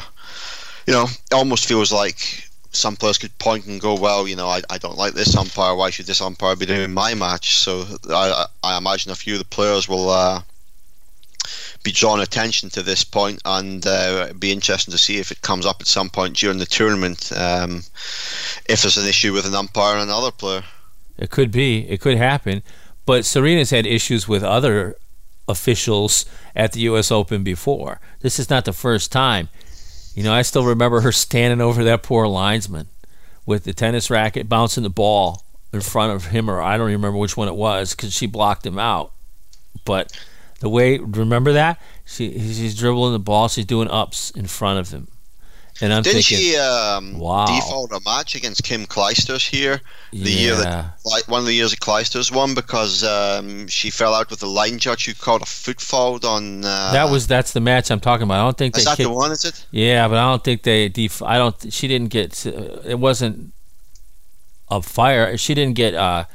you 0.88 0.94
know, 0.94 1.08
almost 1.32 1.68
feels 1.68 1.92
like 1.92 2.50
some 2.72 2.96
players 2.96 3.18
could 3.18 3.38
point 3.38 3.66
and 3.66 3.82
go, 3.82 3.94
well, 3.96 4.28
you 4.28 4.36
know, 4.36 4.48
I, 4.48 4.62
I 4.70 4.78
don't 4.78 4.98
like 4.98 5.14
this 5.14 5.36
umpire. 5.36 5.76
Why 5.76 5.90
should 5.90 6.06
this 6.06 6.22
umpire 6.22 6.56
be 6.56 6.66
doing 6.66 6.94
my 6.94 7.14
match? 7.14 7.58
So 7.58 7.86
I 8.10 8.46
I 8.64 8.78
imagine 8.78 9.12
a 9.12 9.16
few 9.16 9.34
of 9.34 9.40
the 9.40 9.46
players 9.46 9.88
will 9.88 10.10
uh, 10.10 10.42
be 11.84 11.92
drawing 11.92 12.22
attention 12.22 12.70
to 12.72 12.84
this 12.84 13.04
point, 13.04 13.42
and 13.46 13.86
uh, 13.88 14.34
be 14.38 14.52
interesting 14.52 14.92
to 14.92 14.98
see 14.98 15.18
if 15.18 15.32
it 15.32 15.42
comes 15.42 15.66
up 15.66 15.82
at 15.82 15.88
some 15.88 16.10
point 16.10 16.38
during 16.38 16.60
the 16.60 16.66
tournament. 16.66 17.32
Um, 17.36 17.84
if 18.68 18.82
there's 18.82 18.98
an 18.98 19.08
issue 19.08 19.34
with 19.34 19.46
an 19.46 19.56
umpire 19.56 19.96
and 19.96 20.10
another 20.10 20.32
player, 20.32 20.64
it 21.18 21.30
could 21.30 21.52
be. 21.52 21.88
It 21.88 22.02
could 22.02 22.18
happen. 22.18 22.64
But 23.06 23.26
Serena's 23.26 23.72
had 23.72 23.86
issues 23.86 24.28
with 24.28 24.44
other 24.44 24.96
officials 25.48 26.26
at 26.56 26.74
the 26.74 26.82
U.S. 26.82 27.12
Open 27.12 27.44
before. 27.44 28.00
This 28.22 28.40
is 28.40 28.50
not 28.50 28.66
the 28.66 28.74
first 28.74 29.12
time. 29.12 29.50
You 30.14 30.24
know, 30.24 30.34
I 30.34 30.42
still 30.42 30.66
remember 30.66 31.02
her 31.02 31.12
standing 31.12 31.62
over 31.62 31.84
that 31.84 32.04
poor 32.04 32.28
linesman 32.28 32.88
with 33.46 33.64
the 33.64 33.74
tennis 33.74 34.10
racket 34.10 34.50
bouncing 34.50 34.84
the 34.84 34.90
ball 34.90 35.44
in 35.74 35.82
front 35.82 36.14
of 36.14 36.28
him, 36.28 36.50
or 36.50 36.62
I 36.62 36.78
don't 36.78 36.88
remember 36.88 37.18
which 37.18 37.38
one 37.38 37.48
it 37.48 37.56
was 37.56 37.96
because 37.96 38.14
she 38.14 38.28
blocked 38.28 38.66
him 38.66 38.78
out. 38.78 39.14
But 39.86 40.12
the 40.62 40.70
way, 40.70 41.00
remember 41.00 41.54
that? 41.54 41.82
She, 42.06 42.32
she's 42.32 42.78
dribbling 42.78 43.14
the 43.14 43.20
ball, 43.20 43.50
she's 43.50 43.66
doing 43.66 43.90
ups 43.90 44.32
in 44.32 44.48
front 44.48 44.80
of 44.80 44.90
him. 44.90 45.08
And 45.82 45.92
I'm 45.92 46.04
Didn't 46.04 46.22
thinking, 46.22 46.38
she 46.38 46.58
um, 46.58 47.18
wow. 47.18 47.48
default 47.48 47.92
a 47.92 48.00
match 48.06 48.36
against 48.36 48.64
Kim 48.64 48.86
Clijsters 48.86 49.50
here? 49.50 49.82
The 50.12 50.20
yeah. 50.20 50.40
year 50.40 50.56
that 50.56 51.24
one 51.28 51.40
of 51.40 51.48
the 51.48 51.54
years 51.54 51.72
that 51.72 51.80
Clijsters 51.80 52.32
won 52.32 52.54
because 52.54 53.04
um, 53.04 53.68
she 53.68 53.90
fell 53.90 54.14
out 54.14 54.30
with 54.30 54.42
the 54.42 54.48
line 54.48 54.78
judge 54.78 55.08
who 55.08 55.16
called 55.16 55.42
a 55.42 55.46
foot 55.46 55.82
fault 55.82 56.24
on. 56.24 56.64
Uh, 56.64 56.92
that 56.92 57.10
was 57.10 57.26
that's 57.26 57.54
the 57.54 57.62
match 57.62 57.90
I'm 57.90 58.00
talking 58.00 58.26
about. 58.26 58.42
I 58.42 58.44
don't 58.44 58.58
think 58.58 58.78
is 58.78 58.86
that 58.86 58.98
kicked, 58.98 59.10
the 59.10 59.16
one? 59.16 59.32
Is 59.32 59.44
it? 59.44 59.66
Yeah, 59.72 60.08
but 60.08 60.18
I 60.18 60.30
don't 60.30 60.44
think 60.44 60.62
they. 60.62 60.88
Def- 60.88 61.24
I 61.24 61.40
don't. 61.40 61.74
She 61.74 61.88
didn't 61.88 62.10
get. 62.10 62.46
It 62.46 63.00
wasn't 63.00 63.52
a 64.70 64.84
fire. 64.84 65.36
She 65.36 65.56
didn't 65.56 65.76
get. 65.76 65.96
Uh, 65.96 66.26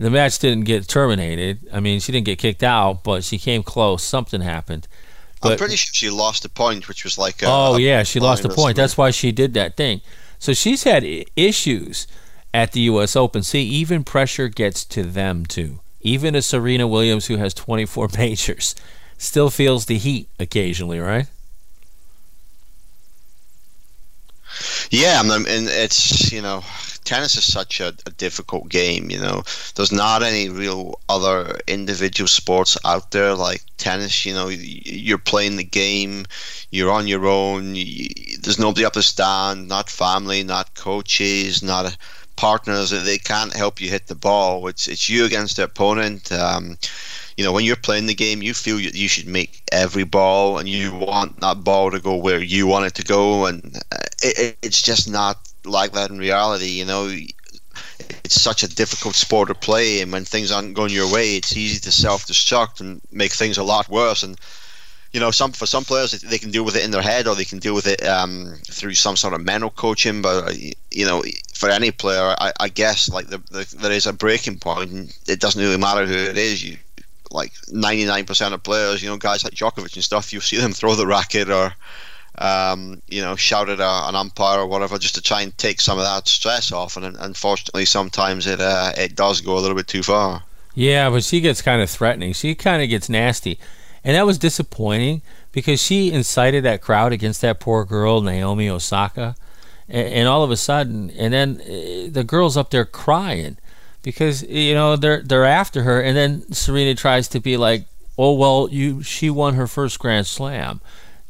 the 0.00 0.10
match 0.10 0.38
didn't 0.38 0.64
get 0.64 0.88
terminated. 0.88 1.68
I 1.72 1.80
mean, 1.80 2.00
she 2.00 2.10
didn't 2.10 2.24
get 2.24 2.38
kicked 2.38 2.62
out, 2.62 3.04
but 3.04 3.22
she 3.22 3.38
came 3.38 3.62
close. 3.62 4.02
Something 4.02 4.40
happened. 4.40 4.88
But, 5.42 5.52
I'm 5.52 5.58
pretty 5.58 5.76
sure 5.76 5.92
she 5.92 6.10
lost 6.10 6.44
a 6.44 6.48
point, 6.48 6.88
which 6.88 7.04
was 7.04 7.18
like. 7.18 7.42
A, 7.42 7.46
oh 7.46 7.74
a 7.74 7.80
yeah, 7.80 8.02
she 8.02 8.18
lost 8.18 8.44
a 8.44 8.48
point 8.48 8.52
or 8.52 8.54
point. 8.54 8.62
something. 8.62 8.82
That's 8.82 8.96
why 8.96 9.10
she 9.10 9.30
did 9.30 9.54
that 9.54 9.76
thing. 9.76 10.00
So 10.38 10.54
she's 10.54 10.84
had 10.84 11.04
issues 11.36 12.06
at 12.54 12.72
the 12.72 12.80
U.S. 12.80 13.14
Open. 13.14 13.42
See, 13.42 13.62
even 13.62 14.02
pressure 14.04 14.48
gets 14.48 14.84
to 14.86 15.02
them 15.02 15.44
too. 15.44 15.80
Even 16.00 16.34
a 16.34 16.40
Serena 16.40 16.86
Williams 16.86 17.26
who 17.26 17.36
has 17.36 17.52
24 17.52 18.08
majors 18.16 18.74
still 19.18 19.50
feels 19.50 19.84
the 19.84 19.98
heat 19.98 20.28
occasionally, 20.38 20.98
right? 20.98 21.26
Yeah, 24.90 25.20
and 25.20 25.46
it's 25.46 26.32
you 26.32 26.40
know, 26.42 26.64
tennis 27.04 27.36
is 27.36 27.50
such 27.50 27.80
a, 27.80 27.88
a 28.06 28.10
difficult 28.10 28.68
game. 28.68 29.10
You 29.10 29.20
know, 29.20 29.42
there's 29.74 29.92
not 29.92 30.22
any 30.22 30.48
real 30.48 30.98
other 31.08 31.58
individual 31.66 32.28
sports 32.28 32.76
out 32.84 33.10
there 33.10 33.34
like 33.34 33.62
tennis. 33.78 34.24
You 34.24 34.34
know, 34.34 34.48
you're 34.48 35.18
playing 35.18 35.56
the 35.56 35.64
game, 35.64 36.26
you're 36.70 36.92
on 36.92 37.06
your 37.06 37.26
own. 37.26 37.74
You, 37.74 38.08
there's 38.40 38.58
nobody 38.58 38.84
up 38.84 38.94
the 38.94 39.02
stand, 39.02 39.68
not 39.68 39.90
family, 39.90 40.42
not 40.42 40.74
coaches, 40.74 41.62
not 41.62 41.96
partners. 42.36 42.90
They 42.90 43.18
can't 43.18 43.54
help 43.54 43.80
you 43.80 43.90
hit 43.90 44.06
the 44.06 44.14
ball. 44.14 44.66
It's 44.68 44.88
it's 44.88 45.08
you 45.08 45.24
against 45.24 45.56
the 45.56 45.64
opponent. 45.64 46.32
Um, 46.32 46.78
you 47.36 47.44
know, 47.44 47.52
when 47.52 47.64
you're 47.64 47.76
playing 47.76 48.06
the 48.06 48.14
game, 48.14 48.42
you 48.42 48.52
feel 48.52 48.78
you, 48.78 48.90
you 48.92 49.08
should 49.08 49.26
make 49.26 49.62
every 49.72 50.04
ball, 50.04 50.58
and 50.58 50.68
you 50.68 50.94
want 50.94 51.40
that 51.40 51.64
ball 51.64 51.90
to 51.90 52.00
go 52.00 52.14
where 52.16 52.42
you 52.42 52.66
want 52.66 52.86
it 52.86 52.94
to 52.96 53.02
go, 53.02 53.46
and 53.46 53.78
uh, 53.92 53.96
it, 54.22 54.58
it's 54.62 54.82
just 54.82 55.08
not 55.10 55.49
like 55.64 55.92
that 55.92 56.10
in 56.10 56.18
reality. 56.18 56.66
You 56.66 56.84
know, 56.84 57.10
it's 58.24 58.40
such 58.40 58.62
a 58.62 58.68
difficult 58.68 59.14
sport 59.14 59.48
to 59.48 59.54
play, 59.54 60.00
and 60.00 60.12
when 60.12 60.24
things 60.24 60.50
aren't 60.50 60.74
going 60.74 60.92
your 60.92 61.12
way, 61.12 61.36
it's 61.36 61.56
easy 61.56 61.80
to 61.80 61.92
self-destruct 61.92 62.80
and 62.80 63.00
make 63.10 63.32
things 63.32 63.58
a 63.58 63.64
lot 63.64 63.88
worse. 63.88 64.22
And 64.22 64.38
you 65.12 65.18
know, 65.18 65.30
some 65.30 65.52
for 65.52 65.66
some 65.66 65.84
players 65.84 66.12
they 66.12 66.38
can 66.38 66.50
deal 66.50 66.64
with 66.64 66.76
it 66.76 66.84
in 66.84 66.92
their 66.92 67.02
head, 67.02 67.26
or 67.26 67.34
they 67.34 67.44
can 67.44 67.58
deal 67.58 67.74
with 67.74 67.86
it 67.86 68.04
um, 68.06 68.54
through 68.66 68.94
some 68.94 69.16
sort 69.16 69.34
of 69.34 69.44
mental 69.44 69.70
coaching. 69.70 70.22
But 70.22 70.48
uh, 70.48 70.52
you 70.90 71.06
know, 71.06 71.24
for 71.54 71.68
any 71.68 71.90
player, 71.90 72.34
I, 72.38 72.52
I 72.60 72.68
guess 72.68 73.08
like 73.08 73.26
the, 73.26 73.38
the, 73.50 73.74
there 73.80 73.92
is 73.92 74.06
a 74.06 74.12
breaking 74.12 74.58
point, 74.58 74.90
and 74.90 75.16
it 75.26 75.40
doesn't 75.40 75.60
really 75.60 75.78
matter 75.78 76.06
who 76.06 76.14
it 76.14 76.38
is. 76.38 76.62
You 76.62 76.76
like 77.30 77.52
99% 77.72 78.52
of 78.52 78.62
players, 78.62 79.02
you 79.02 79.08
know, 79.08 79.16
guys 79.16 79.44
like 79.44 79.54
Djokovic 79.54 79.94
and 79.94 80.04
stuff, 80.04 80.32
you 80.32 80.40
see 80.40 80.56
them 80.56 80.72
throw 80.72 80.94
the 80.94 81.06
racket 81.06 81.48
or, 81.48 81.72
um, 82.38 83.02
you 83.08 83.20
know, 83.22 83.36
shout 83.36 83.68
at 83.68 83.80
a, 83.80 84.08
an 84.08 84.14
umpire 84.14 84.60
or 84.60 84.66
whatever 84.66 84.98
just 84.98 85.14
to 85.16 85.22
try 85.22 85.42
and 85.42 85.56
take 85.58 85.80
some 85.80 85.98
of 85.98 86.04
that 86.04 86.28
stress 86.28 86.72
off. 86.72 86.96
And 86.96 87.16
unfortunately, 87.18 87.84
sometimes 87.84 88.46
it 88.46 88.60
uh, 88.60 88.92
it 88.96 89.14
does 89.14 89.40
go 89.40 89.58
a 89.58 89.60
little 89.60 89.76
bit 89.76 89.86
too 89.86 90.02
far. 90.02 90.42
Yeah, 90.74 91.10
but 91.10 91.24
she 91.24 91.40
gets 91.40 91.62
kind 91.62 91.82
of 91.82 91.90
threatening. 91.90 92.32
She 92.32 92.54
kind 92.54 92.82
of 92.82 92.88
gets 92.88 93.08
nasty. 93.08 93.58
And 94.04 94.16
that 94.16 94.24
was 94.24 94.38
disappointing 94.38 95.20
because 95.52 95.82
she 95.82 96.12
incited 96.12 96.64
that 96.64 96.80
crowd 96.80 97.12
against 97.12 97.40
that 97.42 97.60
poor 97.60 97.84
girl, 97.84 98.22
Naomi 98.22 98.68
Osaka. 98.68 99.36
And, 99.88 100.08
and 100.08 100.28
all 100.28 100.42
of 100.42 100.50
a 100.50 100.56
sudden, 100.56 101.10
and 101.10 101.34
then 101.34 101.60
uh, 101.60 102.10
the 102.10 102.24
girl's 102.26 102.56
up 102.56 102.70
there 102.70 102.84
crying 102.84 103.58
because 104.02 104.42
you 104.44 104.74
know 104.74 104.96
they're 104.96 105.22
they're 105.22 105.44
after 105.44 105.82
her, 105.82 106.00
and 106.00 106.16
then 106.16 106.52
Serena 106.52 106.94
tries 106.94 107.28
to 107.28 107.40
be 107.40 107.56
like, 107.56 107.84
"Oh 108.16 108.34
well, 108.34 108.68
you 108.70 109.02
she 109.02 109.30
won 109.30 109.54
her 109.54 109.66
first 109.66 109.98
Grand 109.98 110.26
Slam," 110.26 110.80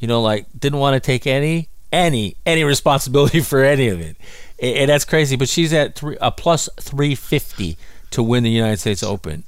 you 0.01 0.09
know, 0.09 0.21
like 0.21 0.47
didn't 0.59 0.81
want 0.81 0.95
to 0.95 1.01
take 1.01 1.27
any 1.27 1.69
any 1.93 2.37
any 2.45 2.65
responsibility 2.65 3.41
for 3.51 3.63
any 3.63 3.89
of 3.89 4.01
it, 4.01 4.17
and, 4.61 4.91
that's 4.91 5.05
crazy. 5.05 5.37
But 5.37 5.49
she's 5.49 5.73
at 5.73 5.95
three, 5.95 6.17
a 6.21 6.33
plus 6.33 6.69
three 6.81 7.15
fifty 7.15 7.77
to 8.11 8.23
win 8.23 8.43
the 8.43 8.51
United 8.51 8.81
States 8.81 9.03
Open. 9.03 9.45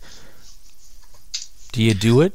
Do 1.72 1.82
you 1.82 1.94
do 1.94 2.20
it? 2.20 2.34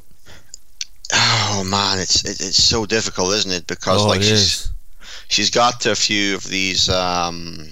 Oh 1.13 1.63
man, 1.65 1.99
it's 1.99 2.25
it, 2.25 2.41
it's 2.41 2.61
so 2.61 2.85
difficult, 2.85 3.33
isn't 3.33 3.51
it? 3.51 3.67
Because 3.67 4.03
oh, 4.03 4.07
like 4.07 4.21
it 4.21 4.25
she's 4.25 4.41
is. 4.41 4.71
she's 5.29 5.49
got 5.51 5.79
to 5.81 5.91
a 5.91 5.95
few 5.95 6.35
of 6.35 6.43
these 6.43 6.89
um, 6.89 7.69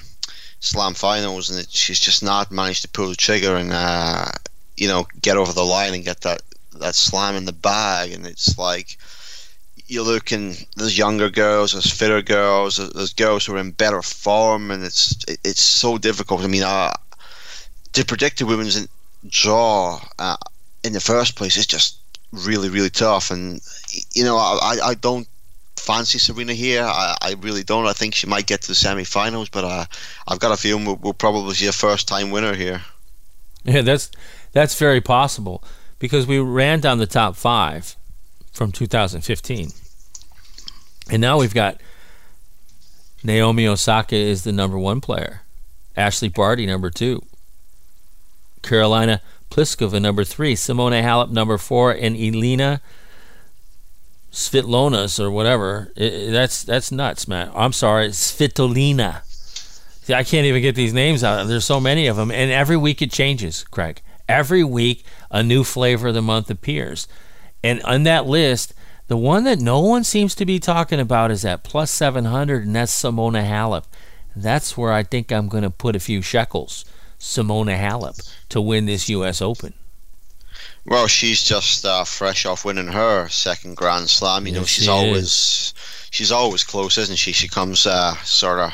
slam 0.59 0.93
finals, 0.93 1.49
and 1.49 1.59
it, 1.59 1.69
she's 1.69 1.99
just 1.99 2.23
not 2.23 2.51
managed 2.51 2.83
to 2.83 2.87
pull 2.89 3.09
the 3.09 3.15
trigger 3.15 3.55
and 3.55 3.71
uh, 3.73 4.27
you 4.77 4.87
know 4.87 5.07
get 5.21 5.37
over 5.37 5.51
the 5.51 5.65
line 5.65 5.95
and 5.95 6.05
get 6.05 6.21
that 6.21 6.43
that 6.79 6.95
slam 6.95 7.35
in 7.35 7.45
the 7.45 7.53
bag. 7.53 8.11
And 8.11 8.27
it's 8.27 8.57
like 8.57 8.97
you 9.87 10.03
look 10.03 10.31
and 10.31 10.65
there's 10.75 10.97
younger 10.97 11.29
girls, 11.29 11.73
there's 11.73 11.91
fitter 11.91 12.21
girls, 12.21 12.77
there's 12.77 13.13
girls 13.13 13.45
who 13.45 13.55
are 13.55 13.59
in 13.59 13.71
better 13.71 14.01
form, 14.01 14.71
and 14.71 14.83
it's 14.83 15.15
it's 15.43 15.61
so 15.61 15.97
difficult. 15.97 16.41
I 16.41 16.47
mean, 16.47 16.63
uh, 16.63 16.93
to 17.93 18.05
predict 18.05 18.41
a 18.41 18.45
women's 18.45 18.87
draw 19.27 20.01
uh, 20.19 20.37
in 20.83 20.93
the 20.93 20.99
first 20.99 21.35
place 21.35 21.57
is 21.57 21.67
just 21.67 21.97
really 22.31 22.69
really 22.69 22.89
tough. 22.89 23.31
And 23.31 23.61
you 24.13 24.23
know, 24.23 24.37
I 24.37 24.77
I 24.83 24.93
don't 24.95 25.27
fancy 25.77 26.17
Serena 26.17 26.53
here. 26.53 26.83
I, 26.83 27.15
I 27.21 27.35
really 27.39 27.63
don't. 27.63 27.85
I 27.85 27.93
think 27.93 28.15
she 28.15 28.27
might 28.27 28.47
get 28.47 28.61
to 28.63 28.67
the 28.67 28.75
semi-finals, 28.75 29.49
but 29.49 29.63
uh, 29.63 29.85
I've 30.27 30.39
got 30.39 30.51
a 30.51 30.57
feeling 30.57 30.85
we'll, 30.85 30.95
we'll 30.95 31.13
probably 31.13 31.53
see 31.53 31.67
a 31.67 31.71
first-time 31.71 32.31
winner 32.31 32.55
here. 32.55 32.81
Yeah, 33.63 33.81
that's 33.81 34.09
that's 34.51 34.77
very 34.79 35.01
possible 35.01 35.63
because 35.99 36.25
we 36.25 36.39
ran 36.39 36.79
down 36.79 36.97
the 36.97 37.07
top 37.07 37.35
five 37.35 37.95
from 38.55 38.71
2015, 38.71 39.69
and 41.11 41.21
now 41.21 41.37
we've 41.37 41.53
got 41.53 41.81
Naomi 43.23 43.67
Osaka 43.67 44.15
is 44.15 44.43
the 44.43 44.51
number 44.51 44.79
one 44.79 45.01
player, 45.01 45.41
Ashleigh 45.97 46.33
Barty 46.33 46.65
number 46.65 46.89
two, 46.89 47.21
Karolina 48.61 49.19
Pliskova 49.51 50.01
number 50.01 50.23
three, 50.23 50.55
Simona 50.55 51.03
Halep 51.03 51.31
number 51.31 51.57
four, 51.57 51.91
and 51.91 52.15
Elena 52.15 52.81
Svitlonas 54.31 55.19
or 55.19 55.31
whatever. 55.31 55.91
It, 55.95 56.31
that's 56.31 56.63
that's 56.63 56.91
nuts, 56.91 57.27
man. 57.27 57.51
I'm 57.53 57.73
sorry, 57.73 58.09
Svitolina. 58.09 59.23
See, 60.03 60.13
I 60.13 60.23
can't 60.23 60.45
even 60.45 60.61
get 60.61 60.75
these 60.75 60.93
names 60.93 61.23
out. 61.23 61.47
There's 61.47 61.65
so 61.65 61.79
many 61.79 62.07
of 62.07 62.15
them, 62.15 62.31
and 62.31 62.51
every 62.51 62.77
week 62.77 63.01
it 63.01 63.11
changes, 63.11 63.63
Craig. 63.65 64.01
Every 64.29 64.63
week 64.63 65.03
a 65.29 65.43
new 65.43 65.63
flavor 65.63 66.09
of 66.09 66.13
the 66.13 66.21
month 66.21 66.49
appears, 66.49 67.07
and 67.65 67.81
on 67.81 68.03
that 68.03 68.27
list, 68.27 68.73
the 69.07 69.17
one 69.17 69.43
that 69.45 69.59
no 69.59 69.79
one 69.79 70.03
seems 70.03 70.35
to 70.35 70.45
be 70.45 70.59
talking 70.59 70.99
about 70.99 71.31
is 71.31 71.43
at 71.43 71.63
plus 71.63 71.89
700, 71.89 72.65
and 72.65 72.75
that's 72.75 72.93
Simona 72.93 73.43
Halep. 73.43 73.85
That's 74.35 74.77
where 74.77 74.93
I 74.93 75.01
think 75.01 75.31
I'm 75.31 75.47
going 75.47 75.63
to 75.63 75.71
put 75.71 75.95
a 75.95 75.99
few 75.99 76.21
shekels. 76.21 76.85
Simona 77.19 77.75
Halep 77.75 78.21
to 78.49 78.61
win 78.61 78.85
this 78.85 79.09
U.S. 79.09 79.41
Open. 79.41 79.73
Well, 80.85 81.07
she's 81.07 81.41
just 81.41 81.85
uh, 81.85 82.03
fresh 82.03 82.45
off 82.45 82.65
winning 82.65 82.87
her 82.87 83.27
second 83.29 83.77
Grand 83.77 84.09
Slam. 84.09 84.45
You 84.45 84.53
know, 84.53 84.63
she's 84.63 84.85
she 84.85 84.91
always 84.91 85.73
she's 86.11 86.31
always 86.31 86.63
close, 86.63 86.99
isn't 86.99 87.17
she? 87.17 87.31
She 87.31 87.47
comes 87.47 87.87
uh, 87.87 88.15
sort 88.17 88.59
of 88.59 88.73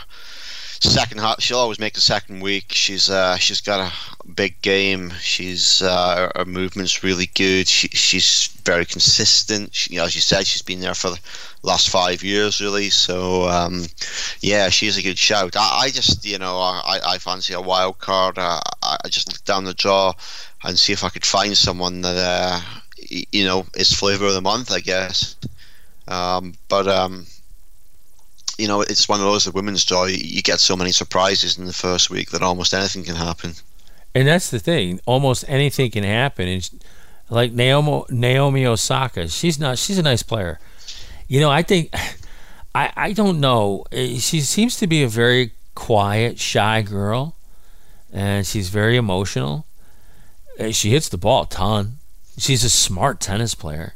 second 0.89 1.19
half. 1.19 1.41
She'll 1.41 1.59
always 1.59 1.79
make 1.79 1.93
the 1.93 2.01
second 2.01 2.41
week. 2.41 2.65
She's 2.69 3.09
uh, 3.09 3.37
she's 3.37 3.61
got 3.61 3.79
a 3.79 4.27
big 4.27 4.61
game. 4.61 5.11
She's 5.19 5.81
uh, 5.81 6.31
her 6.35 6.45
movement's 6.45 7.03
really 7.03 7.29
good. 7.35 7.67
She, 7.67 7.87
she's 7.89 8.47
very 8.65 8.85
consistent. 8.85 9.73
She, 9.73 9.93
you 9.93 9.99
know, 9.99 10.05
as 10.05 10.15
you 10.15 10.21
said, 10.21 10.47
she's 10.47 10.61
been 10.61 10.79
there 10.79 10.95
for 10.95 11.11
the 11.11 11.19
last 11.63 11.89
five 11.89 12.23
years, 12.23 12.61
really. 12.61 12.89
So 12.89 13.47
um, 13.47 13.85
yeah, 14.41 14.69
she's 14.69 14.97
a 14.97 15.03
good 15.03 15.17
shout. 15.17 15.55
I, 15.55 15.81
I 15.83 15.89
just 15.89 16.25
you 16.25 16.37
know 16.37 16.57
I, 16.57 16.99
I 17.05 17.17
fancy 17.17 17.53
a 17.53 17.61
wild 17.61 17.99
card. 17.99 18.37
Uh, 18.37 18.59
I 18.81 19.07
just 19.09 19.31
look 19.31 19.43
down 19.45 19.65
the 19.65 19.73
draw 19.73 20.13
and 20.63 20.77
see 20.77 20.93
if 20.93 21.03
I 21.03 21.09
could 21.09 21.25
find 21.25 21.57
someone 21.57 22.01
that 22.01 22.17
uh, 22.17 22.61
you 23.31 23.45
know 23.45 23.65
is 23.75 23.93
flavor 23.93 24.25
of 24.25 24.33
the 24.33 24.41
month, 24.41 24.71
I 24.71 24.79
guess. 24.79 25.35
Um, 26.07 26.55
but 26.67 26.87
um, 26.87 27.25
you 28.61 28.67
know, 28.67 28.81
it's 28.81 29.09
one 29.09 29.19
of 29.19 29.25
those 29.25 29.45
the 29.45 29.51
women's 29.51 29.83
joy. 29.83 30.05
You 30.05 30.41
get 30.41 30.59
so 30.59 30.75
many 30.75 30.91
surprises 30.91 31.57
in 31.57 31.65
the 31.65 31.73
first 31.73 32.09
week 32.09 32.31
that 32.31 32.41
almost 32.41 32.73
anything 32.73 33.03
can 33.03 33.15
happen. 33.15 33.53
And 34.13 34.27
that's 34.27 34.49
the 34.49 34.59
thing. 34.59 34.99
Almost 35.05 35.45
anything 35.47 35.91
can 35.91 36.03
happen. 36.03 36.47
And 36.47 36.69
like 37.29 37.51
Naomi 37.51 38.03
Naomi 38.09 38.65
Osaka, 38.65 39.27
she's 39.27 39.59
not. 39.59 39.77
She's 39.77 39.97
a 39.97 40.03
nice 40.03 40.23
player. 40.23 40.59
You 41.27 41.39
know, 41.39 41.49
I 41.49 41.63
think. 41.63 41.93
I, 42.73 42.89
I 42.95 43.11
don't 43.11 43.41
know. 43.41 43.83
Eh, 43.91 44.17
she 44.19 44.39
seems 44.39 44.77
to 44.77 44.87
be 44.87 45.03
a 45.03 45.09
very 45.09 45.51
quiet, 45.75 46.39
shy 46.39 46.81
girl, 46.81 47.35
and 48.13 48.47
she's 48.47 48.69
very 48.69 48.95
emotional 48.95 49.65
she 50.69 50.91
hits 50.91 51.09
the 51.09 51.17
ball 51.17 51.43
a 51.43 51.47
ton. 51.47 51.97
She's 52.37 52.63
a 52.63 52.69
smart 52.69 53.19
tennis 53.19 53.55
player. 53.55 53.95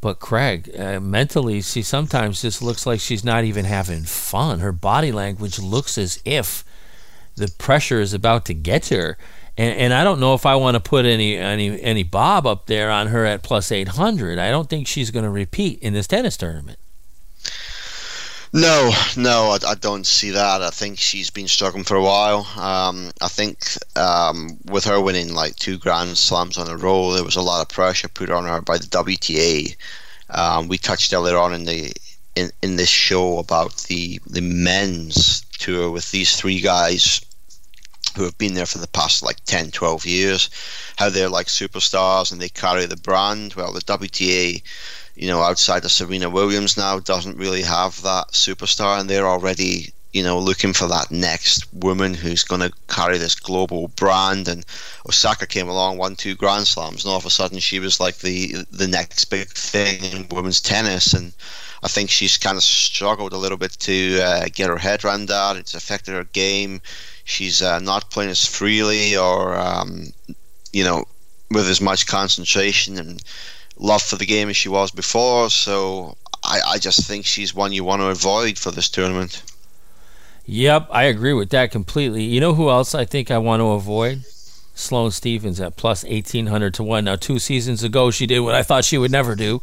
But 0.00 0.18
Craig, 0.18 0.70
uh, 0.78 0.98
mentally, 1.00 1.60
she 1.60 1.82
sometimes 1.82 2.40
just 2.40 2.62
looks 2.62 2.86
like 2.86 3.00
she's 3.00 3.24
not 3.24 3.44
even 3.44 3.66
having 3.66 4.04
fun. 4.04 4.60
Her 4.60 4.72
body 4.72 5.12
language 5.12 5.58
looks 5.58 5.98
as 5.98 6.22
if 6.24 6.64
the 7.36 7.48
pressure 7.58 8.00
is 8.00 8.14
about 8.14 8.46
to 8.46 8.54
get 8.54 8.88
her. 8.88 9.18
And, 9.58 9.78
and 9.78 9.92
I 9.92 10.04
don't 10.04 10.20
know 10.20 10.32
if 10.34 10.46
I 10.46 10.56
want 10.56 10.76
to 10.76 10.80
put 10.80 11.04
any 11.04 11.36
any 11.36 11.80
any 11.82 12.02
Bob 12.02 12.46
up 12.46 12.66
there 12.66 12.90
on 12.90 13.08
her 13.08 13.26
at 13.26 13.42
plus 13.42 13.70
800. 13.70 14.38
I 14.38 14.50
don't 14.50 14.70
think 14.70 14.86
she's 14.86 15.10
going 15.10 15.24
to 15.24 15.30
repeat 15.30 15.78
in 15.80 15.92
this 15.92 16.06
tennis 16.06 16.36
tournament. 16.36 16.78
No, 18.52 18.90
no, 19.16 19.50
I, 19.50 19.70
I, 19.70 19.74
don't 19.76 20.04
see 20.04 20.30
that. 20.30 20.60
I 20.60 20.70
think 20.70 20.98
she's 20.98 21.30
been 21.30 21.46
struggling 21.46 21.84
for 21.84 21.96
a 21.96 22.02
while. 22.02 22.48
Um, 22.58 23.12
I 23.20 23.28
think 23.28 23.64
um, 23.94 24.58
with 24.64 24.84
her 24.86 25.00
winning 25.00 25.32
like 25.34 25.54
two 25.54 25.78
Grand 25.78 26.18
Slams 26.18 26.58
on 26.58 26.68
a 26.68 26.76
row, 26.76 27.12
there 27.12 27.22
was 27.22 27.36
a 27.36 27.42
lot 27.42 27.62
of 27.62 27.68
pressure 27.68 28.08
put 28.08 28.28
on 28.28 28.46
her 28.46 28.60
by 28.60 28.78
the 28.78 28.86
WTA. 28.86 29.76
Um, 30.30 30.66
we 30.66 30.78
touched 30.78 31.12
earlier 31.12 31.38
on 31.38 31.54
in 31.54 31.64
the 31.64 31.92
in, 32.34 32.50
in 32.60 32.74
this 32.74 32.88
show 32.88 33.38
about 33.38 33.76
the 33.88 34.20
the 34.26 34.40
men's 34.40 35.42
tour 35.58 35.88
with 35.92 36.10
these 36.10 36.34
three 36.34 36.60
guys 36.60 37.20
who 38.16 38.24
have 38.24 38.36
been 38.38 38.54
there 38.54 38.66
for 38.66 38.78
the 38.78 38.88
past 38.88 39.22
like 39.22 39.44
10, 39.44 39.70
12 39.70 40.04
years, 40.04 40.50
how 40.96 41.08
they're 41.08 41.28
like 41.28 41.46
superstars 41.46 42.32
and 42.32 42.40
they 42.40 42.48
carry 42.48 42.84
the 42.86 42.96
brand. 42.96 43.54
Well, 43.54 43.72
the 43.72 43.80
WTA 43.80 44.62
you 45.20 45.26
know, 45.26 45.42
outside 45.42 45.84
of 45.84 45.90
Serena 45.90 46.30
Williams 46.30 46.78
now 46.78 46.98
doesn't 46.98 47.36
really 47.36 47.60
have 47.60 48.00
that 48.00 48.28
superstar, 48.32 48.98
and 48.98 49.10
they're 49.10 49.28
already, 49.28 49.92
you 50.14 50.22
know, 50.22 50.38
looking 50.38 50.72
for 50.72 50.88
that 50.88 51.10
next 51.10 51.70
woman 51.74 52.14
who's 52.14 52.42
going 52.42 52.62
to 52.62 52.72
carry 52.88 53.18
this 53.18 53.34
global 53.34 53.88
brand. 53.88 54.48
And 54.48 54.64
Osaka 55.06 55.46
came 55.46 55.68
along, 55.68 55.98
won 55.98 56.16
two 56.16 56.34
Grand 56.34 56.66
Slams, 56.66 57.04
and 57.04 57.10
all 57.10 57.18
of 57.18 57.26
a 57.26 57.30
sudden 57.30 57.58
she 57.58 57.78
was 57.78 58.00
like 58.00 58.20
the 58.20 58.64
the 58.70 58.88
next 58.88 59.26
big 59.26 59.48
thing 59.48 60.02
in 60.04 60.26
women's 60.30 60.62
tennis. 60.62 61.12
And 61.12 61.34
I 61.82 61.88
think 61.88 62.08
she's 62.08 62.38
kind 62.38 62.56
of 62.56 62.62
struggled 62.62 63.34
a 63.34 63.42
little 63.44 63.58
bit 63.58 63.72
to 63.72 64.20
uh, 64.22 64.46
get 64.50 64.70
her 64.70 64.78
head 64.78 65.04
around 65.04 65.26
that. 65.26 65.56
It's 65.56 65.74
affected 65.74 66.14
her 66.14 66.24
game. 66.24 66.80
She's 67.24 67.60
uh, 67.60 67.78
not 67.80 68.10
playing 68.10 68.30
as 68.30 68.46
freely 68.46 69.18
or, 69.18 69.54
um, 69.54 70.14
you 70.72 70.82
know, 70.82 71.04
with 71.50 71.68
as 71.68 71.82
much 71.82 72.06
concentration 72.06 72.98
and 72.98 73.22
love 73.80 74.02
for 74.02 74.16
the 74.16 74.26
game 74.26 74.48
as 74.48 74.56
she 74.56 74.68
was 74.68 74.90
before. 74.90 75.50
So 75.50 76.16
I, 76.44 76.60
I 76.66 76.78
just 76.78 77.06
think 77.08 77.26
she's 77.26 77.54
one 77.54 77.72
you 77.72 77.82
want 77.82 78.02
to 78.02 78.06
avoid 78.06 78.58
for 78.58 78.70
this 78.70 78.88
tournament. 78.88 79.42
Yep, 80.46 80.88
I 80.90 81.04
agree 81.04 81.32
with 81.32 81.50
that 81.50 81.70
completely. 81.70 82.24
You 82.24 82.40
know 82.40 82.54
who 82.54 82.70
else 82.70 82.94
I 82.94 83.04
think 83.04 83.30
I 83.30 83.38
want 83.38 83.60
to 83.60 83.70
avoid? 83.70 84.24
Sloane 84.74 85.10
Stevens 85.10 85.60
at 85.60 85.76
plus 85.76 86.04
1800 86.04 86.74
to 86.74 86.82
1. 86.82 87.04
Now, 87.04 87.16
two 87.16 87.38
seasons 87.38 87.82
ago, 87.82 88.10
she 88.10 88.26
did 88.26 88.40
what 88.40 88.54
I 88.54 88.62
thought 88.62 88.84
she 88.84 88.98
would 88.98 89.10
never 89.10 89.34
do. 89.34 89.62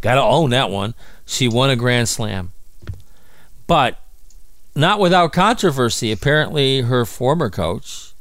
Got 0.00 0.14
to 0.14 0.22
own 0.22 0.50
that 0.50 0.70
one. 0.70 0.94
She 1.26 1.48
won 1.48 1.70
a 1.70 1.76
Grand 1.76 2.08
Slam. 2.08 2.52
But 3.66 3.98
not 4.74 4.98
without 4.98 5.32
controversy. 5.32 6.10
Apparently, 6.10 6.80
her 6.80 7.04
former 7.04 7.50
coach 7.50 8.12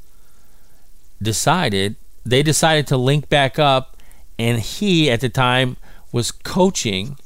decided, 1.21 1.95
they 2.25 2.43
decided 2.43 2.87
to 2.87 2.97
link 2.97 3.29
back 3.29 3.57
up 3.57 3.97
and 4.37 4.59
he 4.59 5.09
at 5.09 5.21
the 5.21 5.29
time 5.29 5.77
was 6.11 6.31
coaching 6.31 7.17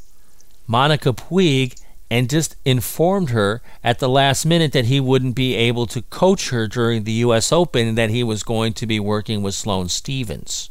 Monica 0.68 1.14
Puig 1.14 1.80
and 2.10 2.30
just 2.30 2.56
informed 2.66 3.32
her 3.32 3.62
at 3.84 4.00
the 4.00 4.10
last 4.10 4.46
minute 4.46 4.72
that 4.74 4.86
he 4.86 5.00
wouldn't 5.00 5.36
be 5.36 5.56
able 5.56 5.88
to 5.88 6.02
coach 6.04 6.50
her 6.50 6.68
during 6.68 7.04
the 7.04 7.12
U.S. 7.14 7.52
Open 7.52 7.88
and 7.88 7.98
that 7.98 8.10
he 8.10 8.24
was 8.24 8.44
going 8.44 8.74
to 8.74 8.86
be 8.86 9.00
working 9.00 9.42
with 9.42 9.56
Sloane 9.56 9.90
Stevens. 9.90 10.70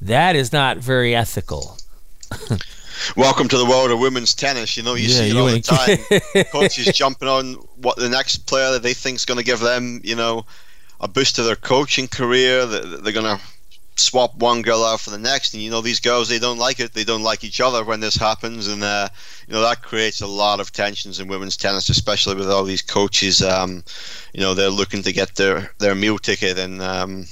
That 0.00 0.36
is 0.36 0.52
not 0.52 0.78
very 0.78 1.14
ethical. 1.14 1.76
Welcome 3.16 3.48
to 3.48 3.58
the 3.58 3.64
world 3.64 3.90
of 3.90 3.98
women's 3.98 4.34
tennis. 4.34 4.76
You 4.76 4.82
know, 4.82 4.94
you 4.94 5.08
yeah, 5.08 5.16
see 5.16 5.30
it 5.30 5.36
all 5.36 5.46
the 5.46 5.60
time. 5.60 6.44
Coaches 6.52 6.86
jumping 6.94 7.28
on 7.28 7.54
what 7.76 7.96
the 7.96 8.08
next 8.08 8.46
player 8.46 8.70
that 8.72 8.82
they 8.82 8.94
think 8.94 9.16
is 9.16 9.24
going 9.24 9.38
to 9.38 9.44
give 9.44 9.60
them, 9.60 10.00
you 10.04 10.14
know, 10.14 10.44
a 11.00 11.08
boost 11.08 11.36
to 11.36 11.42
their 11.42 11.56
coaching 11.56 12.08
career. 12.08 12.66
They're 12.66 13.12
going 13.12 13.36
to 13.36 13.40
swap 14.00 14.34
one 14.36 14.62
girl 14.62 14.84
out 14.84 15.00
for 15.00 15.10
the 15.10 15.18
next 15.18 15.54
and 15.54 15.62
you 15.62 15.70
know 15.70 15.80
these 15.80 16.00
girls 16.00 16.28
they 16.28 16.38
don't 16.38 16.58
like 16.58 16.80
it. 16.80 16.92
They 16.92 17.04
don't 17.04 17.22
like 17.22 17.44
each 17.44 17.60
other 17.60 17.84
when 17.84 18.00
this 18.00 18.16
happens 18.16 18.66
and 18.66 18.82
uh, 18.82 19.08
you 19.46 19.54
know 19.54 19.60
that 19.62 19.82
creates 19.82 20.20
a 20.20 20.26
lot 20.26 20.60
of 20.60 20.72
tensions 20.72 21.20
in 21.20 21.28
women's 21.28 21.56
tennis 21.56 21.88
especially 21.88 22.34
with 22.34 22.50
all 22.50 22.64
these 22.64 22.82
coaches 22.82 23.42
um, 23.42 23.84
you 24.32 24.40
know 24.40 24.54
they're 24.54 24.70
looking 24.70 25.02
to 25.02 25.12
get 25.12 25.36
their 25.36 25.72
their 25.78 25.94
meal 25.94 26.18
ticket 26.18 26.58
and 26.58 26.80
um, 26.82 27.26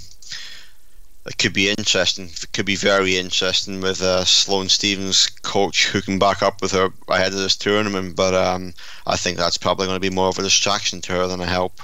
it 1.27 1.39
could 1.39 1.53
be 1.53 1.71
interesting 1.71 2.27
it 2.27 2.53
could 2.53 2.67
be 2.67 2.77
very 2.77 3.17
interesting 3.17 3.81
with 3.81 4.01
uh, 4.03 4.25
Sloane 4.25 4.69
Stevens 4.69 5.27
coach 5.43 5.89
hooking 5.89 6.19
back 6.19 6.43
up 6.43 6.61
with 6.63 6.73
her 6.73 6.91
ahead 7.09 7.33
of 7.33 7.39
this 7.39 7.57
tournament 7.57 8.17
but 8.17 8.35
um, 8.35 8.75
I 9.07 9.17
think 9.17 9.39
that's 9.39 9.59
probably 9.59 9.87
going 9.87 10.01
to 10.01 10.11
be 10.11 10.15
more 10.15 10.29
of 10.29 10.39
a 10.39 10.43
distraction 10.43 11.01
to 11.03 11.13
her 11.13 11.27
than 11.27 11.41
a 11.41 11.47
help 11.47 11.81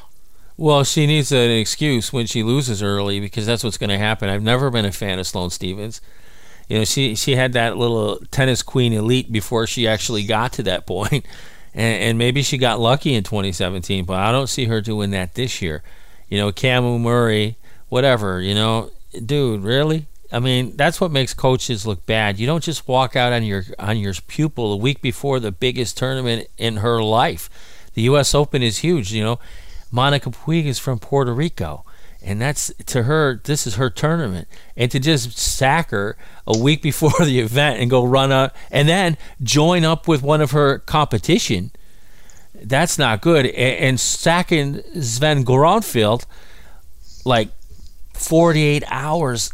well, 0.57 0.85
she 0.85 1.07
needs 1.07 1.33
an 1.33 1.51
excuse 1.51 2.13
when 2.13 2.27
she 2.27 2.43
loses 2.43 2.83
early 2.83 3.19
because 3.19 3.47
that's 3.47 3.65
what's 3.65 3.79
going 3.79 3.91
to 3.91 3.99
happen. 3.99 4.29
I've 4.29 4.43
never 4.43 4.71
been 4.71 4.85
a 4.85 4.93
fan 4.93 5.19
of 5.19 5.27
Sloane 5.27 5.51
Stevens. 5.51 6.01
You 6.69 6.79
know, 6.79 6.85
she 6.85 7.15
she 7.15 7.37
had 7.37 7.53
that 7.53 7.77
little 7.77 8.19
tennis 8.31 8.63
queen 8.63 8.93
elite 8.93 9.31
before 9.31 9.67
she 9.67 9.87
actually 9.87 10.25
got 10.25 10.53
to 10.55 10.63
that 10.63 10.87
point, 10.87 11.27
and, 11.75 12.03
and 12.03 12.19
maybe 12.19 12.43
she 12.43 12.57
got 12.57 12.81
lucky 12.81 13.15
in 13.15 13.25
2017. 13.25 14.05
But 14.05 14.19
I 14.19 14.33
don't 14.33 14.47
see 14.47 14.67
her 14.67 14.81
doing 14.81 15.11
that 15.11 15.35
this 15.35 15.61
year. 15.61 15.83
You 16.29 16.39
know, 16.39 16.53
Kamau 16.53 17.01
Murray, 17.01 17.59
whatever. 17.89 18.41
You 18.41 18.55
know, 18.55 18.91
dude, 19.25 19.63
really? 19.63 20.07
I 20.33 20.39
mean, 20.39 20.77
that's 20.77 21.01
what 21.01 21.11
makes 21.11 21.35
coaches 21.35 21.87
look 21.87 22.07
bad. 22.07 22.39
You 22.41 22.47
don't 22.47 22.65
just 22.65 22.89
walk 22.89 23.15
out 23.15 23.33
on 23.33 23.45
your 23.45 23.65
on 23.79 23.99
your 23.99 24.15
pupil 24.27 24.73
a 24.73 24.77
week 24.77 25.03
before 25.03 25.41
the 25.41 25.53
biggest 25.53 25.99
tournament 25.99 26.49
in 26.57 26.79
her 26.79 27.03
life. 27.03 27.51
The 27.93 28.03
U.S. 28.03 28.35
Open 28.35 28.63
is 28.63 28.79
huge. 28.79 29.13
You 29.13 29.23
know, 29.23 29.39
Monica 29.95 30.31
Puig 30.31 30.65
is 30.65 30.79
from 30.79 30.99
Puerto 30.99 31.33
Rico, 31.33 31.85
and 32.21 32.41
that's 32.41 32.73
to 32.87 33.05
her. 33.05 33.41
This 33.45 33.67
is 33.67 33.77
her 33.77 33.91
tournament, 33.91 34.49
and 34.77 34.91
to 34.91 34.99
just 34.99 35.39
sack 35.39 35.91
her 35.91 36.17
a 36.47 36.59
week 36.59 36.83
before 36.91 37.25
the 37.25 37.39
event 37.39 37.81
and 37.81 37.89
go 37.89 38.05
run 38.05 38.33
up 38.33 38.57
and 38.71 38.89
then 38.89 39.17
join 39.43 39.85
up 39.85 40.09
with 40.09 40.23
one 40.23 40.41
of 40.41 40.51
her 40.51 40.81
competition. 40.81 41.71
That's 42.55 42.99
not 42.99 43.21
good. 43.21 43.47
And, 43.47 43.79
and 43.85 44.01
sacking 44.01 44.83
Sven 45.01 45.45
Groeneveld 45.45 46.27
like 47.25 47.51
48 48.15 48.85
hours 48.89 49.53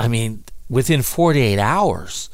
I 0.00 0.08
mean, 0.08 0.44
within 0.68 1.02
48 1.02 1.58
hours, 1.58 2.30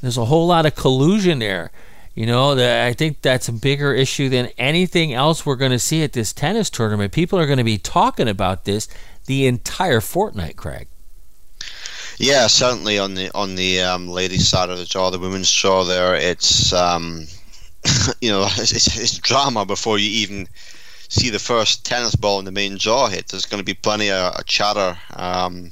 there's 0.00 0.16
a 0.16 0.26
whole 0.26 0.46
lot 0.46 0.66
of 0.66 0.74
collusion 0.74 1.40
there. 1.40 1.70
You 2.18 2.26
know, 2.26 2.56
that 2.56 2.84
I 2.84 2.94
think 2.94 3.22
that's 3.22 3.46
a 3.46 3.52
bigger 3.52 3.94
issue 3.94 4.28
than 4.28 4.46
anything 4.58 5.14
else 5.14 5.46
we're 5.46 5.54
going 5.54 5.70
to 5.70 5.78
see 5.78 6.02
at 6.02 6.14
this 6.14 6.32
tennis 6.32 6.68
tournament. 6.68 7.12
People 7.12 7.38
are 7.38 7.46
going 7.46 7.58
to 7.58 7.64
be 7.64 7.78
talking 7.78 8.26
about 8.26 8.64
this 8.64 8.88
the 9.26 9.46
entire 9.46 10.00
fortnight, 10.00 10.56
Craig. 10.56 10.88
Yeah, 12.16 12.48
certainly 12.48 12.98
on 12.98 13.14
the 13.14 13.30
on 13.36 13.54
the 13.54 13.82
um, 13.82 14.08
ladies' 14.08 14.48
side 14.48 14.68
of 14.68 14.78
the 14.78 14.84
draw, 14.84 15.10
the 15.10 15.20
women's 15.20 15.54
draw, 15.54 15.84
there, 15.84 16.16
it's 16.16 16.72
um, 16.72 17.28
you 18.20 18.32
know 18.32 18.42
it's, 18.56 18.72
it's, 18.72 18.98
it's, 18.98 19.18
drama 19.18 19.64
before 19.64 19.96
you 19.96 20.10
even 20.10 20.48
see 21.08 21.30
the 21.30 21.38
first 21.38 21.86
tennis 21.86 22.16
ball 22.16 22.40
in 22.40 22.44
the 22.44 22.50
main 22.50 22.78
draw 22.78 23.06
hit. 23.06 23.28
There's 23.28 23.46
going 23.46 23.60
to 23.60 23.64
be 23.64 23.74
plenty 23.74 24.10
of, 24.10 24.34
of 24.34 24.44
chatter. 24.44 24.98
Um, 25.14 25.70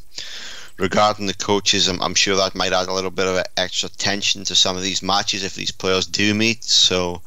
regarding 0.79 1.27
the 1.27 1.35
coaches, 1.35 1.89
I'm, 1.89 2.01
I'm, 2.03 2.15
sure 2.15 2.37
that 2.37 2.55
might 2.55 2.73
add 2.73 2.89
a 2.89 2.93
little 2.93 3.11
bit 3.11 3.27
of 3.27 3.45
extra 3.57 3.89
tension 3.89 4.45
to 4.45 4.55
some 4.55 4.77
of 4.77 4.83
these 4.83 5.03
matches 5.03 5.45
if 5.45 5.55
these 5.55 5.71
players 5.71 6.07
do 6.07 6.35
meet. 6.35 6.65
So, 6.65 7.23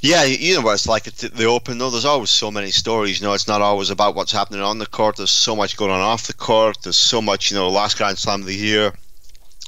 yeah, 0.00 0.24
you 0.24 0.54
know 0.54 0.60
what 0.62 0.74
it's 0.74 0.88
like 0.88 1.06
at 1.06 1.16
the 1.16 1.44
Open, 1.44 1.78
though. 1.78 1.90
There's 1.90 2.04
always 2.04 2.30
so 2.30 2.50
many 2.50 2.70
stories. 2.70 3.20
You 3.20 3.26
know, 3.26 3.32
it's 3.34 3.48
not 3.48 3.62
always 3.62 3.90
about 3.90 4.14
what's 4.14 4.32
happening 4.32 4.60
on 4.60 4.78
the 4.78 4.86
court. 4.86 5.16
There's 5.16 5.30
so 5.30 5.54
much 5.54 5.76
going 5.76 5.90
on 5.90 6.00
off 6.00 6.26
the 6.26 6.34
court. 6.34 6.78
There's 6.82 6.98
so 6.98 7.22
much, 7.22 7.50
you 7.50 7.56
know, 7.56 7.68
last 7.68 7.96
Grand 7.96 8.18
Slam 8.18 8.40
of 8.40 8.46
the 8.46 8.54
year 8.54 8.92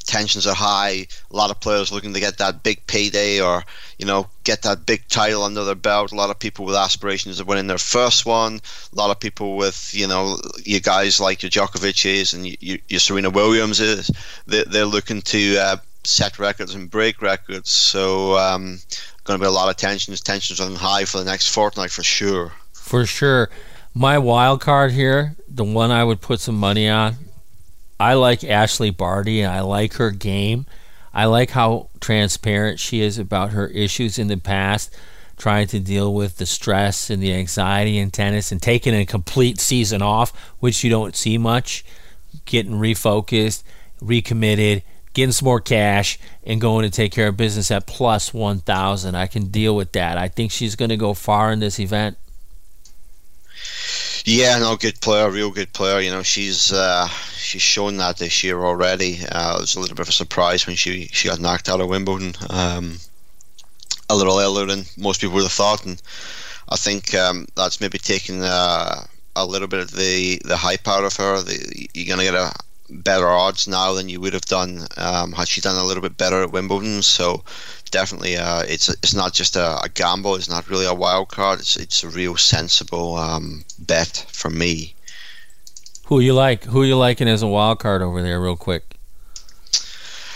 tensions 0.06 0.46
are 0.46 0.54
high. 0.54 1.06
A 1.30 1.36
lot 1.36 1.50
of 1.50 1.60
players 1.60 1.92
looking 1.92 2.14
to 2.14 2.20
get 2.20 2.38
that 2.38 2.62
big 2.62 2.86
payday 2.86 3.40
or 3.40 3.64
you 3.98 4.06
know 4.06 4.28
get 4.44 4.62
that 4.62 4.86
big 4.86 5.06
title 5.08 5.42
under 5.42 5.64
their 5.64 5.74
belt. 5.74 6.12
A 6.12 6.16
lot 6.16 6.30
of 6.30 6.38
people 6.38 6.64
with 6.64 6.76
aspirations 6.76 7.40
of 7.40 7.48
winning 7.48 7.66
their 7.66 7.78
first 7.78 8.24
one. 8.24 8.60
A 8.92 8.96
lot 8.96 9.10
of 9.10 9.20
people 9.20 9.56
with 9.56 9.94
you 9.94 10.06
know 10.06 10.38
you 10.64 10.80
guys 10.80 11.20
like 11.20 11.42
your 11.42 11.50
Djokovic's 11.50 12.32
and 12.32 12.46
your, 12.62 12.78
your 12.88 13.00
Serena 13.00 13.30
Williams 13.30 13.80
is 13.80 14.10
they, 14.46 14.64
they're 14.64 14.86
looking 14.86 15.20
to 15.22 15.58
uh, 15.58 15.76
set 16.04 16.38
records 16.38 16.74
and 16.74 16.90
break 16.90 17.20
records. 17.20 17.70
So 17.70 18.38
um, 18.38 18.78
going 19.24 19.38
to 19.38 19.44
be 19.44 19.48
a 19.48 19.50
lot 19.50 19.68
of 19.68 19.76
tensions. 19.76 20.20
Tensions 20.20 20.60
running 20.60 20.76
high 20.76 21.04
for 21.04 21.18
the 21.18 21.24
next 21.24 21.48
fortnight 21.48 21.90
for 21.90 22.02
sure. 22.02 22.52
For 22.72 23.04
sure. 23.04 23.50
My 23.92 24.18
wild 24.18 24.60
card 24.60 24.92
here, 24.92 25.36
the 25.48 25.64
one 25.64 25.90
I 25.90 26.04
would 26.04 26.20
put 26.20 26.40
some 26.40 26.56
money 26.56 26.88
on, 26.88 27.16
I 27.98 28.14
like 28.14 28.40
Ashleigh 28.40 28.96
Barty 28.96 29.40
and 29.40 29.52
I 29.52 29.60
like 29.60 29.94
her 29.94 30.10
game. 30.10 30.66
I 31.14 31.24
like 31.24 31.50
how 31.50 31.88
transparent 32.00 32.78
she 32.78 33.00
is 33.00 33.18
about 33.18 33.50
her 33.50 33.68
issues 33.68 34.18
in 34.18 34.28
the 34.28 34.36
past, 34.36 34.94
trying 35.38 35.66
to 35.68 35.80
deal 35.80 36.12
with 36.12 36.36
the 36.36 36.44
stress 36.44 37.08
and 37.08 37.22
the 37.22 37.32
anxiety 37.32 37.98
in 37.98 38.10
tennis 38.10 38.52
and 38.52 38.60
taking 38.60 38.94
a 38.94 39.06
complete 39.06 39.58
season 39.58 40.02
off, 40.02 40.36
which 40.60 40.84
you 40.84 40.90
don't 40.90 41.16
see 41.16 41.38
much, 41.38 41.84
getting 42.44 42.72
refocused, 42.72 43.62
recommitted, 44.02 44.82
getting 45.14 45.32
some 45.32 45.46
more 45.46 45.60
cash, 45.60 46.18
and 46.44 46.60
going 46.60 46.84
to 46.84 46.94
take 46.94 47.12
care 47.12 47.28
of 47.28 47.36
business 47.38 47.70
at 47.70 47.86
plus 47.86 48.34
1,000. 48.34 49.14
I 49.14 49.26
can 49.26 49.46
deal 49.46 49.74
with 49.74 49.92
that. 49.92 50.18
I 50.18 50.28
think 50.28 50.52
she's 50.52 50.76
going 50.76 50.90
to 50.90 50.98
go 50.98 51.14
far 51.14 51.50
in 51.50 51.60
this 51.60 51.80
event. 51.80 52.18
Yeah, 54.24 54.58
no, 54.58 54.76
good 54.76 55.00
player, 55.00 55.30
real 55.30 55.50
good 55.50 55.72
player. 55.72 56.00
You 56.00 56.10
know, 56.10 56.22
she's 56.22 56.72
uh, 56.72 57.08
she's 57.36 57.62
shown 57.62 57.96
that 57.98 58.18
this 58.18 58.42
year 58.42 58.64
already. 58.64 59.20
Uh, 59.30 59.56
it 59.58 59.60
was 59.60 59.76
a 59.76 59.80
little 59.80 59.94
bit 59.94 60.02
of 60.02 60.08
a 60.08 60.12
surprise 60.12 60.66
when 60.66 60.76
she 60.76 61.06
she 61.12 61.28
got 61.28 61.40
knocked 61.40 61.68
out 61.68 61.80
of 61.80 61.88
Wimbledon. 61.88 62.34
Um, 62.50 62.98
a 64.08 64.16
little 64.16 64.38
earlier 64.38 64.66
than 64.66 64.84
most 64.96 65.20
people 65.20 65.34
would 65.34 65.42
have 65.42 65.52
thought, 65.52 65.84
and 65.84 66.00
I 66.68 66.76
think 66.76 67.14
um, 67.14 67.46
that's 67.54 67.80
maybe 67.80 67.98
taking 67.98 68.42
uh, 68.42 69.04
a 69.36 69.46
little 69.46 69.68
bit 69.68 69.80
of 69.80 69.92
the 69.92 70.40
the 70.44 70.56
hype 70.56 70.88
out 70.88 71.04
of 71.04 71.16
her. 71.16 71.42
The, 71.42 71.88
you're 71.94 72.08
gonna 72.08 72.24
get 72.24 72.34
a 72.34 72.52
better 72.88 73.28
odds 73.28 73.66
now 73.66 73.92
than 73.94 74.08
you 74.08 74.20
would 74.20 74.32
have 74.32 74.44
done 74.46 74.86
um, 74.96 75.32
had 75.32 75.48
she 75.48 75.60
done 75.60 75.76
a 75.76 75.84
little 75.84 76.02
bit 76.02 76.16
better 76.16 76.42
at 76.42 76.52
Wimbledon. 76.52 77.02
So 77.02 77.44
definitely, 77.90 78.36
uh, 78.36 78.62
it's 78.62 78.88
it's 78.88 79.14
not 79.14 79.32
just 79.32 79.56
a, 79.56 79.78
a, 79.82 79.88
gamble. 79.88 80.34
It's 80.34 80.48
not 80.48 80.68
really 80.68 80.86
a 80.86 80.94
wild 80.94 81.28
card. 81.28 81.60
It's 81.60 81.76
it's 81.76 82.02
a 82.02 82.08
real 82.08 82.36
sensible 82.36 83.16
um, 83.16 83.64
bet 83.78 84.26
for 84.30 84.50
me. 84.50 84.94
Who 86.06 86.20
you 86.20 86.34
like? 86.34 86.64
Who 86.64 86.84
you 86.84 86.96
liking 86.96 87.28
as 87.28 87.42
a 87.42 87.46
wild 87.46 87.80
card 87.80 88.02
over 88.02 88.22
there, 88.22 88.40
real 88.40 88.56
quick? 88.56 88.96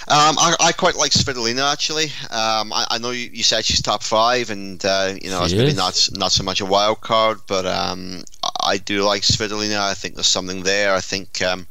Um, 0.09 0.37
I, 0.41 0.57
I, 0.59 0.73
quite 0.73 0.97
like 0.97 1.13
Svitolina 1.13 1.73
actually. 1.73 2.07
Um, 2.33 2.73
I, 2.73 2.85
I, 2.91 2.99
know 2.99 3.13
you, 3.13 3.31
you, 3.33 3.45
said 3.45 3.65
she's 3.65 3.81
top 3.81 4.03
five, 4.03 4.51
and 4.51 4.85
uh, 4.85 5.15
you 5.23 5.31
know 5.31 5.47
she 5.47 5.55
it's 5.55 5.63
maybe 5.63 5.75
not 5.75 6.09
not 6.15 6.33
so 6.33 6.43
much 6.43 6.61
a 6.61 6.67
wild 6.67 7.01
card, 7.01 7.39
but 7.47 7.65
um, 7.65 8.25
I 8.61 8.79
do 8.79 9.03
like 9.03 9.23
Svitolina. 9.23 9.79
I 9.79 9.95
think 9.95 10.17
there's 10.17 10.27
something 10.27 10.65
there. 10.65 10.95
I 10.95 11.01
think 11.01 11.41
um, 11.43 11.69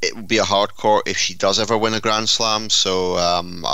it 0.00 0.16
would 0.16 0.28
be 0.28 0.38
a 0.38 0.44
hardcore 0.44 1.02
if 1.04 1.18
she 1.18 1.34
does 1.34 1.60
ever 1.60 1.76
win 1.76 1.92
a 1.92 2.00
Grand 2.00 2.30
Slam. 2.30 2.70
So 2.70 3.18
um, 3.18 3.66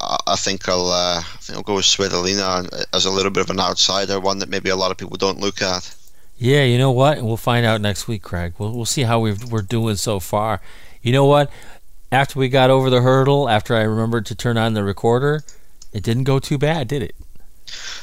I, 0.00 0.36
think 0.36 0.68
I'll 0.68 0.88
uh, 0.88 1.18
I 1.18 1.38
think 1.40 1.56
I'll 1.56 1.62
go 1.62 1.76
with 1.76 1.84
Svitolina 1.84 2.86
as 2.92 3.04
a 3.04 3.10
little 3.10 3.30
bit 3.30 3.42
of 3.42 3.50
an 3.50 3.60
outsider, 3.60 4.20
one 4.20 4.38
that 4.38 4.48
maybe 4.48 4.70
a 4.70 4.76
lot 4.76 4.90
of 4.90 4.96
people 4.96 5.16
don't 5.16 5.40
look 5.40 5.62
at. 5.62 5.94
Yeah, 6.38 6.64
you 6.64 6.76
know 6.76 6.90
what? 6.90 7.22
We'll 7.22 7.38
find 7.38 7.64
out 7.64 7.80
next 7.80 8.06
week, 8.06 8.22
Craig. 8.22 8.54
We'll 8.58 8.72
we'll 8.72 8.84
see 8.84 9.02
how 9.02 9.20
we 9.20 9.32
we're 9.50 9.62
doing 9.62 9.96
so 9.96 10.20
far. 10.20 10.60
You 11.02 11.12
know 11.12 11.24
what? 11.24 11.50
After 12.12 12.38
we 12.38 12.48
got 12.48 12.70
over 12.70 12.90
the 12.90 13.00
hurdle, 13.00 13.48
after 13.48 13.74
I 13.74 13.82
remembered 13.82 14.26
to 14.26 14.34
turn 14.34 14.56
on 14.58 14.74
the 14.74 14.84
recorder, 14.84 15.42
it 15.92 16.02
didn't 16.02 16.24
go 16.24 16.38
too 16.38 16.58
bad, 16.58 16.88
did 16.88 17.02
it? 17.02 17.14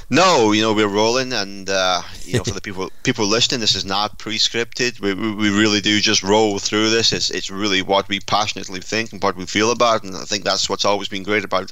No, 0.10 0.52
you 0.52 0.62
know 0.62 0.74
we're 0.74 0.88
rolling, 0.88 1.34
and 1.34 1.70
uh, 1.70 2.02
you 2.24 2.38
know 2.38 2.44
for 2.44 2.54
the 2.54 2.62
people 2.68 2.92
people 3.04 3.26
listening, 3.26 3.62
this 3.62 3.76
is 3.76 3.86
not 3.86 4.20
pre-scripted. 4.20 5.00
We, 5.00 5.14
we, 5.14 5.36
we 5.36 5.50
really 5.50 5.82
do 5.82 6.00
just 6.00 6.24
roll 6.24 6.60
through 6.60 6.90
this. 6.90 7.14
It's 7.14 7.30
it's 7.30 7.50
really 7.50 7.82
what 7.82 8.08
we 8.10 8.20
passionately 8.20 8.82
think 8.82 9.12
and 9.14 9.22
what 9.22 9.36
we 9.36 9.46
feel 9.46 9.72
about, 9.72 10.04
and 10.04 10.16
I 10.16 10.24
think 10.24 10.44
that's 10.44 10.70
what's 10.70 10.86
always 10.86 11.10
been 11.10 11.24
great 11.24 11.44
about 11.44 11.72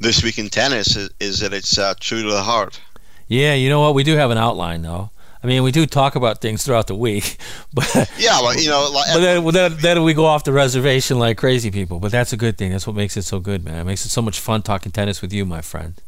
this 0.00 0.22
week 0.22 0.38
in 0.38 0.48
tennis 0.48 0.96
is, 0.96 1.10
is 1.20 1.40
that 1.40 1.52
it's 1.52 1.78
uh, 1.78 1.94
true 2.00 2.22
to 2.22 2.30
the 2.30 2.42
heart. 2.42 2.80
Yeah, 3.28 3.54
you 3.54 3.68
know 3.68 3.80
what? 3.80 3.94
We 3.94 4.02
do 4.02 4.16
have 4.16 4.30
an 4.30 4.38
outline 4.38 4.82
though. 4.82 5.10
I 5.42 5.46
mean, 5.46 5.62
we 5.62 5.72
do 5.72 5.84
talk 5.84 6.16
about 6.16 6.40
things 6.40 6.64
throughout 6.64 6.86
the 6.86 6.94
week, 6.94 7.36
but 7.74 8.10
yeah, 8.18 8.40
well, 8.40 8.58
you 8.58 8.70
know, 8.70 8.90
like, 8.90 9.12
but 9.12 9.20
then, 9.20 9.44
then, 9.44 9.76
then 9.78 10.02
we 10.02 10.14
go 10.14 10.24
off 10.24 10.42
the 10.42 10.52
reservation 10.52 11.18
like 11.18 11.36
crazy 11.36 11.70
people. 11.70 12.00
But 12.00 12.12
that's 12.12 12.32
a 12.32 12.38
good 12.38 12.56
thing. 12.56 12.70
That's 12.70 12.86
what 12.86 12.96
makes 12.96 13.16
it 13.18 13.22
so 13.22 13.40
good, 13.40 13.62
man. 13.62 13.80
It 13.80 13.84
makes 13.84 14.06
it 14.06 14.08
so 14.08 14.22
much 14.22 14.40
fun 14.40 14.62
talking 14.62 14.90
tennis 14.90 15.20
with 15.20 15.34
you, 15.34 15.44
my 15.44 15.60
friend. 15.60 16.00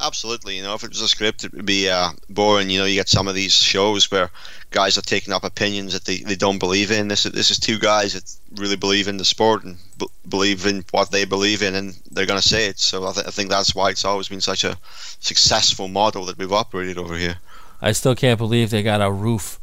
Absolutely, 0.00 0.56
you 0.56 0.62
know, 0.62 0.74
if 0.74 0.82
it 0.82 0.90
was 0.90 1.00
a 1.00 1.08
script, 1.08 1.44
it 1.44 1.52
would 1.52 1.66
be 1.66 1.88
uh, 1.88 2.10
boring. 2.28 2.68
You 2.68 2.80
know, 2.80 2.84
you 2.84 2.96
get 2.96 3.08
some 3.08 3.28
of 3.28 3.34
these 3.34 3.54
shows 3.54 4.10
where 4.10 4.30
guys 4.70 4.98
are 4.98 5.02
taking 5.02 5.32
up 5.32 5.44
opinions 5.44 5.92
that 5.92 6.04
they, 6.04 6.18
they 6.18 6.34
don't 6.34 6.58
believe 6.58 6.90
in. 6.90 7.06
This 7.06 7.24
is 7.24 7.32
this 7.32 7.50
is 7.50 7.60
two 7.60 7.78
guys 7.78 8.12
that 8.12 8.60
really 8.60 8.76
believe 8.76 9.06
in 9.06 9.18
the 9.18 9.24
sport 9.24 9.62
and 9.62 9.76
b- 9.98 10.08
believe 10.28 10.66
in 10.66 10.84
what 10.90 11.12
they 11.12 11.24
believe 11.24 11.62
in, 11.62 11.76
and 11.76 11.96
they're 12.10 12.26
going 12.26 12.40
to 12.40 12.46
say 12.46 12.66
it. 12.66 12.80
So 12.80 13.06
I, 13.06 13.12
th- 13.12 13.26
I 13.26 13.30
think 13.30 13.50
that's 13.50 13.74
why 13.74 13.90
it's 13.90 14.04
always 14.04 14.28
been 14.28 14.40
such 14.40 14.64
a 14.64 14.76
successful 15.20 15.86
model 15.86 16.24
that 16.24 16.38
we've 16.38 16.52
operated 16.52 16.98
over 16.98 17.16
here. 17.16 17.36
I 17.80 17.92
still 17.92 18.16
can't 18.16 18.38
believe 18.38 18.70
they 18.70 18.82
got 18.82 19.00
a 19.00 19.12
roof. 19.12 19.60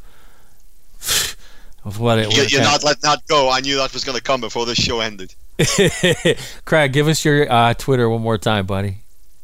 of 1.84 2.00
what 2.00 2.18
it, 2.18 2.34
you, 2.34 2.44
you're 2.44 2.62
not 2.62 2.82
letting 2.82 3.02
that 3.02 3.26
go. 3.26 3.50
I 3.50 3.60
knew 3.60 3.76
that 3.76 3.92
was 3.92 4.04
going 4.04 4.16
to 4.16 4.24
come 4.24 4.40
before 4.40 4.64
this 4.64 4.78
show 4.78 5.00
ended. 5.00 5.34
Craig, 6.64 6.92
give 6.92 7.06
us 7.06 7.24
your 7.24 7.50
uh, 7.52 7.74
Twitter 7.74 8.08
one 8.08 8.22
more 8.22 8.38
time, 8.38 8.66
buddy. 8.66 9.01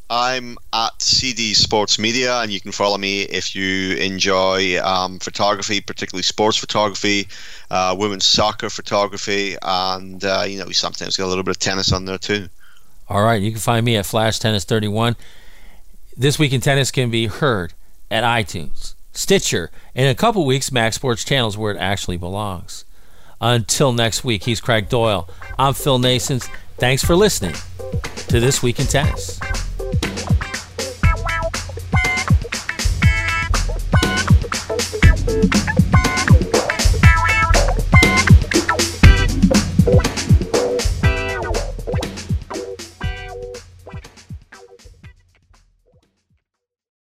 I'm 0.09 0.57
at 0.73 0.99
CD 1.01 1.53
Sports 1.53 1.99
Media, 1.99 2.41
and 2.41 2.51
you 2.51 2.59
can 2.59 2.71
follow 2.71 2.97
me 2.97 3.21
if 3.21 3.55
you 3.55 3.95
enjoy 3.97 4.81
um, 4.81 5.19
photography, 5.19 5.81
particularly 5.81 6.23
sports 6.23 6.57
photography, 6.57 7.27
uh, 7.69 7.95
women's 7.97 8.25
soccer 8.25 8.71
photography, 8.71 9.55
and 9.61 10.23
uh, 10.23 10.45
you 10.47 10.57
know 10.57 10.65
we 10.65 10.73
sometimes 10.73 11.15
get 11.15 11.25
a 11.25 11.27
little 11.27 11.43
bit 11.43 11.51
of 11.51 11.59
tennis 11.59 11.91
on 11.91 12.05
there 12.05 12.17
too. 12.17 12.49
All 13.07 13.23
right, 13.23 13.41
you 13.41 13.51
can 13.51 13.59
find 13.59 13.85
me 13.85 13.97
at 13.97 14.05
Flash 14.05 14.39
Tennis 14.39 14.63
31. 14.63 15.15
This 16.17 16.39
week 16.39 16.53
in 16.53 16.61
tennis 16.61 16.89
can 16.89 17.11
be 17.11 17.27
heard 17.27 17.73
at 18.09 18.23
iTunes, 18.23 18.95
Stitcher, 19.13 19.69
and 19.93 20.05
in 20.05 20.11
a 20.11 20.15
couple 20.15 20.43
weeks 20.43 20.71
Max 20.71 20.95
Sports 20.95 21.23
channels 21.23 21.55
where 21.55 21.71
it 21.71 21.77
actually 21.77 22.17
belongs. 22.17 22.83
Until 23.39 23.93
next 23.93 24.23
week, 24.23 24.43
he's 24.43 24.59
Craig 24.59 24.89
Doyle. 24.89 25.29
I'm 25.57 25.73
Phil 25.73 25.99
Nasons. 25.99 26.49
Thanks 26.77 27.03
for 27.03 27.15
listening 27.15 27.55
to 28.27 28.39
This 28.39 28.61
Week 28.61 28.79
in 28.79 28.87
Tennis. 28.87 29.39